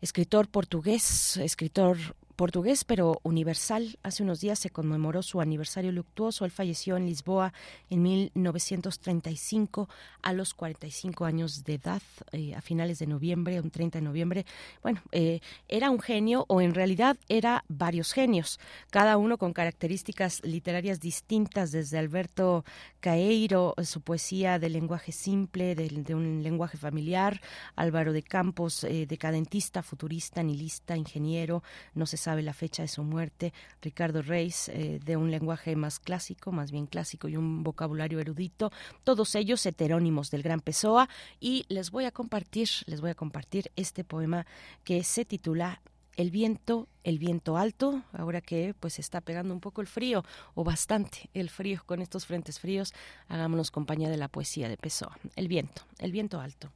[0.00, 1.98] escritor portugués, escritor
[2.42, 4.00] portugués, pero universal.
[4.02, 6.44] Hace unos días se conmemoró su aniversario luctuoso.
[6.44, 7.52] Él falleció en Lisboa
[7.88, 9.88] en 1935
[10.22, 12.02] a los 45 años de edad,
[12.32, 14.44] eh, a finales de noviembre, un 30 de noviembre.
[14.82, 15.38] Bueno, eh,
[15.68, 18.58] era un genio o en realidad era varios genios,
[18.90, 22.64] cada uno con características literarias distintas, desde Alberto
[22.98, 27.40] Caeiro, su poesía de lenguaje simple, de, un lenguaje familiar,
[27.76, 31.62] Álvaro de Campos, eh, decadentista, futurista, nihilista, ingeniero,
[31.94, 33.52] no se sabe la fecha de su muerte,
[33.82, 38.72] Ricardo Reis, eh, de un lenguaje más clásico, más bien clásico y un vocabulario erudito,
[39.04, 43.70] todos ellos heterónimos del Gran Pessoa y les voy a compartir, les voy a compartir
[43.76, 44.46] este poema
[44.84, 45.82] que se titula
[46.16, 50.64] el viento, el viento alto, ahora que pues está pegando un poco el frío o
[50.64, 52.92] bastante el frío con estos frentes fríos,
[53.28, 55.16] hagámonos compañía de la poesía de Pessoa.
[55.36, 56.70] El viento, el viento alto.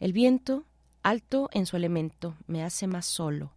[0.00, 0.64] El viento,
[1.02, 3.52] alto en su elemento, me hace más solo,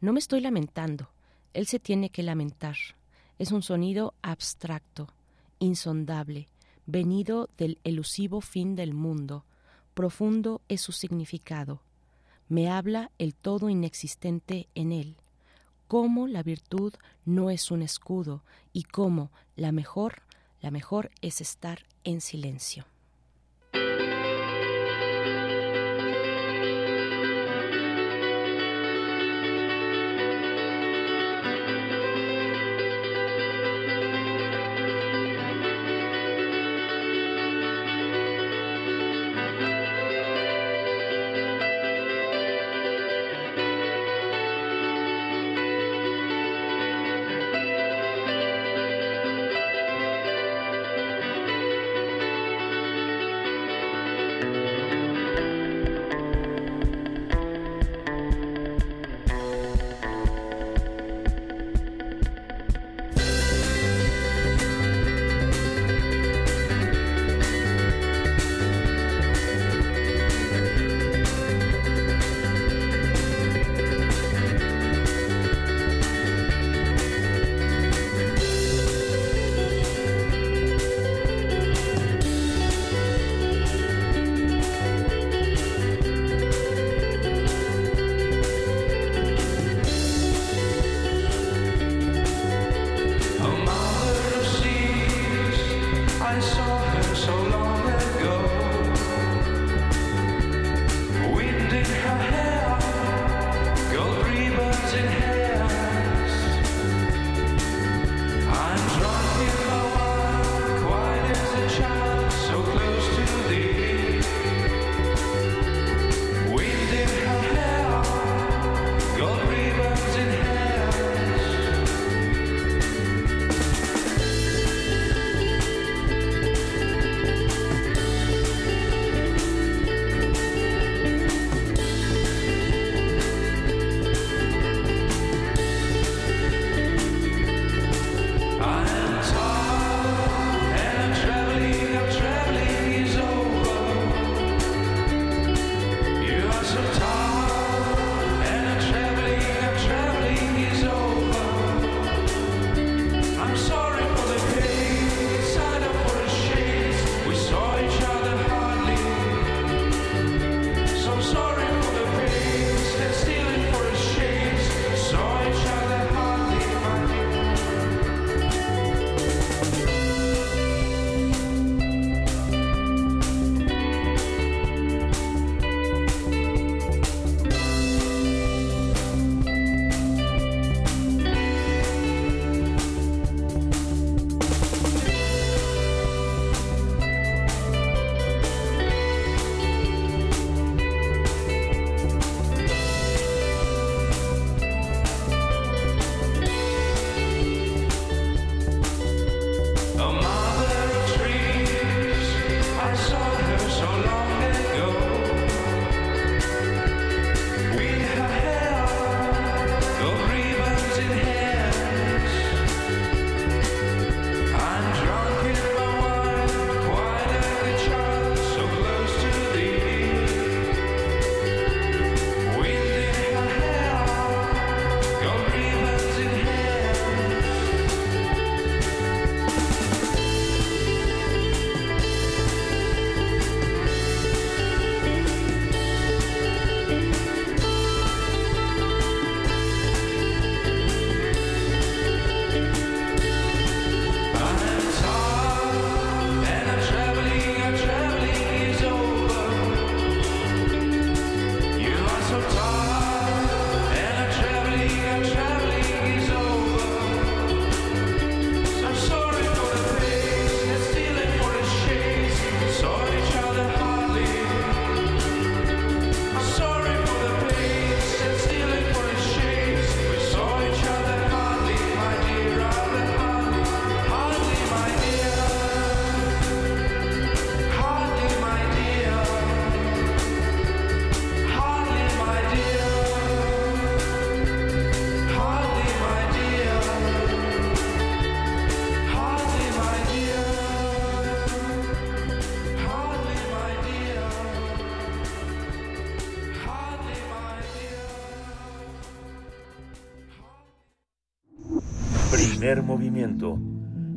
[0.00, 1.08] no me estoy lamentando,
[1.54, 2.76] él se tiene que lamentar.
[3.38, 5.08] Es un sonido abstracto,
[5.58, 6.48] insondable,
[6.84, 9.44] venido del elusivo fin del mundo.
[9.94, 11.80] Profundo es su significado.
[12.48, 15.16] Me habla el todo inexistente en él.
[15.88, 16.92] Cómo la virtud
[17.24, 18.42] no es un escudo
[18.72, 20.22] y cómo la mejor,
[20.60, 22.84] la mejor es estar en silencio.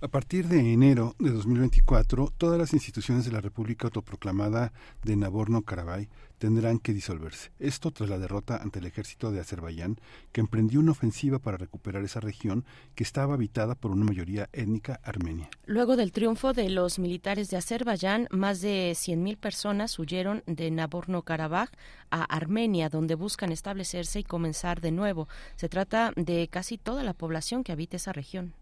[0.00, 4.72] A partir de enero de 2024, todas las instituciones de la República autoproclamada
[5.02, 6.06] de Nagorno-Karabaj
[6.38, 7.50] tendrán que disolverse.
[7.58, 9.98] Esto tras la derrota ante el ejército de Azerbaiyán,
[10.30, 12.64] que emprendió una ofensiva para recuperar esa región
[12.94, 15.50] que estaba habitada por una mayoría étnica armenia.
[15.66, 21.70] Luego del triunfo de los militares de Azerbaiyán, más de 100.000 personas huyeron de Nagorno-Karabaj
[22.12, 25.26] a Armenia, donde buscan establecerse y comenzar de nuevo.
[25.56, 28.54] Se trata de casi toda la población que habita esa región.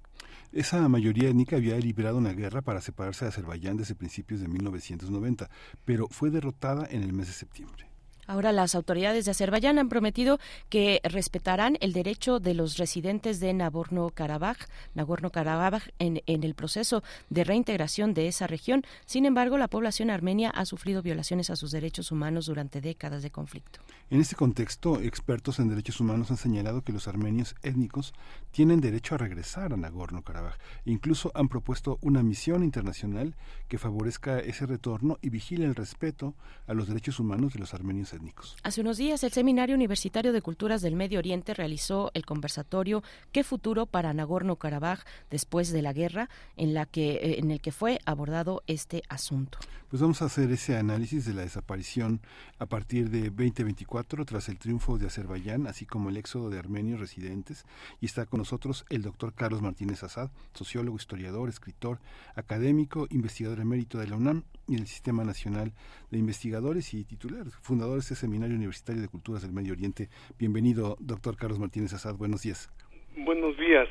[0.52, 5.50] Esa mayoría étnica había librado una guerra para separarse de Azerbaiyán desde principios de 1990,
[5.84, 7.85] pero fue derrotada en el mes de septiembre.
[8.26, 10.38] Ahora las autoridades de Azerbaiyán han prometido
[10.68, 14.56] que respetarán el derecho de los residentes de Nagorno-Karabaj,
[14.94, 18.82] Nagorno-Karabaj en, en, el proceso de reintegración de esa región.
[19.04, 23.30] Sin embargo, la población armenia ha sufrido violaciones a sus derechos humanos durante décadas de
[23.30, 23.80] conflicto.
[24.08, 28.14] En este contexto, expertos en derechos humanos han señalado que los armenios étnicos
[28.52, 30.54] tienen derecho a regresar a Nagorno-Karabaj.
[30.84, 33.34] Incluso han propuesto una misión internacional
[33.68, 36.34] que favorezca ese retorno y vigile el respeto
[36.66, 38.56] a los derechos humanos de los armenios étnicos.
[38.62, 43.02] Hace unos días, el Seminario Universitario de Culturas del Medio Oriente realizó el conversatorio
[43.32, 46.28] ¿Qué futuro para Nagorno-Karabaj después de la guerra?
[46.56, 49.58] en, la que, eh, en el que fue abordado este asunto.
[49.88, 52.20] Pues vamos a hacer ese análisis de la desaparición
[52.58, 56.98] a partir de 2024 tras el triunfo de Azerbaiyán, así como el éxodo de armenios
[56.98, 57.64] residentes.
[58.00, 62.00] Y está con nosotros el doctor Carlos Martínez Azad, sociólogo, historiador, escritor,
[62.34, 65.72] académico, investigador emérito de la UNAM y el Sistema Nacional
[66.10, 70.08] de Investigadores y titular, fundador de este Seminario Universitario de Culturas del Medio Oriente.
[70.38, 72.14] Bienvenido, doctor Carlos Martínez Azad.
[72.16, 72.70] Buenos días.
[73.16, 73.88] Buenos días.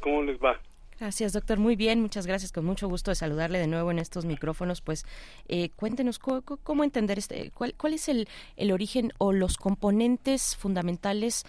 [0.00, 0.60] ¿Cómo les va?
[1.00, 1.58] Gracias, doctor.
[1.58, 2.50] Muy bien, muchas gracias.
[2.50, 4.80] Con mucho gusto de saludarle de nuevo en estos micrófonos.
[4.80, 5.04] Pues
[5.48, 8.26] eh, cuéntenos cómo, cómo, entender este, cuál, cuál es el,
[8.56, 11.44] el, origen o los componentes fundamentales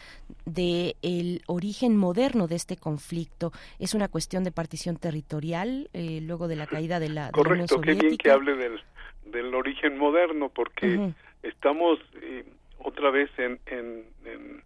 [0.45, 3.51] del el origen moderno de este conflicto.
[3.80, 7.88] ¿Es una cuestión de partición territorial eh, luego de la caída de la, Correcto, de
[7.88, 8.80] la Unión qué bien que hable del,
[9.26, 11.13] del origen moderno, porque uh -huh.
[11.41, 12.45] estamos eh,
[12.77, 14.63] otra vez en, en, en,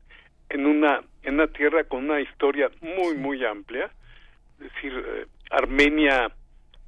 [0.50, 3.90] en, una, en una tierra con una historia muy, muy amplia
[4.64, 6.32] es decir, eh, Armenia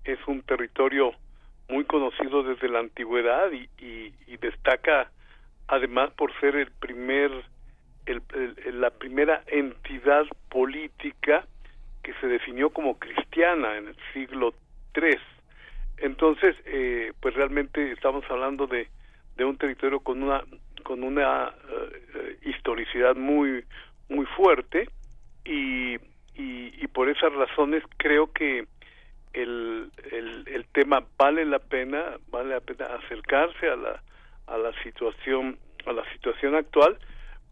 [0.03, 1.11] es un territorio
[1.67, 5.09] muy conocido desde la antigüedad y, y, destaca
[5.67, 7.31] además por ser el primer
[8.73, 11.47] la primera entidad política
[12.03, 14.53] que se definió como cristiana en el siglo
[14.95, 15.17] III.
[15.97, 18.87] Entonces, eh, pues realmente estamos hablando de,
[19.37, 20.43] de un territorio con una
[20.83, 23.65] con una uh, historicidad muy
[24.07, 24.87] muy fuerte
[25.43, 25.97] y
[26.35, 28.65] y, y, por esas razones creo que
[29.33, 34.01] el, el, tema vale la pena vale la pena acercarse a la
[34.47, 36.97] a la situación a la situación actual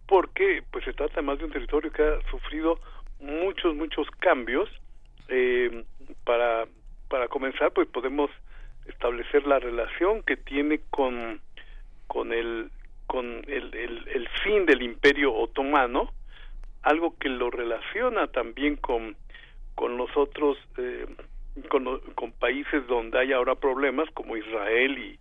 [0.07, 2.79] porque pues se trata más de un territorio que ha sufrido
[3.19, 4.69] muchos muchos cambios.
[5.29, 5.85] Eh,
[6.25, 6.65] para
[7.09, 8.29] para comenzar pues podemos
[8.85, 11.39] establecer la relación que tiene con
[12.07, 12.69] con el
[13.07, 16.11] con el, el, el fin del imperio otomano
[16.83, 19.15] algo que lo relaciona también con,
[19.75, 21.05] con los otros, eh,
[21.69, 25.19] con, con, países donde hay ahora problemas como Israel y,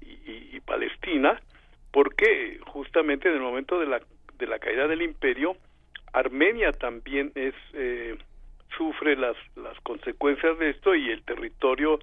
[0.00, 1.40] y, y, Palestina,
[1.92, 4.00] porque justamente en el momento de la,
[4.38, 5.56] de la caída del imperio,
[6.12, 8.16] Armenia también es eh,
[8.76, 11.98] sufre las, las consecuencias de esto y el territorio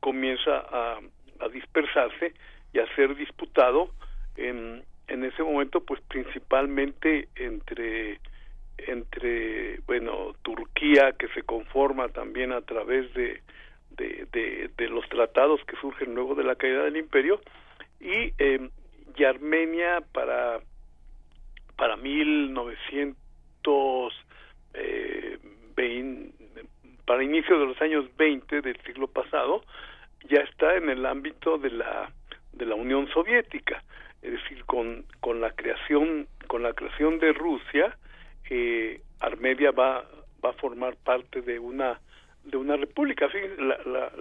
[0.00, 1.00] comienza a,
[1.40, 2.34] a dispersarse
[2.72, 3.90] y a ser disputado
[4.36, 8.20] en, en ese momento pues principalmente entre
[8.78, 13.42] entre bueno Turquía que se conforma también a través de
[13.96, 17.40] de, los tratados que surgen luego de la caída del imperio
[18.00, 18.68] y, eh,
[19.16, 20.60] y Armenia para
[21.76, 23.16] para 1920
[24.74, 25.38] eh,
[27.04, 29.62] para inicio de los años 20 del siglo pasado
[30.28, 32.10] ya está en el ámbito de la
[32.52, 33.82] de la Unión Soviética
[34.22, 37.96] es decir con con la creación con la creación de Rusia
[38.50, 40.04] eh, Armenia va
[40.44, 42.00] va a formar parte de una
[42.44, 43.28] de una república.
[43.58, 44.12] La, la,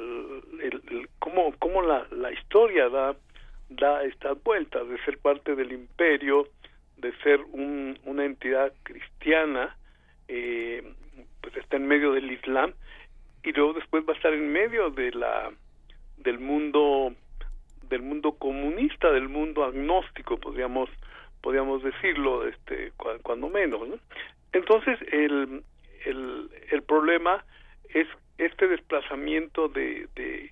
[0.61, 3.15] el, el, cómo, cómo la, la historia da
[3.69, 6.47] da estas vueltas de ser parte del imperio
[6.97, 9.75] de ser un, una entidad cristiana
[10.27, 10.83] eh,
[11.41, 12.73] pues está en medio del islam
[13.43, 15.51] y luego después va a estar en medio de la
[16.17, 17.13] del mundo
[17.89, 20.89] del mundo comunista del mundo agnóstico podríamos
[21.43, 23.87] podríamos decirlo, este, cuando menos.
[23.87, 23.99] ¿no?
[24.53, 25.61] Entonces, el,
[26.05, 27.43] el, el problema
[27.89, 28.07] es
[28.37, 30.49] este desplazamiento de, de,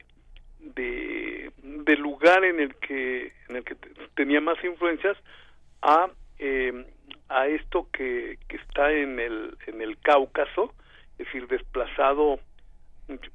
[0.59, 3.76] de, lugar en el que en el que
[4.15, 5.18] tenía más influencias
[5.81, 6.09] a
[6.39, 6.85] eh,
[7.30, 10.73] a esto que, que está en el en el Cáucaso
[11.18, 12.39] es decir desplazado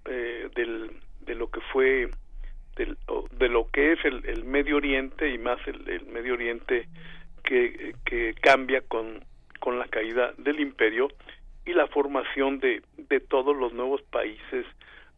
[0.06, 2.08] eh, del, de lo que fue
[2.76, 2.96] del,
[3.38, 6.88] de lo que es el, el Medio Oriente y más el, el Medio Oriente
[7.46, 9.24] que, que cambia con,
[9.60, 11.08] con la caída del imperio
[11.64, 14.66] y la formación de, de todos los nuevos países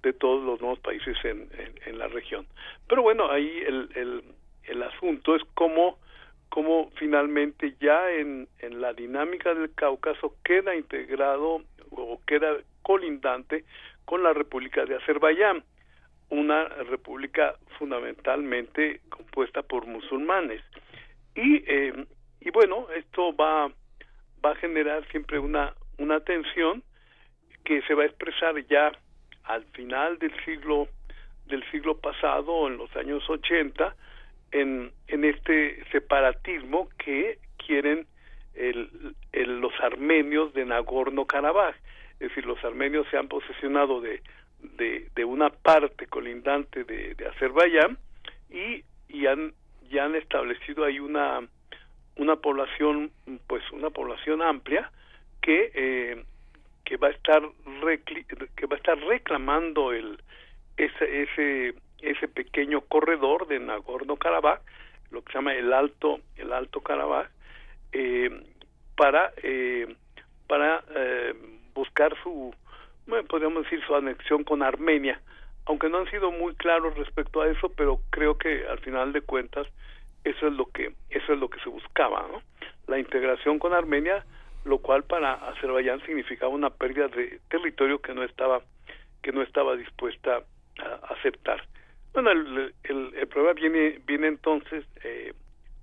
[0.03, 1.49] de todos los nuevos países en,
[1.85, 2.47] en, la región
[2.89, 4.23] pero bueno ahí el, el,
[4.63, 5.99] el asunto es cómo
[6.49, 13.65] cómo finalmente ya en, en la dinámica del Cáucaso queda integrado o queda colindante
[14.05, 15.63] con la República de Azerbaiyán,
[16.31, 20.63] una república fundamentalmente compuesta por musulmanes.
[21.35, 22.07] Y, eh,
[22.41, 23.69] y bueno, esto va,
[24.45, 26.83] va a generar siempre una, una tensión
[27.65, 28.93] que se va a expresar ya
[29.45, 30.89] al final del siglo
[31.47, 33.95] del siglo pasado, en los años 80,
[34.53, 38.07] en, en este separatismo que quieren
[38.55, 41.75] el, los armenios de Nagorno-Karabaj.
[42.21, 44.21] Es decir, los armenios se han posesionado de,
[45.15, 47.99] de, una parte colindante de, de Azerbaiyán
[48.51, 49.55] y, y han,
[49.91, 51.41] ya han establecido ahí una,
[52.19, 53.11] una población,
[53.47, 54.91] pues una población amplia
[55.41, 56.25] que, eh,
[56.85, 57.43] que va a estar
[58.57, 60.21] que va a estar reclamando el
[60.77, 64.61] ese, ese ese pequeño corredor de Nagorno-Karabaj,
[65.11, 67.29] lo que se llama el Alto, el Alto Karabaj,
[67.93, 68.31] eh,
[68.97, 69.95] para, eh,
[70.47, 71.35] para eh,
[71.75, 72.55] buscar su,
[73.07, 75.21] bueno, podríamos decir, su anexión con Armenia,
[75.67, 79.21] aunque no han sido muy claros respecto a eso, pero creo que al final de
[79.21, 79.67] cuentas
[80.31, 82.43] eso es lo que eso es lo que se buscaba, ¿no?
[82.87, 84.25] La integración con Armenia,
[84.65, 88.63] lo cual para Azerbaiyán significaba una pérdida de territorio que no estaba
[89.23, 90.43] que no estaba dispuesta
[90.79, 91.63] a aceptar.
[92.13, 92.73] Bueno, el,
[93.29, 95.33] problema viene viene entonces eh,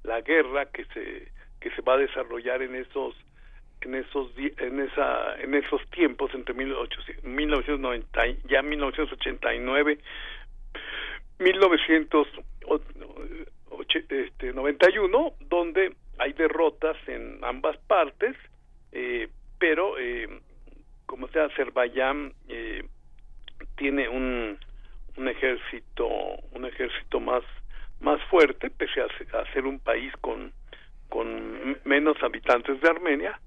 [0.03, 3.15] la guerra que se que se va a desarrollar en esos
[3.82, 9.99] en esos en esa en esos tiempos entre 1990 ya 1989
[13.78, 18.36] 1991 donde hay derrotas en ambas partes
[18.92, 19.30] eh,
[19.60, 20.28] pero eh,
[21.06, 22.84] como sea Azerbaiyán eh,
[23.78, 24.58] tiene un
[25.18, 26.08] un ejército
[26.52, 27.44] un ejército más
[28.02, 30.52] más fuerte pese a, ser un país con
[31.10, 33.40] con menos habitantes de Armenia.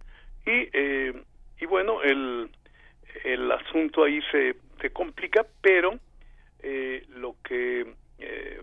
[0.46, 1.22] Y eh,
[1.60, 2.50] y bueno el
[3.24, 5.98] el asunto ahí se se complica pero
[6.62, 8.60] eh, lo que eh,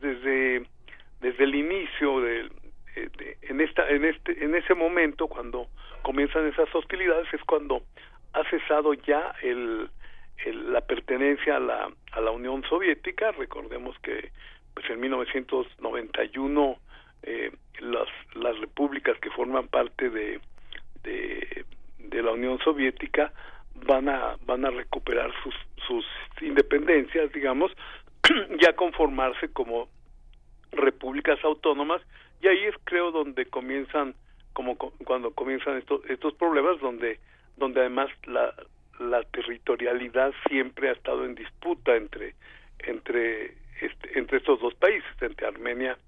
[0.00, 0.66] desde
[1.20, 2.50] desde el inicio de,
[3.42, 5.68] en esta en este en ese momento cuando
[6.02, 7.82] comienzan esas hostilidades es cuando
[8.32, 9.88] ha cesado ya el
[10.50, 13.32] la pertenencia a la, a la Unión Soviética.
[13.32, 14.30] Recordemos que
[14.74, 16.76] pues en 1991
[17.22, 20.40] eh, las, las repúblicas que forman parte de,
[21.04, 21.64] de,
[21.98, 23.32] de, la Unión Soviética
[23.86, 25.54] van a, van a recuperar sus,
[25.86, 26.04] sus
[26.40, 27.70] independencias, digamos,
[28.60, 29.88] ya conformarse como
[30.72, 32.02] repúblicas autónomas
[32.40, 34.14] y ahí es creo donde comienzan
[34.52, 37.20] como cuando comienzan estos estos problemas donde
[37.56, 38.54] donde además la,
[38.98, 42.34] la territorialidad siempre ha estado en disputa entre
[42.78, 45.98] entre este, entre estos dos países, entre Armenia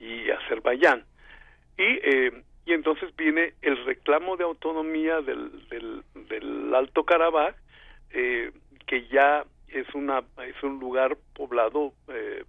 [0.00, 1.04] y Azerbaiyán.
[1.76, 7.54] Y eh, y entonces viene el reclamo de autonomía del, del, del Alto Karabaj,
[8.10, 8.52] eh,
[8.86, 9.44] que ya
[9.74, 12.44] es una es un lugar poblado eh,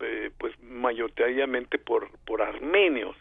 [0.00, 3.16] eh pues mayoritariamente por por armenios.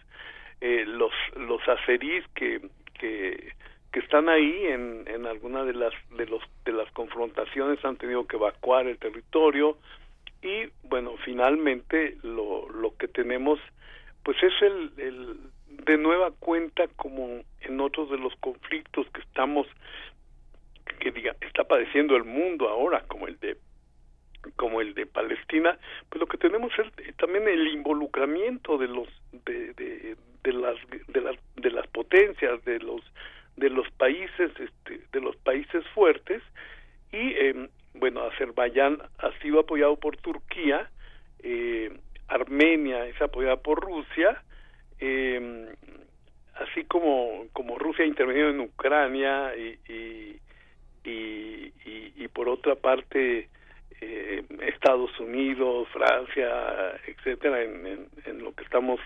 [0.62, 2.62] Eh, los los azeríes que
[3.00, 3.54] que
[3.92, 8.26] que están ahí en, en alguna de las de los de las confrontaciones han tenido
[8.28, 9.78] que evacuar el territorio
[10.42, 13.60] y bueno finalmente lo, lo que tenemos
[14.24, 15.38] pues es el, el
[15.86, 19.68] de nueva cuenta como en otros de los conflictos que estamos
[21.00, 23.58] que diga está padeciendo el mundo ahora como el de
[24.56, 25.78] como el de Palestina
[26.10, 29.08] pues lo que tenemos es también el involucramiento de los
[29.46, 30.76] de, de, de las
[31.08, 33.02] de las de las potencias de los
[33.58, 36.42] de los países este, de los países fuertes.
[37.12, 40.90] Y eh, bueno Azerbaiyán ha sido apoyado por Turquía
[41.44, 41.92] eh,
[42.28, 44.42] Armenia es apoyada por Rusia
[45.00, 45.68] eh,
[46.56, 50.40] así como como Rusia ha intervenido en Ucrania y y,
[51.04, 53.50] y, y, por otra parte
[54.00, 59.00] eh, Estados Unidos, Francia, etcétera, en, en, lo que estamos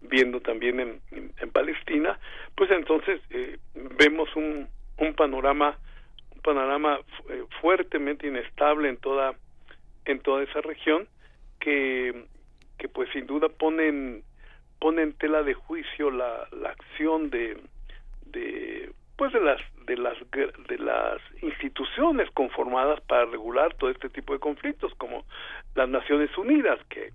[0.00, 2.18] viendo también en, Palestina,
[2.56, 5.76] pues entonces eh, vemos un, un panorama
[6.34, 6.98] un panorama
[7.28, 9.34] eh, fuertemente inestable en toda
[10.06, 11.06] en toda esa región
[11.60, 12.24] que
[12.78, 14.24] que pues sin duda ponen
[14.80, 17.56] pone en tela de juicio la, la acción de,
[18.26, 20.16] de pues de las de las
[20.68, 25.24] de las instituciones conformadas para regular todo este tipo de conflictos como
[25.74, 27.12] las Naciones Unidas que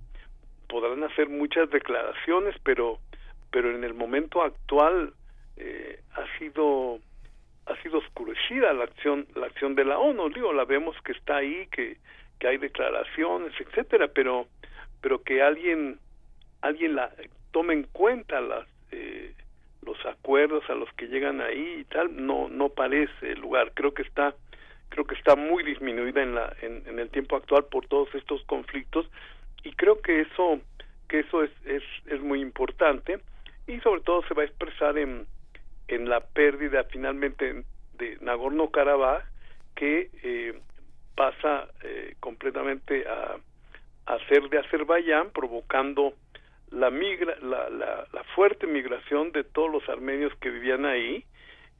[0.67, 2.99] podrán hacer muchas declaraciones pero
[3.51, 5.13] pero en el momento actual
[5.55, 6.99] eh, ha sido
[7.65, 10.29] ha sido oscurecida la acción la acción de la ONU.
[10.29, 11.97] Digo la vemos que está ahí que
[12.39, 14.47] que hay declaraciones etcétera pero
[15.01, 15.99] pero que alguien
[16.61, 17.11] alguien la
[17.51, 19.33] tome en cuenta las eh,
[19.87, 23.71] los acuerdos a los que llegan ahí y tal no no parece el lugar.
[23.73, 24.35] Creo que está
[24.89, 29.09] creo que está muy disminuida en la en, el tiempo actual por todos estos conflictos
[29.63, 30.59] y creo que eso
[31.07, 33.19] que eso es es, es muy importante
[33.65, 35.25] y sobre todo se va a expresar en
[35.87, 37.63] en la pérdida finalmente
[37.97, 39.23] de Nagorno-Karabaj
[39.75, 40.59] que eh,
[41.15, 43.37] pasa eh, completamente a,
[44.05, 46.13] a ser de Azerbaiyán provocando
[46.71, 51.23] la, migra, la, la, fuerte migración de todos los armenios que vivían ahí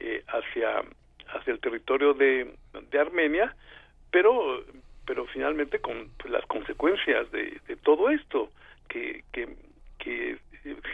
[0.00, 0.82] eh, hacia,
[1.28, 2.54] hacia el territorio de,
[2.90, 3.54] de Armenia,
[4.10, 4.64] pero,
[5.06, 8.50] pero finalmente con pues, las consecuencias de, todo esto,
[8.88, 9.48] que, que,
[9.98, 10.38] que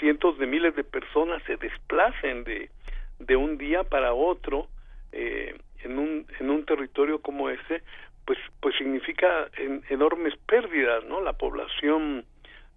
[0.00, 2.70] cientos de miles de personas se desplacen de,
[3.18, 4.68] de un día para otro
[5.12, 7.82] eh, en, un, en un territorio como ese,
[8.24, 9.48] pues, pues significa
[9.90, 11.20] enormes pérdidas, ¿no?
[11.20, 12.24] La población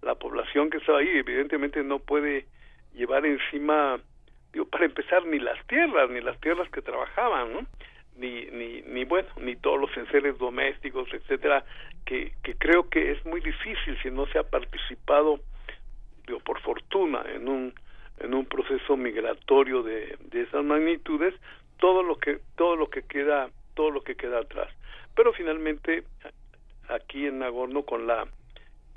[0.02, 2.46] la población que estaba ahí evidentemente no puede
[2.94, 4.00] llevar encima
[4.54, 7.68] digo para empezar ni las tierras ni las tierras que trabajaban
[8.16, 11.64] ni ni ni bueno ni todos los enseres domésticos etcétera
[12.06, 15.40] que que creo que es muy difícil si no se ha participado
[16.44, 17.74] por fortuna en un
[18.20, 21.34] en un proceso migratorio de, de esas magnitudes
[21.80, 24.70] todo lo que todo lo que queda todo lo que queda atrás.
[25.16, 26.04] Pero finalmente
[26.90, 28.28] aquí en Nagorno con la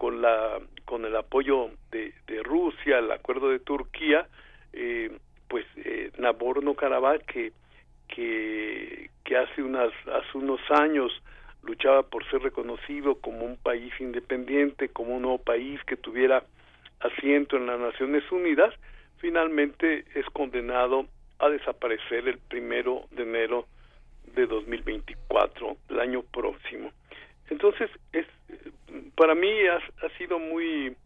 [0.00, 4.26] con la con el apoyo de, Rusia, el acuerdo de Turquía,
[4.72, 5.10] eh,
[5.46, 7.52] pues eh, Nagorno Karabaj que
[8.08, 11.12] que que hace unas hace unos años
[11.62, 16.44] luchaba por ser reconocido como un país independiente, como un nuevo país que tuviera
[17.00, 18.72] asiento en las Naciones Unidas,
[19.18, 21.04] finalmente es condenado
[21.40, 23.66] a desaparecer el primero de enero
[24.34, 26.90] de 2024, el año próximo.
[27.50, 28.26] Entonces, es,
[29.16, 30.96] para mí ha, sido muy,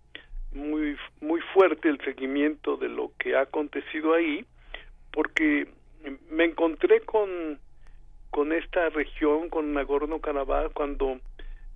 [0.52, 4.44] muy, muy fuerte el seguimiento de lo que ha acontecido ahí,
[5.12, 5.66] porque
[6.30, 7.58] me encontré con,
[8.30, 11.18] con esta región, con Nagorno-Karabaj, cuando,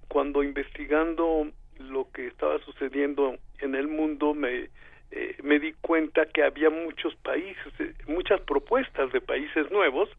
[0.07, 1.49] cuando investigando
[1.79, 4.69] lo que estaba sucediendo en el mundo, me,
[5.11, 10.11] eh, me di cuenta que había muchos países, eh, muchas propuestas de países nuevos.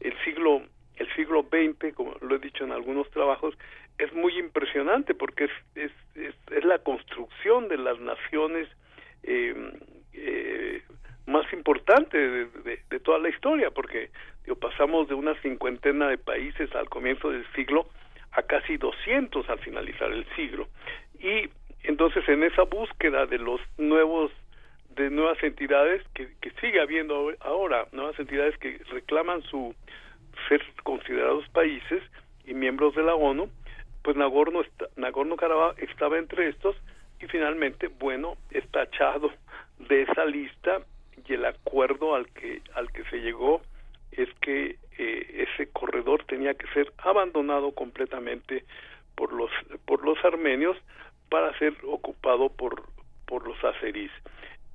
[0.00, 0.62] El siglo
[0.96, 3.54] el siglo XX, como lo he dicho en algunos trabajos,
[3.98, 8.68] es muy impresionante porque es, es, la construcción de las naciones
[9.22, 9.54] eh,
[10.12, 10.82] eh,
[11.26, 14.10] más importante de, toda la historia, porque
[14.60, 17.86] pasamos de una cincuentena de países al comienzo del siglo
[18.32, 20.68] a casi 200 al finalizar el siglo.
[21.18, 21.48] Y
[21.82, 24.32] entonces en esa búsqueda de los nuevos
[24.96, 29.74] de nuevas entidades que, que sigue habiendo ahora, nuevas entidades que reclaman su
[30.48, 32.00] ser considerados países
[32.44, 33.50] y miembros de la ONU,
[34.04, 34.62] pues Nagorno,
[34.96, 36.76] Nagorno Karabaj estaba entre estos
[37.20, 39.32] y finalmente, bueno, está echado
[39.78, 40.82] de esa lista
[41.26, 43.62] y el acuerdo al que al que se llegó
[44.12, 48.64] es que eh, ese corredor tenía que ser abandonado completamente
[49.14, 49.50] por los
[49.86, 50.76] por los armenios
[51.30, 52.82] para ser ocupado por
[53.26, 54.12] por los azeríes.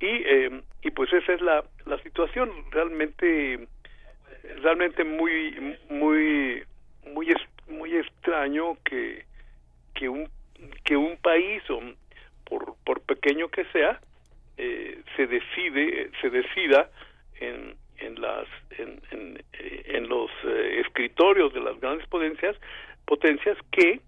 [0.00, 2.50] Y eh, y pues esa es la la situación.
[2.72, 3.68] Realmente
[4.60, 6.64] realmente muy muy
[7.14, 7.30] muy
[7.70, 9.24] muy extraño que
[9.94, 10.28] que un
[10.84, 11.80] que un país o
[12.44, 14.00] por por pequeño que sea
[14.56, 16.90] eh, se decide se decida
[17.40, 18.46] en en las
[18.78, 22.56] en, en, en los eh, escritorios de las grandes potencias
[23.06, 24.00] potencias que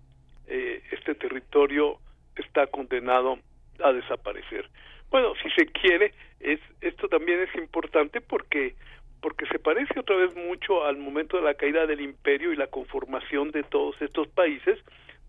[0.49, 1.99] eh, este territorio
[2.37, 3.39] está condenado
[3.83, 4.69] a desaparecer.
[5.11, 8.75] Bueno si se quiere es esto también es importante porque
[9.23, 12.67] porque se parece otra vez mucho al momento de la caída del imperio y la
[12.67, 14.78] conformación de todos estos países,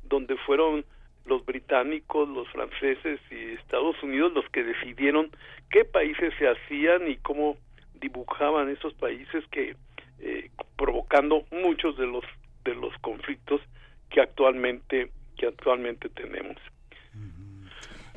[0.03, 0.83] donde fueron
[1.25, 5.29] los británicos, los franceses y Estados Unidos los que decidieron
[5.69, 7.55] qué países se hacían y cómo
[7.93, 9.75] dibujaban esos países que
[10.19, 12.25] eh, provocando muchos de los
[12.65, 13.61] de los conflictos
[14.09, 16.57] que actualmente que actualmente tenemos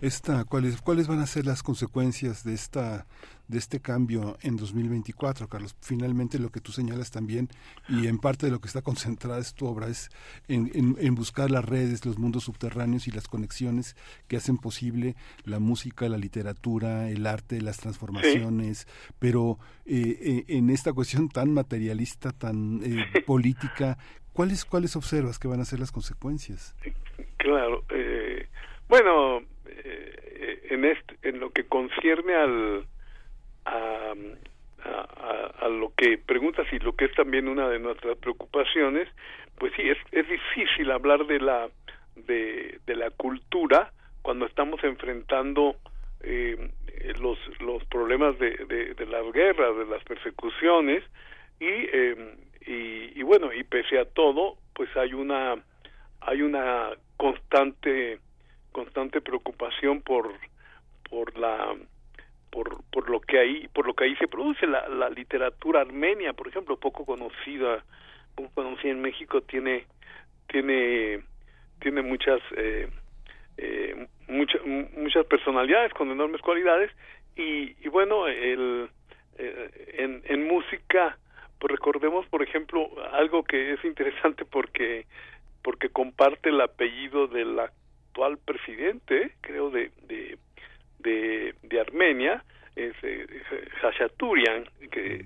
[0.00, 3.06] esta cuáles cuáles van a ser las consecuencias de esta
[3.48, 5.76] de este cambio en 2024, Carlos.
[5.80, 7.48] Finalmente lo que tú señalas también,
[7.88, 10.10] y en parte de lo que está concentrada es tu obra, es
[10.48, 13.96] en, en, buscar las redes, los mundos subterráneos y las conexiones
[14.28, 20.70] que hacen posible la música, la literatura, el arte, las transformaciones, pero eh, eh, en
[20.70, 23.98] esta cuestión tan materialista, tan eh, política,
[24.32, 26.74] ¿cuáles, ¿cuáles observas que van a ser las consecuencias?
[27.38, 27.84] Claro,
[28.88, 29.40] bueno,
[30.70, 32.86] en, este, en lo que concierne al
[33.64, 34.14] a,
[35.60, 39.08] a, lo que preguntas y lo que es también una de nuestras preocupaciones,
[39.58, 41.68] pues sí, es, es difícil hablar de la,
[42.14, 43.92] de, de la cultura
[44.22, 45.76] cuando estamos enfrentando
[46.20, 46.70] eh,
[47.20, 48.50] los, los problemas de,
[48.96, 51.04] de, las guerras, de las persecuciones,
[51.60, 55.56] y, eh, y, y bueno, y pese a todo, pues hay una,
[56.20, 58.18] hay una constante,
[58.76, 60.30] constante preocupación por,
[61.08, 61.74] por la
[62.50, 66.34] por, por lo que ahí por lo que ahí se produce la, la literatura armenia
[66.34, 67.82] por ejemplo poco conocida
[68.34, 69.86] poco conocida en México tiene
[70.48, 71.22] tiene
[71.80, 72.90] tiene muchas eh,
[73.56, 76.90] eh, muchas muchas personalidades con enormes cualidades
[77.34, 78.90] y, y bueno el
[79.38, 81.16] eh, en, en música
[81.58, 85.06] pues recordemos por ejemplo algo que es interesante porque
[85.62, 87.58] porque comparte el apellido del
[88.16, 90.38] actual presidente creo de, de
[90.98, 92.42] de, de Armenia,
[92.74, 93.26] es eh,
[94.90, 95.24] que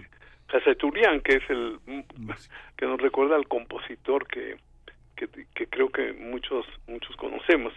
[0.52, 1.78] Hachaturian, que es el
[2.76, 4.56] que nos recuerda al compositor que,
[5.14, 7.72] que, creo que muchos muchos conocemos.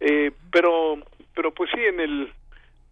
[0.00, 0.98] Eh, pero
[1.34, 2.32] pero pues sí en el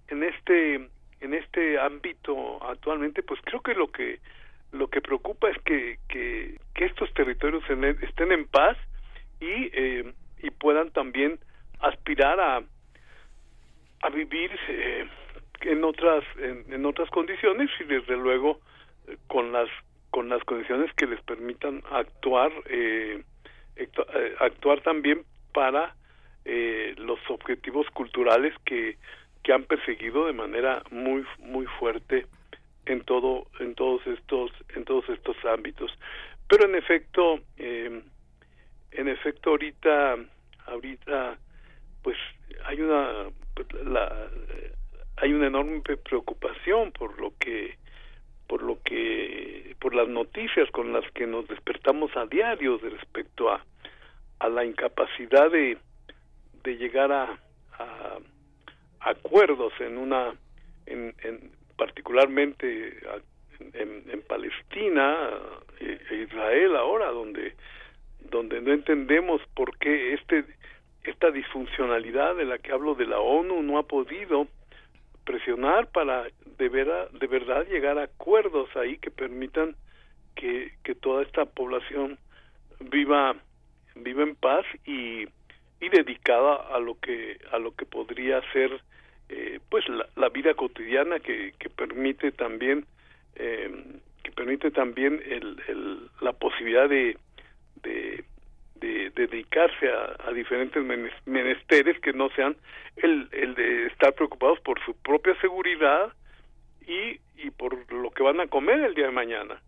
[0.08, 0.74] en este
[1.20, 4.18] en este ámbito actualmente pues creo que lo que
[4.72, 7.64] lo que preocupa es que, que, que estos territorios
[8.02, 8.76] estén en paz
[9.40, 11.38] y, eh, y puedan también
[11.80, 12.62] aspirar a,
[14.02, 15.06] a vivir eh,
[15.62, 18.60] en otras en, otras condiciones y desde luego
[19.06, 19.68] eh, con las
[20.10, 23.22] con las condiciones que les permitan actuar eh,
[24.40, 25.94] actuar también para
[26.96, 28.96] los objetivos culturales que
[29.42, 32.26] que han perseguido de manera muy muy fuerte
[32.86, 35.92] en todo en todos estos en todos estos ámbitos.
[36.48, 40.16] Pero en efecto en efecto ahorita
[40.66, 41.38] ahorita
[42.02, 42.16] pues
[42.64, 43.30] hay una
[43.84, 44.28] la,
[45.16, 47.76] hay una enorme preocupación por lo que
[48.46, 53.64] por lo que por las noticias con las que nos despertamos a diario respecto a
[54.38, 55.78] a la incapacidad de
[56.64, 57.38] de llegar a,
[59.00, 60.34] acuerdos en una
[60.84, 62.98] en, en particularmente
[63.72, 65.16] en, en, Palestina
[65.80, 67.54] e, e Israel ahora donde
[68.30, 70.44] donde no entendemos por qué este
[71.04, 74.46] esta disfuncionalidad de la que hablo de la ONU no ha podido
[75.24, 76.24] presionar para
[76.58, 79.76] de, de verdad llegar a acuerdos ahí que permitan
[80.34, 82.18] que, toda esta población
[82.80, 83.36] viva
[83.94, 85.22] viva en paz y,
[85.80, 88.82] y dedicada a lo que a lo que podría ser
[89.28, 92.86] eh, pues la, vida cotidiana que, que permite también
[93.36, 93.70] eh,
[94.22, 97.16] que permite también el, el, la posibilidad de,
[97.82, 98.24] de
[98.80, 100.82] de, dedicarse a, diferentes
[101.26, 102.56] menesteres que no sean
[102.96, 106.12] el, el de estar preocupados por su propia seguridad
[106.86, 109.60] y, y por lo que van a comer el día de mañana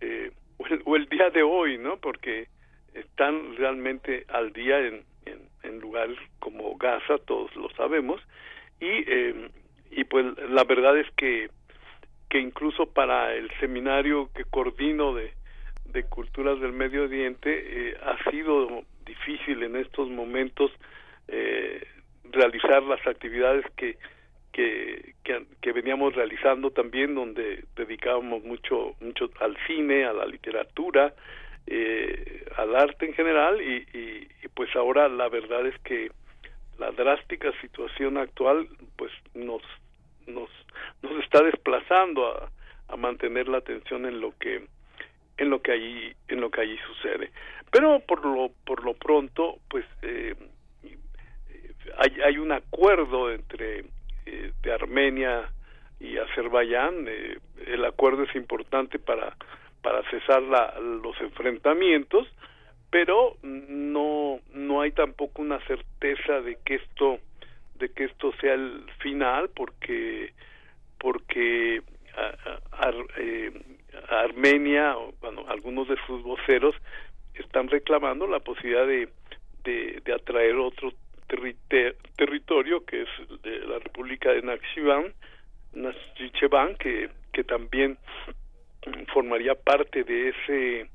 [0.00, 0.32] eh,
[0.84, 1.96] o, el, día de hoy, ¿no?
[1.98, 2.48] Porque
[2.94, 8.20] están realmente al día en, en, lugares como Gaza, todos lo sabemos,
[8.80, 9.50] y, eh,
[9.90, 11.50] y pues la verdad es que,
[12.30, 15.32] que incluso para el seminario que coordino de,
[15.94, 20.72] de culturas del Medio Oriente eh, ha sido difícil en estos momentos
[21.28, 21.86] eh,
[22.32, 23.96] realizar las actividades que,
[24.52, 31.14] que, que, veníamos realizando también donde dedicábamos mucho mucho al cine a la literatura
[31.66, 36.10] eh, al arte en general y, y, pues ahora la verdad es que
[36.78, 39.62] la drástica situación actual pues nos
[40.26, 40.50] nos
[41.02, 42.50] nos está desplazando a,
[42.88, 44.66] a mantener la atención en lo que
[45.36, 47.30] en lo que allí en lo que allí sucede.
[47.70, 50.34] Pero por lo por lo pronto pues eh,
[51.98, 53.84] hay, hay un acuerdo entre
[54.26, 55.50] eh, de Armenia
[56.00, 57.06] y Azerbaiyán.
[57.08, 59.36] Eh, el acuerdo es importante para
[59.82, 62.26] para cesar la, los enfrentamientos
[62.94, 67.18] pero no no hay tampoco una certeza de que esto
[67.74, 70.32] de que esto sea el final porque
[71.00, 71.82] porque
[73.18, 73.52] eh,
[74.08, 76.74] Armenia, bueno, algunos de sus voceros
[77.34, 79.08] están reclamando la posibilidad de,
[79.64, 80.92] de, atraer otro
[82.16, 83.08] territorio que es
[83.42, 85.12] de la República de Naxchivan,
[86.78, 87.98] que, que también
[89.12, 90.88] formaría parte de ese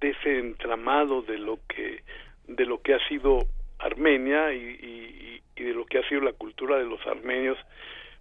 [0.00, 2.02] de ese entramado de lo que
[2.48, 3.46] de lo que ha sido
[3.78, 7.58] Armenia y, de lo que ha sido la cultura de los armenios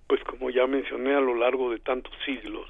[0.07, 2.69] pues como ya mencioné a lo largo de tantos siglos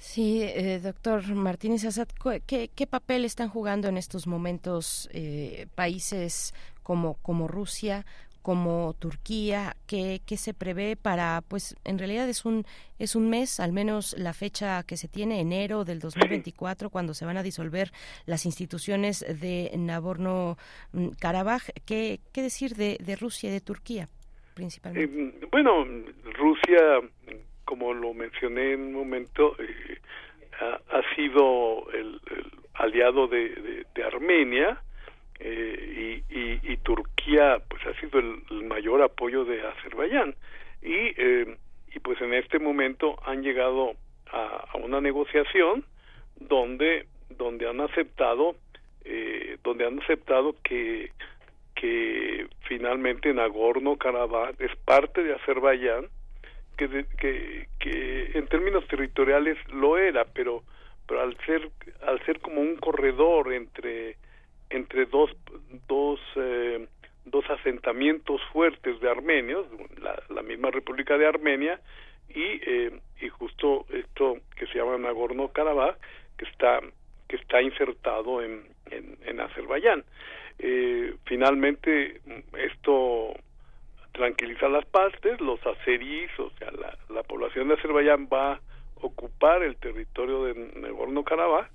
[0.00, 2.08] Sí, eh, doctor Martínez Assad,
[2.46, 8.06] ¿qué, ¿qué, papel están jugando en estos momentos eh, países como, como Rusia,
[8.40, 12.64] como Turquía, ¿qué, ¿qué, se prevé para, pues en realidad es un,
[12.98, 17.26] es un mes, al menos la fecha que se tiene, enero del 2024, cuando se
[17.26, 17.92] van a disolver
[18.24, 21.72] las instituciones de Nagorno-Karabaj.
[21.84, 24.08] ¿Qué, ¿Qué decir de, de Rusia y de Turquía,
[24.54, 25.14] principalmente?
[25.14, 25.84] Eh, bueno,
[26.38, 27.02] Rusia
[27.70, 29.98] como lo mencioné en un momento, eh,
[30.90, 32.20] ha, sido el,
[32.74, 34.82] aliado de, Armenia
[35.38, 40.34] eh, y, Turquía pues ha sido el, mayor apoyo de Azerbaiyán.
[40.82, 41.56] Y, eh,
[41.94, 43.92] y pues en este momento han llegado
[44.32, 45.84] a, una negociación
[46.40, 48.56] donde donde han aceptado
[49.62, 51.12] donde han aceptado que
[51.76, 56.08] que finalmente Nagorno Karabaj es parte de Azerbaiyán
[56.88, 60.62] que, que, en términos territoriales lo era, pero
[61.06, 61.68] pero al ser
[62.06, 64.16] al ser como un corredor entre
[64.70, 65.30] entre dos
[65.88, 66.86] dos eh,
[67.24, 69.66] dos asentamientos fuertes de armenios,
[70.00, 71.80] la, la misma República de Armenia
[72.28, 75.96] y eh, y justo esto que se llama Nagorno Karabaj
[76.38, 76.80] que está
[77.28, 80.04] que está insertado en en, en Azerbaiyán.
[80.58, 82.20] Eh, finalmente
[82.58, 83.34] esto
[84.12, 86.70] tranquiliza las partes, los azeríes, o sea,
[87.08, 88.60] la, población de Azerbaiyán va a
[89.00, 91.68] ocupar el territorio de Nagorno-Karabaj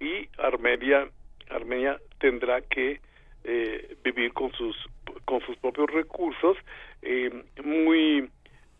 [0.00, 1.08] y Armenia,
[1.48, 3.00] Armenia tendrá que
[3.44, 4.76] eh, vivir con sus
[5.24, 6.56] con sus propios recursos
[7.02, 7.30] eh,
[7.64, 8.28] muy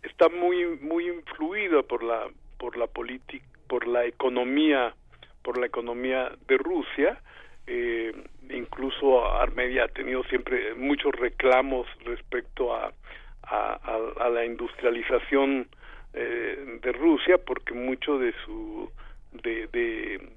[0.02, 2.28] está muy muy influido por la
[2.58, 4.94] por la política por la economía
[5.42, 7.20] por la economía de Rusia
[7.68, 8.12] eh,
[8.50, 12.92] incluso Armenia ha tenido siempre muchos reclamos respecto a,
[13.42, 15.68] a, la industrialización
[16.14, 18.90] eh, de Rusia porque mucho de su
[19.32, 19.66] de,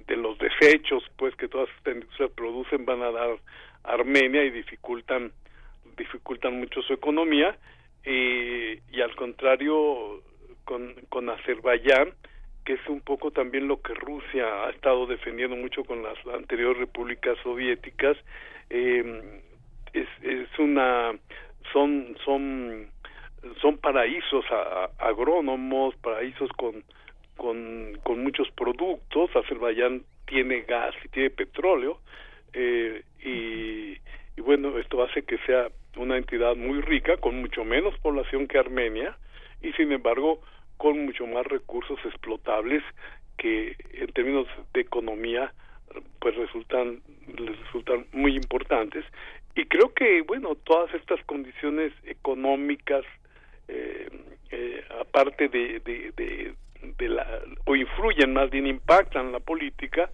[0.07, 3.37] de, los desechos pues que todas estas industrias producen van a dar
[3.83, 5.31] Armenia y dificultan
[5.97, 7.57] dificultan mucho su economía.
[8.03, 10.21] Y al contrario
[10.65, 12.13] con, con Azerbaiyán
[12.73, 17.37] es un poco también lo que Rusia ha estado defendiendo mucho con las anteriores repúblicas
[17.43, 18.17] soviéticas
[18.69, 19.41] eh,
[19.93, 21.11] es, es una
[21.73, 22.87] son son
[23.61, 24.45] son paraísos
[24.99, 26.83] agrónomos paraísos con,
[27.35, 29.35] con con muchos productos.
[29.35, 31.99] Azerbaiyán tiene gas y tiene petróleo
[32.53, 33.97] eh, y,
[34.37, 35.67] y bueno esto hace que sea
[35.97, 39.17] una entidad muy rica con mucho menos población que Armenia
[39.61, 40.41] y sin embargo
[40.81, 42.81] con mucho más recursos explotables
[43.37, 45.53] que en términos de economía
[46.19, 49.05] pues resultan resultan muy importantes.
[49.53, 53.03] Y creo que bueno todas estas condiciones económicas
[53.67, 54.09] eh,
[54.49, 56.55] eh, aparte de, de,
[56.97, 57.27] de, la
[57.65, 60.09] o influyen más bien impactan la política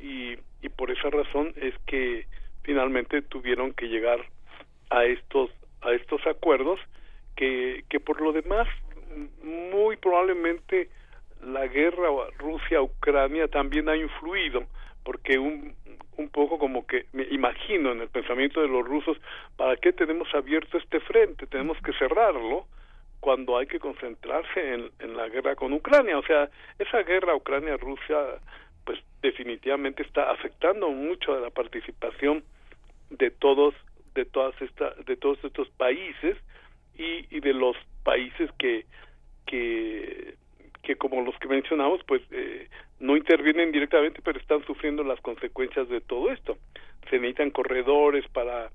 [0.00, 2.26] y, y por esa razón es que
[2.64, 4.18] finalmente tuvieron que llegar
[4.90, 5.50] a estos
[5.82, 6.80] a estos acuerdos
[7.36, 8.66] que, que por lo demás
[9.42, 10.90] muy probablemente
[11.42, 14.64] la guerra Rusia-Ucrania también ha influido,
[15.04, 15.74] porque un,
[16.16, 19.16] un poco como que me imagino en el pensamiento de los rusos,
[19.56, 21.46] ¿para qué tenemos abierto este frente?
[21.46, 22.66] Tenemos que cerrarlo
[23.20, 26.18] cuando hay que concentrarse en, en la guerra con Ucrania.
[26.18, 28.38] O sea, esa guerra Ucrania-Rusia,
[28.84, 32.44] pues definitivamente está afectando mucho a la participación
[33.10, 33.74] de todos
[34.14, 36.36] de todas estas de todos estos países
[36.96, 37.76] y, y de los
[38.08, 38.86] países que
[39.44, 40.34] que
[40.82, 42.68] que como los que mencionamos pues eh,
[43.00, 46.56] no intervienen directamente pero están sufriendo las consecuencias de todo esto.
[47.10, 48.70] Se necesitan corredores para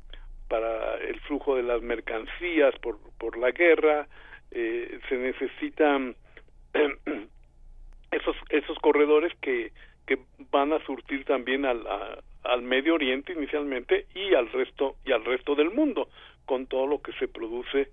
[0.50, 4.08] para el flujo de las mercancías por por la guerra
[4.52, 6.16] eh, se necesitan
[8.12, 9.72] esos esos corredores que
[10.06, 10.20] que
[10.52, 11.82] van a surtir también al
[12.44, 16.08] al Medio Oriente inicialmente y al resto y al resto del mundo
[16.46, 17.90] con todo lo que se produce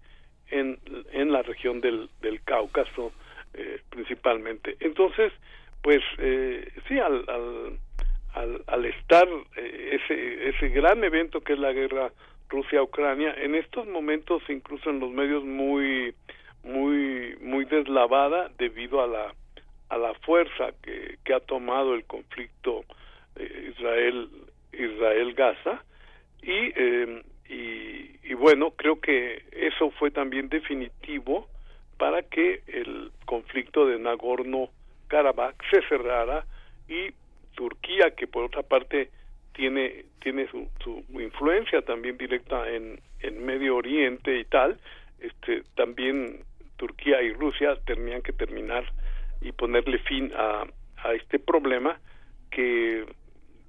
[0.50, 0.78] en,
[1.12, 3.12] en la región del, del Cáucaso
[3.54, 4.76] eh, principalmente.
[4.80, 5.32] Entonces,
[5.82, 7.24] pues eh, sí, al,
[8.34, 12.12] al, al, estar eh, ese, ese gran evento que es la guerra
[12.48, 16.14] Rusia-Ucrania, en estos momentos incluso en los medios muy
[16.62, 19.34] muy muy deslavada debido a la
[19.88, 22.84] a la fuerza que, que ha tomado el conflicto
[23.36, 24.28] Israel
[24.72, 25.82] Israel Gaza
[26.42, 26.72] y
[27.52, 31.48] y, bueno, creo que eso fue también definitivo
[31.98, 36.46] para que el conflicto de Nagorno-Karabaj se cerrara
[36.88, 37.10] y
[37.56, 39.10] Turquía, que por otra parte
[39.52, 44.78] tiene tiene su, su influencia también directa en, en Medio Oriente y tal,
[45.18, 46.44] este también
[46.76, 48.84] Turquía y Rusia tenían que terminar
[49.40, 50.66] y ponerle fin a,
[51.02, 51.98] a este problema
[52.50, 53.04] que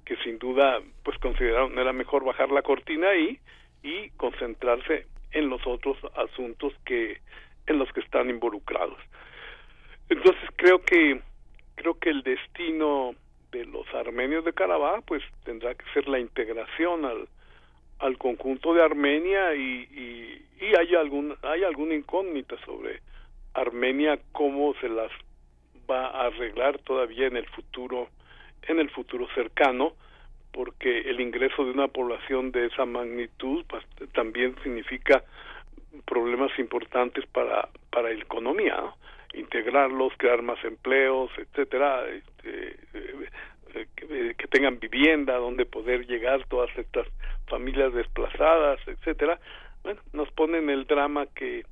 [0.04, 3.38] que sin duda pues consideraron era mejor bajar la cortina ahí
[3.82, 7.20] y concentrarse en los otros asuntos que
[7.66, 8.98] en los que están involucrados.
[10.08, 11.20] Entonces creo que
[11.74, 13.14] creo que el destino
[13.50, 17.28] de los armenios de Karabaj pues tendrá que ser la integración al
[17.98, 23.00] al conjunto de Armenia y, y, y hay algún hay alguna incógnita sobre
[23.54, 25.10] Armenia cómo se las
[25.90, 28.08] va a arreglar todavía en el futuro
[28.62, 29.94] en el futuro cercano
[30.52, 35.24] porque el ingreso de una población de esa magnitud pues, también significa
[36.06, 38.92] problemas importantes para para la economía
[39.34, 46.70] integrarlos crear más empleos etcétera este, eh, que, que, tengan vivienda donde poder llegar todas
[46.76, 47.06] estas
[47.46, 49.38] familias desplazadas etcétera.
[49.82, 51.64] Bueno nos ponen el drama que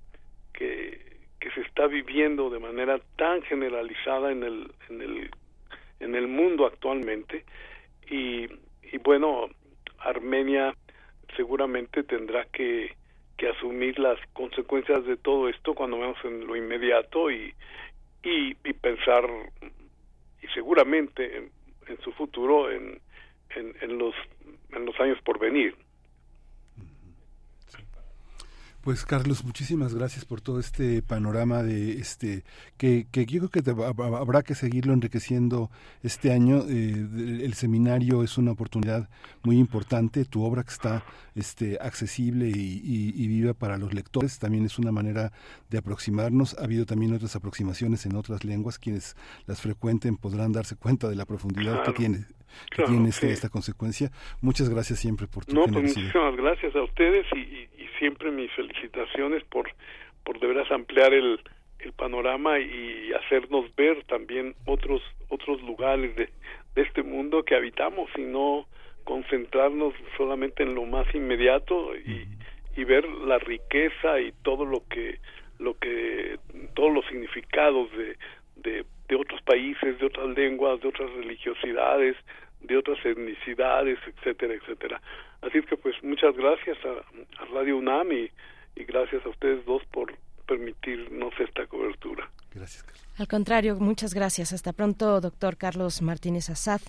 [0.52, 1.00] que
[1.39, 5.31] que se está viviendo de manera tan generalizada en el en el
[6.00, 7.44] en el mundo actualmente
[8.10, 8.49] y
[8.93, 9.49] y bueno,
[9.99, 10.75] Armenia
[11.36, 12.97] seguramente tendrá que,
[13.36, 17.55] que asumir las consecuencias de todo esto cuando veamos en lo inmediato y,
[18.23, 19.25] y, y pensar
[20.43, 21.51] y seguramente en,
[21.86, 23.01] en su futuro en,
[23.55, 24.15] en, en, los
[24.73, 25.75] en los años por venir.
[28.83, 32.44] Pues Carlos, muchísimas gracias por todo este panorama de este
[32.78, 35.70] que, que yo creo que habrá que seguirlo enriqueciendo
[36.02, 36.65] este año.
[36.67, 39.10] Eh, el seminario es una oportunidad
[39.42, 40.25] muy importante.
[40.25, 44.92] Tu obra que está este accesible y, y, viva para los lectores también es una
[44.92, 45.31] manera
[45.68, 46.57] de aproximarnos.
[46.59, 48.78] Ha habido también otras aproximaciones en otras lenguas.
[48.78, 52.25] Quienes las frecuenten podrán darse cuenta de la profundidad que tiene
[52.74, 54.10] que tiene este, esta consecuencia.
[54.40, 59.44] Muchas gracias siempre por tu No, pues muchísimas gracias a ustedes y, siempre mis felicitaciones
[59.44, 59.70] por,
[60.24, 61.38] por de veras ampliar el,
[61.80, 66.30] el panorama y hacernos ver también otros otros lugares de,
[66.74, 68.66] de este mundo que habitamos y no
[69.04, 72.26] concentrarnos solamente en lo más inmediato y,
[72.76, 75.18] y ver la riqueza y todo lo que
[75.58, 76.38] lo que
[76.74, 78.16] todos los significados de,
[78.56, 82.16] de, de otros países, de otras lenguas, de otras religiosidades,
[82.60, 85.02] de otras etnicidades, etcétera, etcétera.
[85.42, 88.30] Así es que pues muchas gracias a, a Radio UNAM y,
[88.76, 90.14] y gracias a ustedes dos por
[90.47, 92.30] permitirnos esta cobertura.
[92.52, 92.84] Gracias.
[93.20, 94.54] Al contrario, muchas gracias.
[94.54, 96.80] Hasta pronto, doctor Carlos Martínez Azad.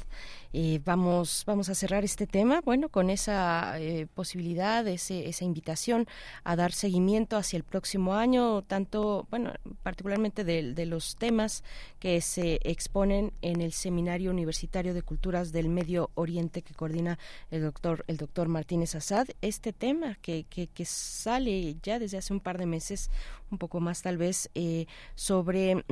[0.54, 6.08] Eh, vamos, vamos a cerrar este tema, bueno, con esa eh, posibilidad, ese, esa invitación
[6.44, 11.64] a dar seguimiento hacia el próximo año, tanto, bueno, particularmente de, de, los temas
[12.00, 17.18] que se exponen en el Seminario Universitario de Culturas del Medio Oriente que coordina
[17.50, 19.28] el doctor, el doctor Martínez Azad.
[19.42, 23.10] Este tema que, que, que sale ya desde hace un par de meses,
[23.52, 25.51] un poco más tal vez, eh, sobre,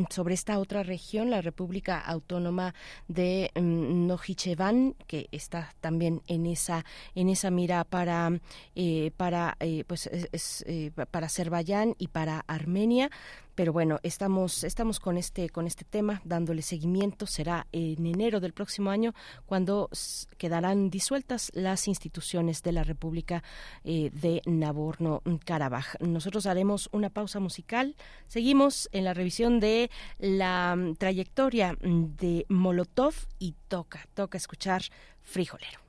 [0.10, 2.74] sobre esta otra región, la República Autónoma
[3.08, 8.40] de um, Nojichevan, que está también en esa, en esa mira para,
[8.76, 13.10] eh, para, eh, pues, es, eh, para Azerbaiyán y para Armenia
[13.60, 17.26] pero bueno estamos estamos con este con este tema dándole seguimiento.
[17.26, 19.14] Será en enero del próximo año
[19.46, 19.90] cuando
[20.38, 23.44] quedarán disueltas las instituciones de la República
[23.84, 27.98] eh, de Nagorno Karabaj nosotros haremos una pausa musical.
[28.28, 34.84] Seguimos en la revisión de la um, trayectoria de Molotov y toca toca escuchar
[35.22, 35.89] Frijolero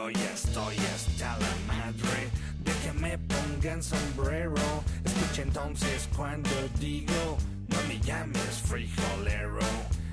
[0.00, 2.30] Yo ya estoy hasta la madre
[2.64, 4.54] de que me pongan sombrero.
[5.04, 6.48] Escucha entonces cuando
[6.78, 7.36] digo,
[7.68, 9.60] no me llames frijolero.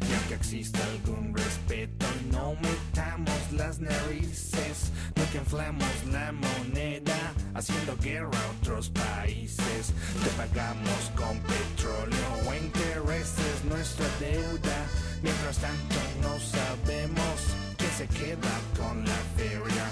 [0.02, 4.92] Ya que exista algún respeto, no metamos las narices.
[5.16, 9.94] No que inflamos la moneda, haciendo guerra a otros países.
[10.22, 14.86] Te pagamos con petróleo o intereses nuestra deuda.
[15.24, 17.67] Mientras tanto no sabemos
[17.98, 19.85] se queda con la feria.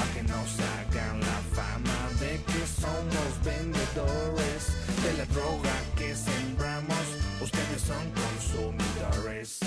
[0.00, 4.30] A que nos hagan la fama de que somos vendidos
[5.34, 7.06] droga que sembramos,
[7.40, 9.60] ustedes son consumidores.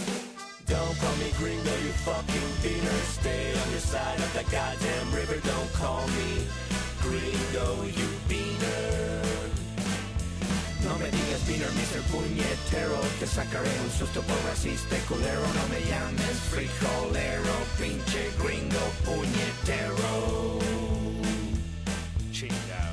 [0.65, 3.01] Don't call me gringo, you fucking beaner.
[3.19, 5.39] Stay on your side of the goddamn river.
[5.45, 6.47] Don't call me
[7.01, 9.22] gringo, you beaner.
[10.83, 12.01] No me digas beaner, Mr.
[12.11, 12.99] Puñetero.
[13.19, 15.41] Te sacaré un susto por racista culero.
[15.41, 20.59] No me llames frijolero, pinche gringo puñetero.
[22.31, 22.92] Chingao.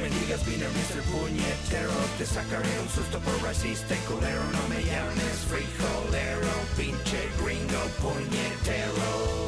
[0.00, 1.02] Me digas Mr.
[1.12, 1.92] Puñetero.
[2.16, 4.42] Te sacaré un susto por racista y culero.
[4.50, 9.39] No me llames frijolero, pinche gringo puñetero.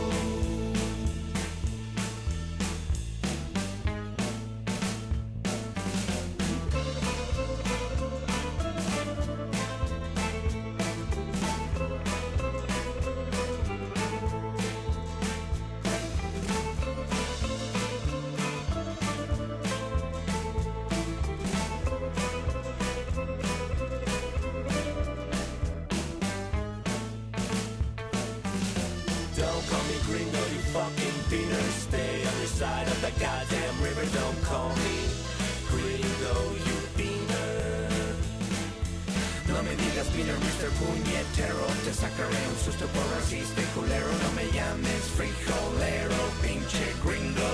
[40.30, 40.70] Mr.
[40.78, 41.66] Puñetero.
[41.84, 44.06] Te sacaré un susto por racista y culero.
[44.22, 47.50] No me llames frijolero, pinche gringo.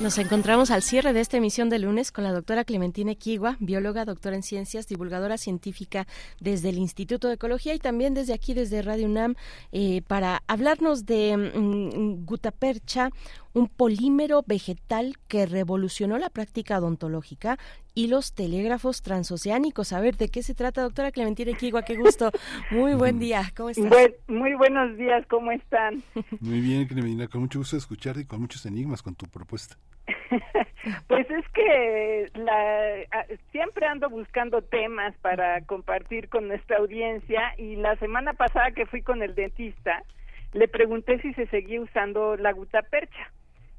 [0.01, 4.05] Nos encontramos al cierre de esta emisión de lunes con la doctora Clementina Equigua, bióloga,
[4.05, 6.07] doctora en ciencias, divulgadora científica
[6.39, 9.35] desde el Instituto de Ecología y también desde aquí, desde Radio UNAM,
[9.73, 13.11] eh, para hablarnos de mm, gutapercha,
[13.53, 17.59] un polímero vegetal que revolucionó la práctica odontológica
[17.97, 19.93] y los telégrafos transoceánicos.
[19.95, 21.83] A ver, ¿de qué se trata, doctora Clementina Equigua?
[21.83, 22.31] Qué gusto.
[22.71, 23.43] Muy buen día.
[23.57, 23.89] ¿Cómo estás?
[23.89, 26.03] Buen- muy buenos días, ¿cómo están?
[26.41, 29.77] Muy bien, Clementina, con mucho gusto de escucharte y con muchos enigmas con tu propuesta.
[31.09, 37.97] Pues es que la, siempre ando buscando temas para compartir con nuestra audiencia y la
[37.97, 40.05] semana pasada que fui con el dentista
[40.53, 43.33] le pregunté si se seguía usando la gutapercha.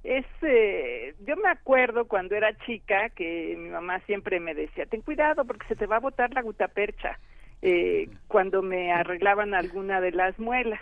[0.08, 5.02] Es, eh, yo me acuerdo cuando era chica que mi mamá siempre me decía, ten
[5.02, 7.20] cuidado porque se te va a botar la gutapercha
[7.62, 10.80] eh, cuando me arreglaban alguna de las muelas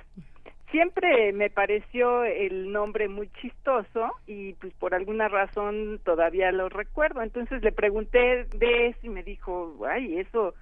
[0.70, 7.22] siempre me pareció el nombre muy chistoso y pues por alguna razón todavía lo recuerdo.
[7.22, 10.54] Entonces le pregunté de eso y me dijo, ay, eso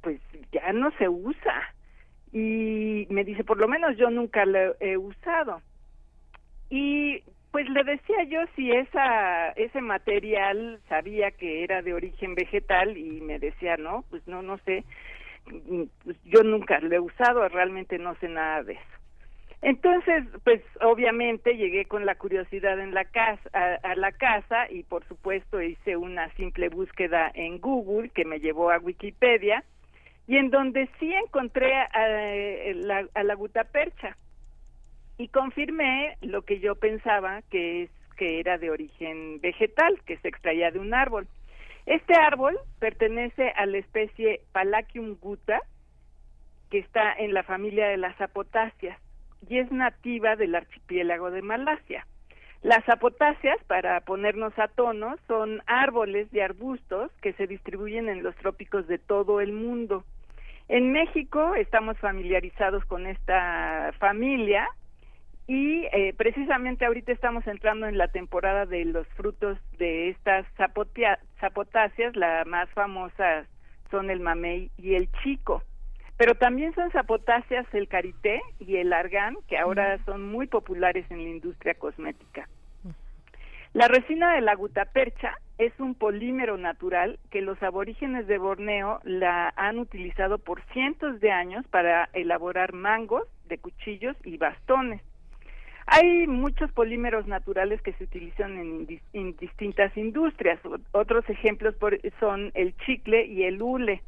[0.00, 1.74] pues ya no se usa.
[2.32, 5.60] Y me dice, por lo menos yo nunca lo he usado.
[6.70, 12.96] Y pues le decía yo si esa ese material sabía que era de origen vegetal
[12.96, 14.84] y me decía, no, pues no, no sé.
[15.46, 19.00] Mm, pues, yo nunca lo he usado, realmente no sé nada de eso.
[19.62, 25.04] Entonces, pues obviamente llegué con la curiosidad en la casa, a, la casa y por
[25.06, 29.62] supuesto hice una simple búsqueda en Google que me llevó a Wikipedia
[30.26, 32.08] y en donde sí encontré a,
[32.74, 34.16] la, a la gutapercha
[35.20, 40.28] y confirmé lo que yo pensaba que es que era de origen vegetal, que se
[40.28, 41.28] extraía de un árbol.
[41.84, 45.60] Este árbol pertenece a la especie Palacium guta,
[46.70, 48.98] que está en la familia de las apotáceas
[49.46, 52.06] y es nativa del archipiélago de Malasia.
[52.62, 58.34] Las apotáceas, para ponernos a tono, son árboles de arbustos que se distribuyen en los
[58.36, 60.02] trópicos de todo el mundo.
[60.68, 64.66] En México estamos familiarizados con esta familia
[65.46, 72.14] y eh, precisamente ahorita estamos entrando en la temporada de los frutos de estas zapotáceas,
[72.14, 73.46] la más famosa
[73.90, 75.62] son el mamey y el chico.
[76.16, 81.24] Pero también son zapotáceas el carité y el argán, que ahora son muy populares en
[81.24, 82.46] la industria cosmética.
[83.72, 89.52] La resina de la gutapercha es un polímero natural que los aborígenes de Borneo la
[89.56, 95.00] han utilizado por cientos de años para elaborar mangos de cuchillos y bastones.
[95.86, 100.60] Hay muchos polímeros naturales que se utilizan en, distintas industrias.
[100.92, 101.74] Otros ejemplos
[102.18, 104.02] son el chicle y el hule.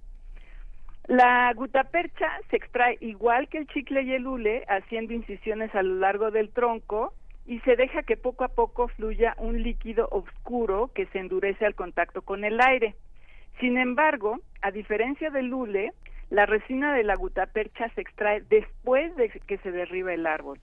[1.09, 5.97] La gutapercha se extrae igual que el chicle y el hule, haciendo incisiones a lo
[5.97, 7.13] largo del tronco
[7.45, 11.75] y se deja que poco a poco fluya un líquido oscuro que se endurece al
[11.75, 12.95] contacto con el aire.
[13.59, 15.93] Sin embargo, a diferencia del hule,
[16.31, 20.61] la resina de la gutapercha se extrae después de que se derriba el árbol.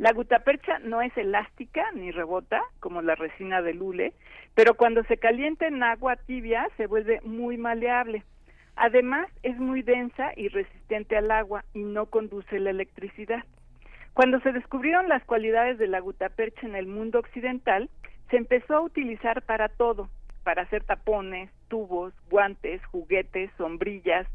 [0.00, 4.14] La gutapercha no es elástica ni rebota como la resina del hule,
[4.54, 8.24] pero cuando se calienta en agua tibia se vuelve muy maleable.
[8.76, 13.44] Además, es muy densa y resistente al agua y no conduce la electricidad.
[14.14, 17.90] Cuando se descubrieron las cualidades de la gutapercha en el mundo occidental,
[18.30, 20.08] se empezó a utilizar para todo,
[20.44, 24.26] para hacer tapones, tubos, guantes, juguetes, sombrillas,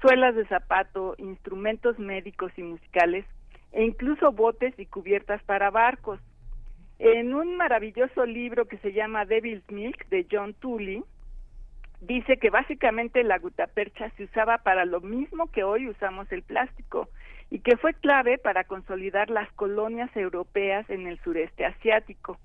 [0.00, 3.24] suelas de zapato, instrumentos médicos y musicales,
[3.74, 6.20] e incluso botes y cubiertas para barcos.
[6.98, 11.02] En un maravilloso libro que se llama Devil's Milk de John Tully,
[12.00, 17.08] dice que básicamente la gutapercha se usaba para lo mismo que hoy usamos el plástico
[17.50, 22.38] y que fue clave para consolidar las colonias europeas en el sureste asiático.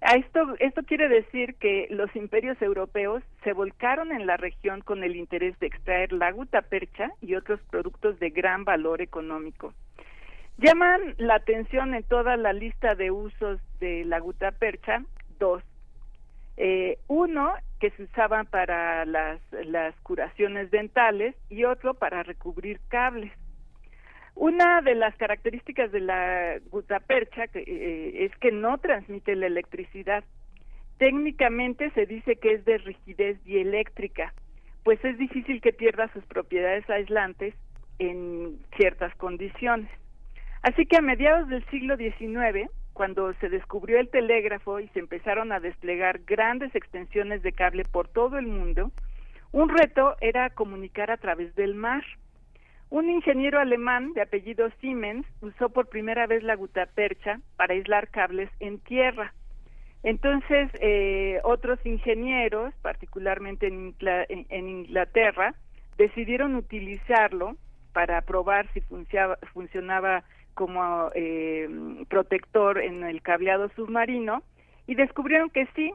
[0.00, 5.04] A esto, esto quiere decir que los imperios europeos se volcaron en la región con
[5.04, 9.74] el interés de extraer la gutapercha y otros productos de gran valor económico.
[10.58, 15.02] Llaman la atención en toda la lista de usos de la gutapercha
[15.38, 15.62] dos.
[16.56, 19.40] Eh, uno, que se usaban para las,
[20.02, 23.32] curaciones dentales y otro para recubrir cables.
[24.34, 30.24] Una de las características de la gutapercha eh, es que no transmite la electricidad.
[30.98, 34.32] Técnicamente se dice que es de rigidez dieléctrica,
[34.84, 37.54] pues es difícil que pierda sus propiedades aislantes
[37.98, 39.90] en ciertas condiciones.
[40.62, 45.50] Así que a mediados del siglo XIX, cuando se descubrió el telégrafo y se empezaron
[45.50, 48.92] a desplegar grandes extensiones de cable por todo el mundo,
[49.50, 52.04] un reto era comunicar a través del mar.
[52.90, 58.50] Un ingeniero alemán de apellido Siemens usó por primera vez la gutapercha para aislar cables
[58.60, 59.34] en tierra.
[60.02, 65.54] Entonces, eh, otros ingenieros, particularmente en, en, Inglaterra,
[65.96, 67.56] decidieron utilizarlo
[67.92, 68.80] para probar si
[69.52, 70.24] funcionaba
[70.54, 71.68] como eh,
[72.08, 74.42] protector en el cableado submarino
[74.86, 75.92] y descubrieron que sí,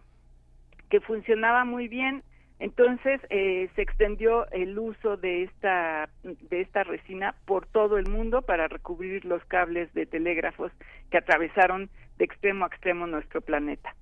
[0.90, 2.24] que funcionaba muy bien.
[2.60, 8.42] Entonces eh, se extendió el uso de esta de esta resina por todo el mundo
[8.42, 10.72] para recubrir los cables de telégrafos
[11.12, 13.94] que atravesaron de extremo a extremo nuestro planeta.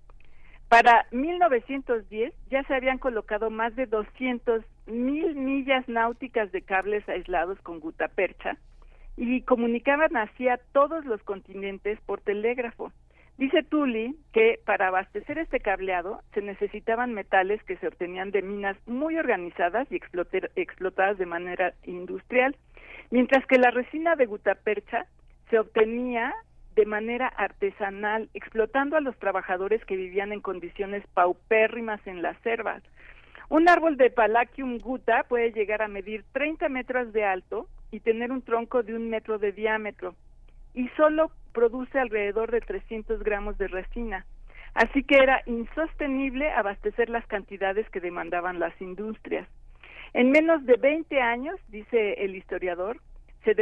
[0.70, 7.60] Para 1910 ya se habían colocado más de 200 mil millas náuticas de cables aislados
[7.62, 8.58] con gutapercha
[9.18, 12.92] y comunicaban así a todos los continentes por telégrafo.
[13.38, 18.78] Dice Tully que para abastecer este cableado se necesitaban metales que se obtenían de minas
[18.88, 20.00] muy organizadas y
[20.56, 22.56] explotadas de manera industrial,
[23.12, 25.06] mientras que la resina de gutapercha
[25.50, 26.34] se obtenía
[26.76, 32.84] de manera artesanal, explotando a los trabajadores que vivían en condiciones paupérrimas en las selvas.
[33.50, 38.32] Un árbol de Palacium guta puede llegar a medir 30 metros de alto y tener
[38.32, 40.16] un tronco de un metro de diámetro
[40.74, 44.26] y solo produce alrededor de 300 gramos de resina.
[44.74, 49.48] Así que era insostenible abastecer las cantidades que demandaban las industrias.
[50.14, 53.00] En menos de 20 años, dice el historiador,
[53.46, 53.54] se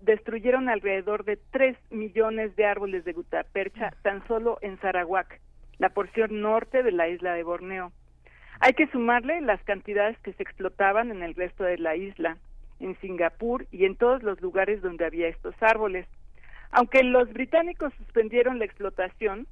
[0.00, 5.40] destruyeron alrededor de 3 millones de árboles de gutapercha tan solo en Sarawak,
[5.78, 7.92] la porción norte de la isla de Borneo.
[8.60, 12.38] Hay que sumarle las cantidades que se explotaban en el resto de la isla,
[12.80, 16.06] en Singapur y en todos los lugares donde había estos árboles.
[16.70, 19.46] Aunque los británicos suspendieron la explotación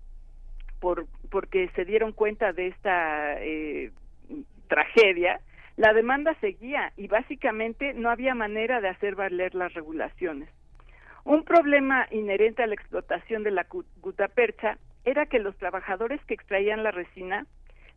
[0.80, 3.90] por, porque se dieron cuenta de esta eh,
[4.68, 5.40] tragedia,
[5.76, 10.48] la demanda seguía y básicamente no había manera de hacer valer las regulaciones.
[11.24, 13.66] Un problema inherente a la explotación de la
[14.00, 17.46] gutapercha era que los trabajadores que extraían la resina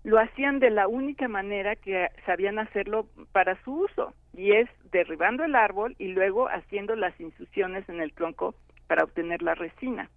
[0.04, 5.44] lo hacían de la única manera que sabían hacerlo para su uso, y es derribando
[5.44, 8.56] el árbol y luego haciendo las infusiones en el tronco
[8.88, 10.10] para obtener la resina.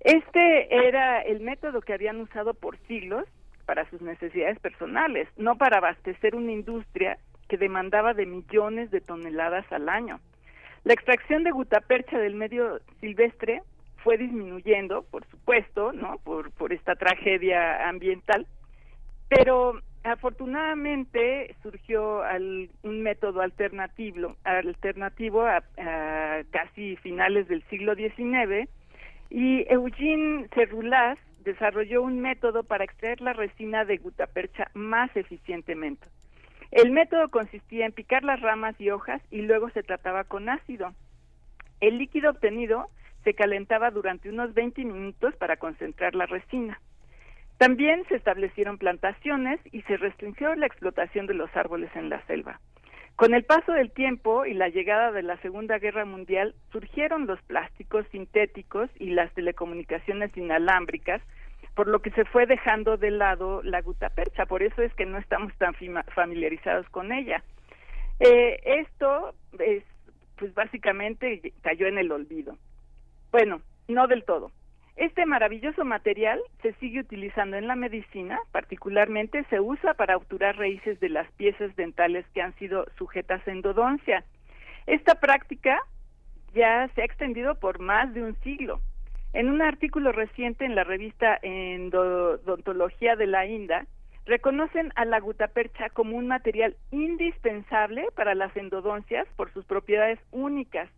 [0.00, 3.24] Este era el método que habían usado por siglos
[3.64, 7.18] para sus necesidades personales, no para abastecer una industria
[7.48, 10.20] que demandaba de millones de toneladas al año.
[10.84, 13.62] La extracción de gutapercha del medio silvestre
[14.04, 16.18] fue disminuyendo, por supuesto, ¿no?
[16.18, 18.46] Por, por esta tragedia ambiental,
[19.28, 22.22] pero afortunadamente surgió
[22.82, 25.62] un método alternativo, alternativo a,
[26.50, 28.70] casi finales del siglo XIX
[29.30, 36.08] y Eugene Cerrulas desarrolló un método para extraer la resina de gutapercha más eficientemente.
[36.72, 40.92] El método consistía en picar las ramas y hojas y luego se trataba con ácido.
[41.80, 42.88] El líquido obtenido
[43.24, 46.80] se calentaba durante unos 20 minutos para concentrar la resina.
[47.58, 52.60] También se establecieron plantaciones y se restringió la explotación de los árboles en la selva.
[53.16, 57.40] Con el paso del tiempo y la llegada de la Segunda Guerra Mundial, surgieron los
[57.42, 61.22] plásticos sintéticos y las telecomunicaciones inalámbricas,
[61.74, 64.44] por lo que se fue dejando de lado la gutapercha.
[64.44, 65.74] Por eso es que no estamos tan
[66.14, 67.42] familiarizados con ella.
[68.20, 69.82] Eh, esto es,
[70.38, 72.58] pues básicamente cayó en el olvido.
[73.32, 74.52] Bueno, no del todo.
[74.96, 80.98] Este maravilloso material se sigue utilizando en la medicina, particularmente se usa para obturar raíces
[81.00, 84.24] de las piezas dentales que han sido sujetas a endodoncia.
[84.86, 85.78] Esta práctica
[86.54, 88.80] ya se ha extendido por más de un siglo.
[89.34, 93.86] En un artículo reciente en la revista Endodontología de la India,
[94.24, 100.88] reconocen a la gutapercha como un material indispensable para las endodoncias por sus propiedades únicas.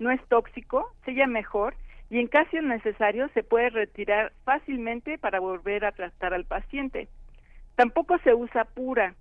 [0.00, 1.76] No es tóxico, sella mejor
[2.10, 7.08] y en caso necesario se puede retirar fácilmente para volver a tratar al paciente.
[7.76, 9.14] Tampoco se usa pura,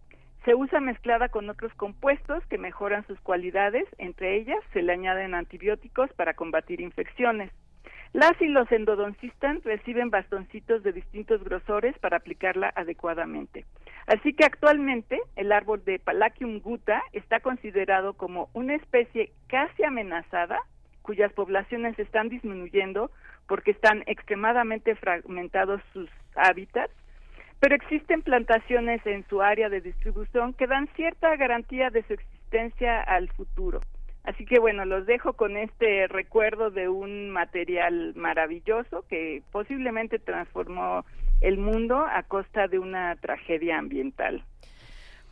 [0.45, 5.33] se usa mezclada con otros compuestos que mejoran sus cualidades, entre ellas se le añaden
[5.33, 7.51] antibióticos para combatir infecciones.
[8.11, 13.65] Las y los endodoncistas reciben bastoncitos de distintos grosores para aplicarla adecuadamente.
[14.05, 20.59] Así que actualmente el árbol de Palacium guta está considerado como una especie casi amenazada
[21.03, 23.11] cuyas poblaciones están disminuyendo
[23.47, 26.93] porque están extremadamente fragmentados sus hábitats,
[27.59, 33.01] pero existen plantaciones en su área de distribución que dan cierta garantía de su existencia
[33.01, 33.81] al futuro.
[34.23, 41.05] Así que bueno, los dejo con este recuerdo de un material maravilloso que posiblemente transformó
[41.41, 44.43] el mundo a costa de una tragedia ambiental.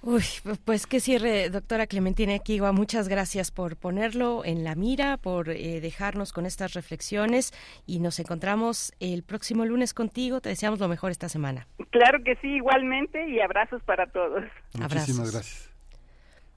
[0.04, 0.24] Uy,
[0.66, 2.72] pues qué cierre, doctora Clementina Equigua.
[2.72, 7.54] Muchas gracias por ponerlo en la mira, por eh, dejarnos con estas reflexiones
[7.86, 10.42] y nos encontramos el próximo lunes contigo.
[10.42, 11.68] Te deseamos lo mejor esta semana.
[11.92, 14.44] Claro que sí, igualmente y abrazos para todos.
[14.74, 15.70] Muchísimas gracias.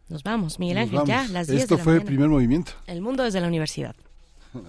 [0.08, 2.73] Nos vamos, Miguel Ángel, ya las 10 Esto fue el primer movimiento.
[2.86, 3.94] El mundo desde la universidad.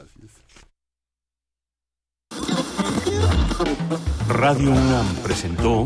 [4.28, 5.86] Radio UNAM presentó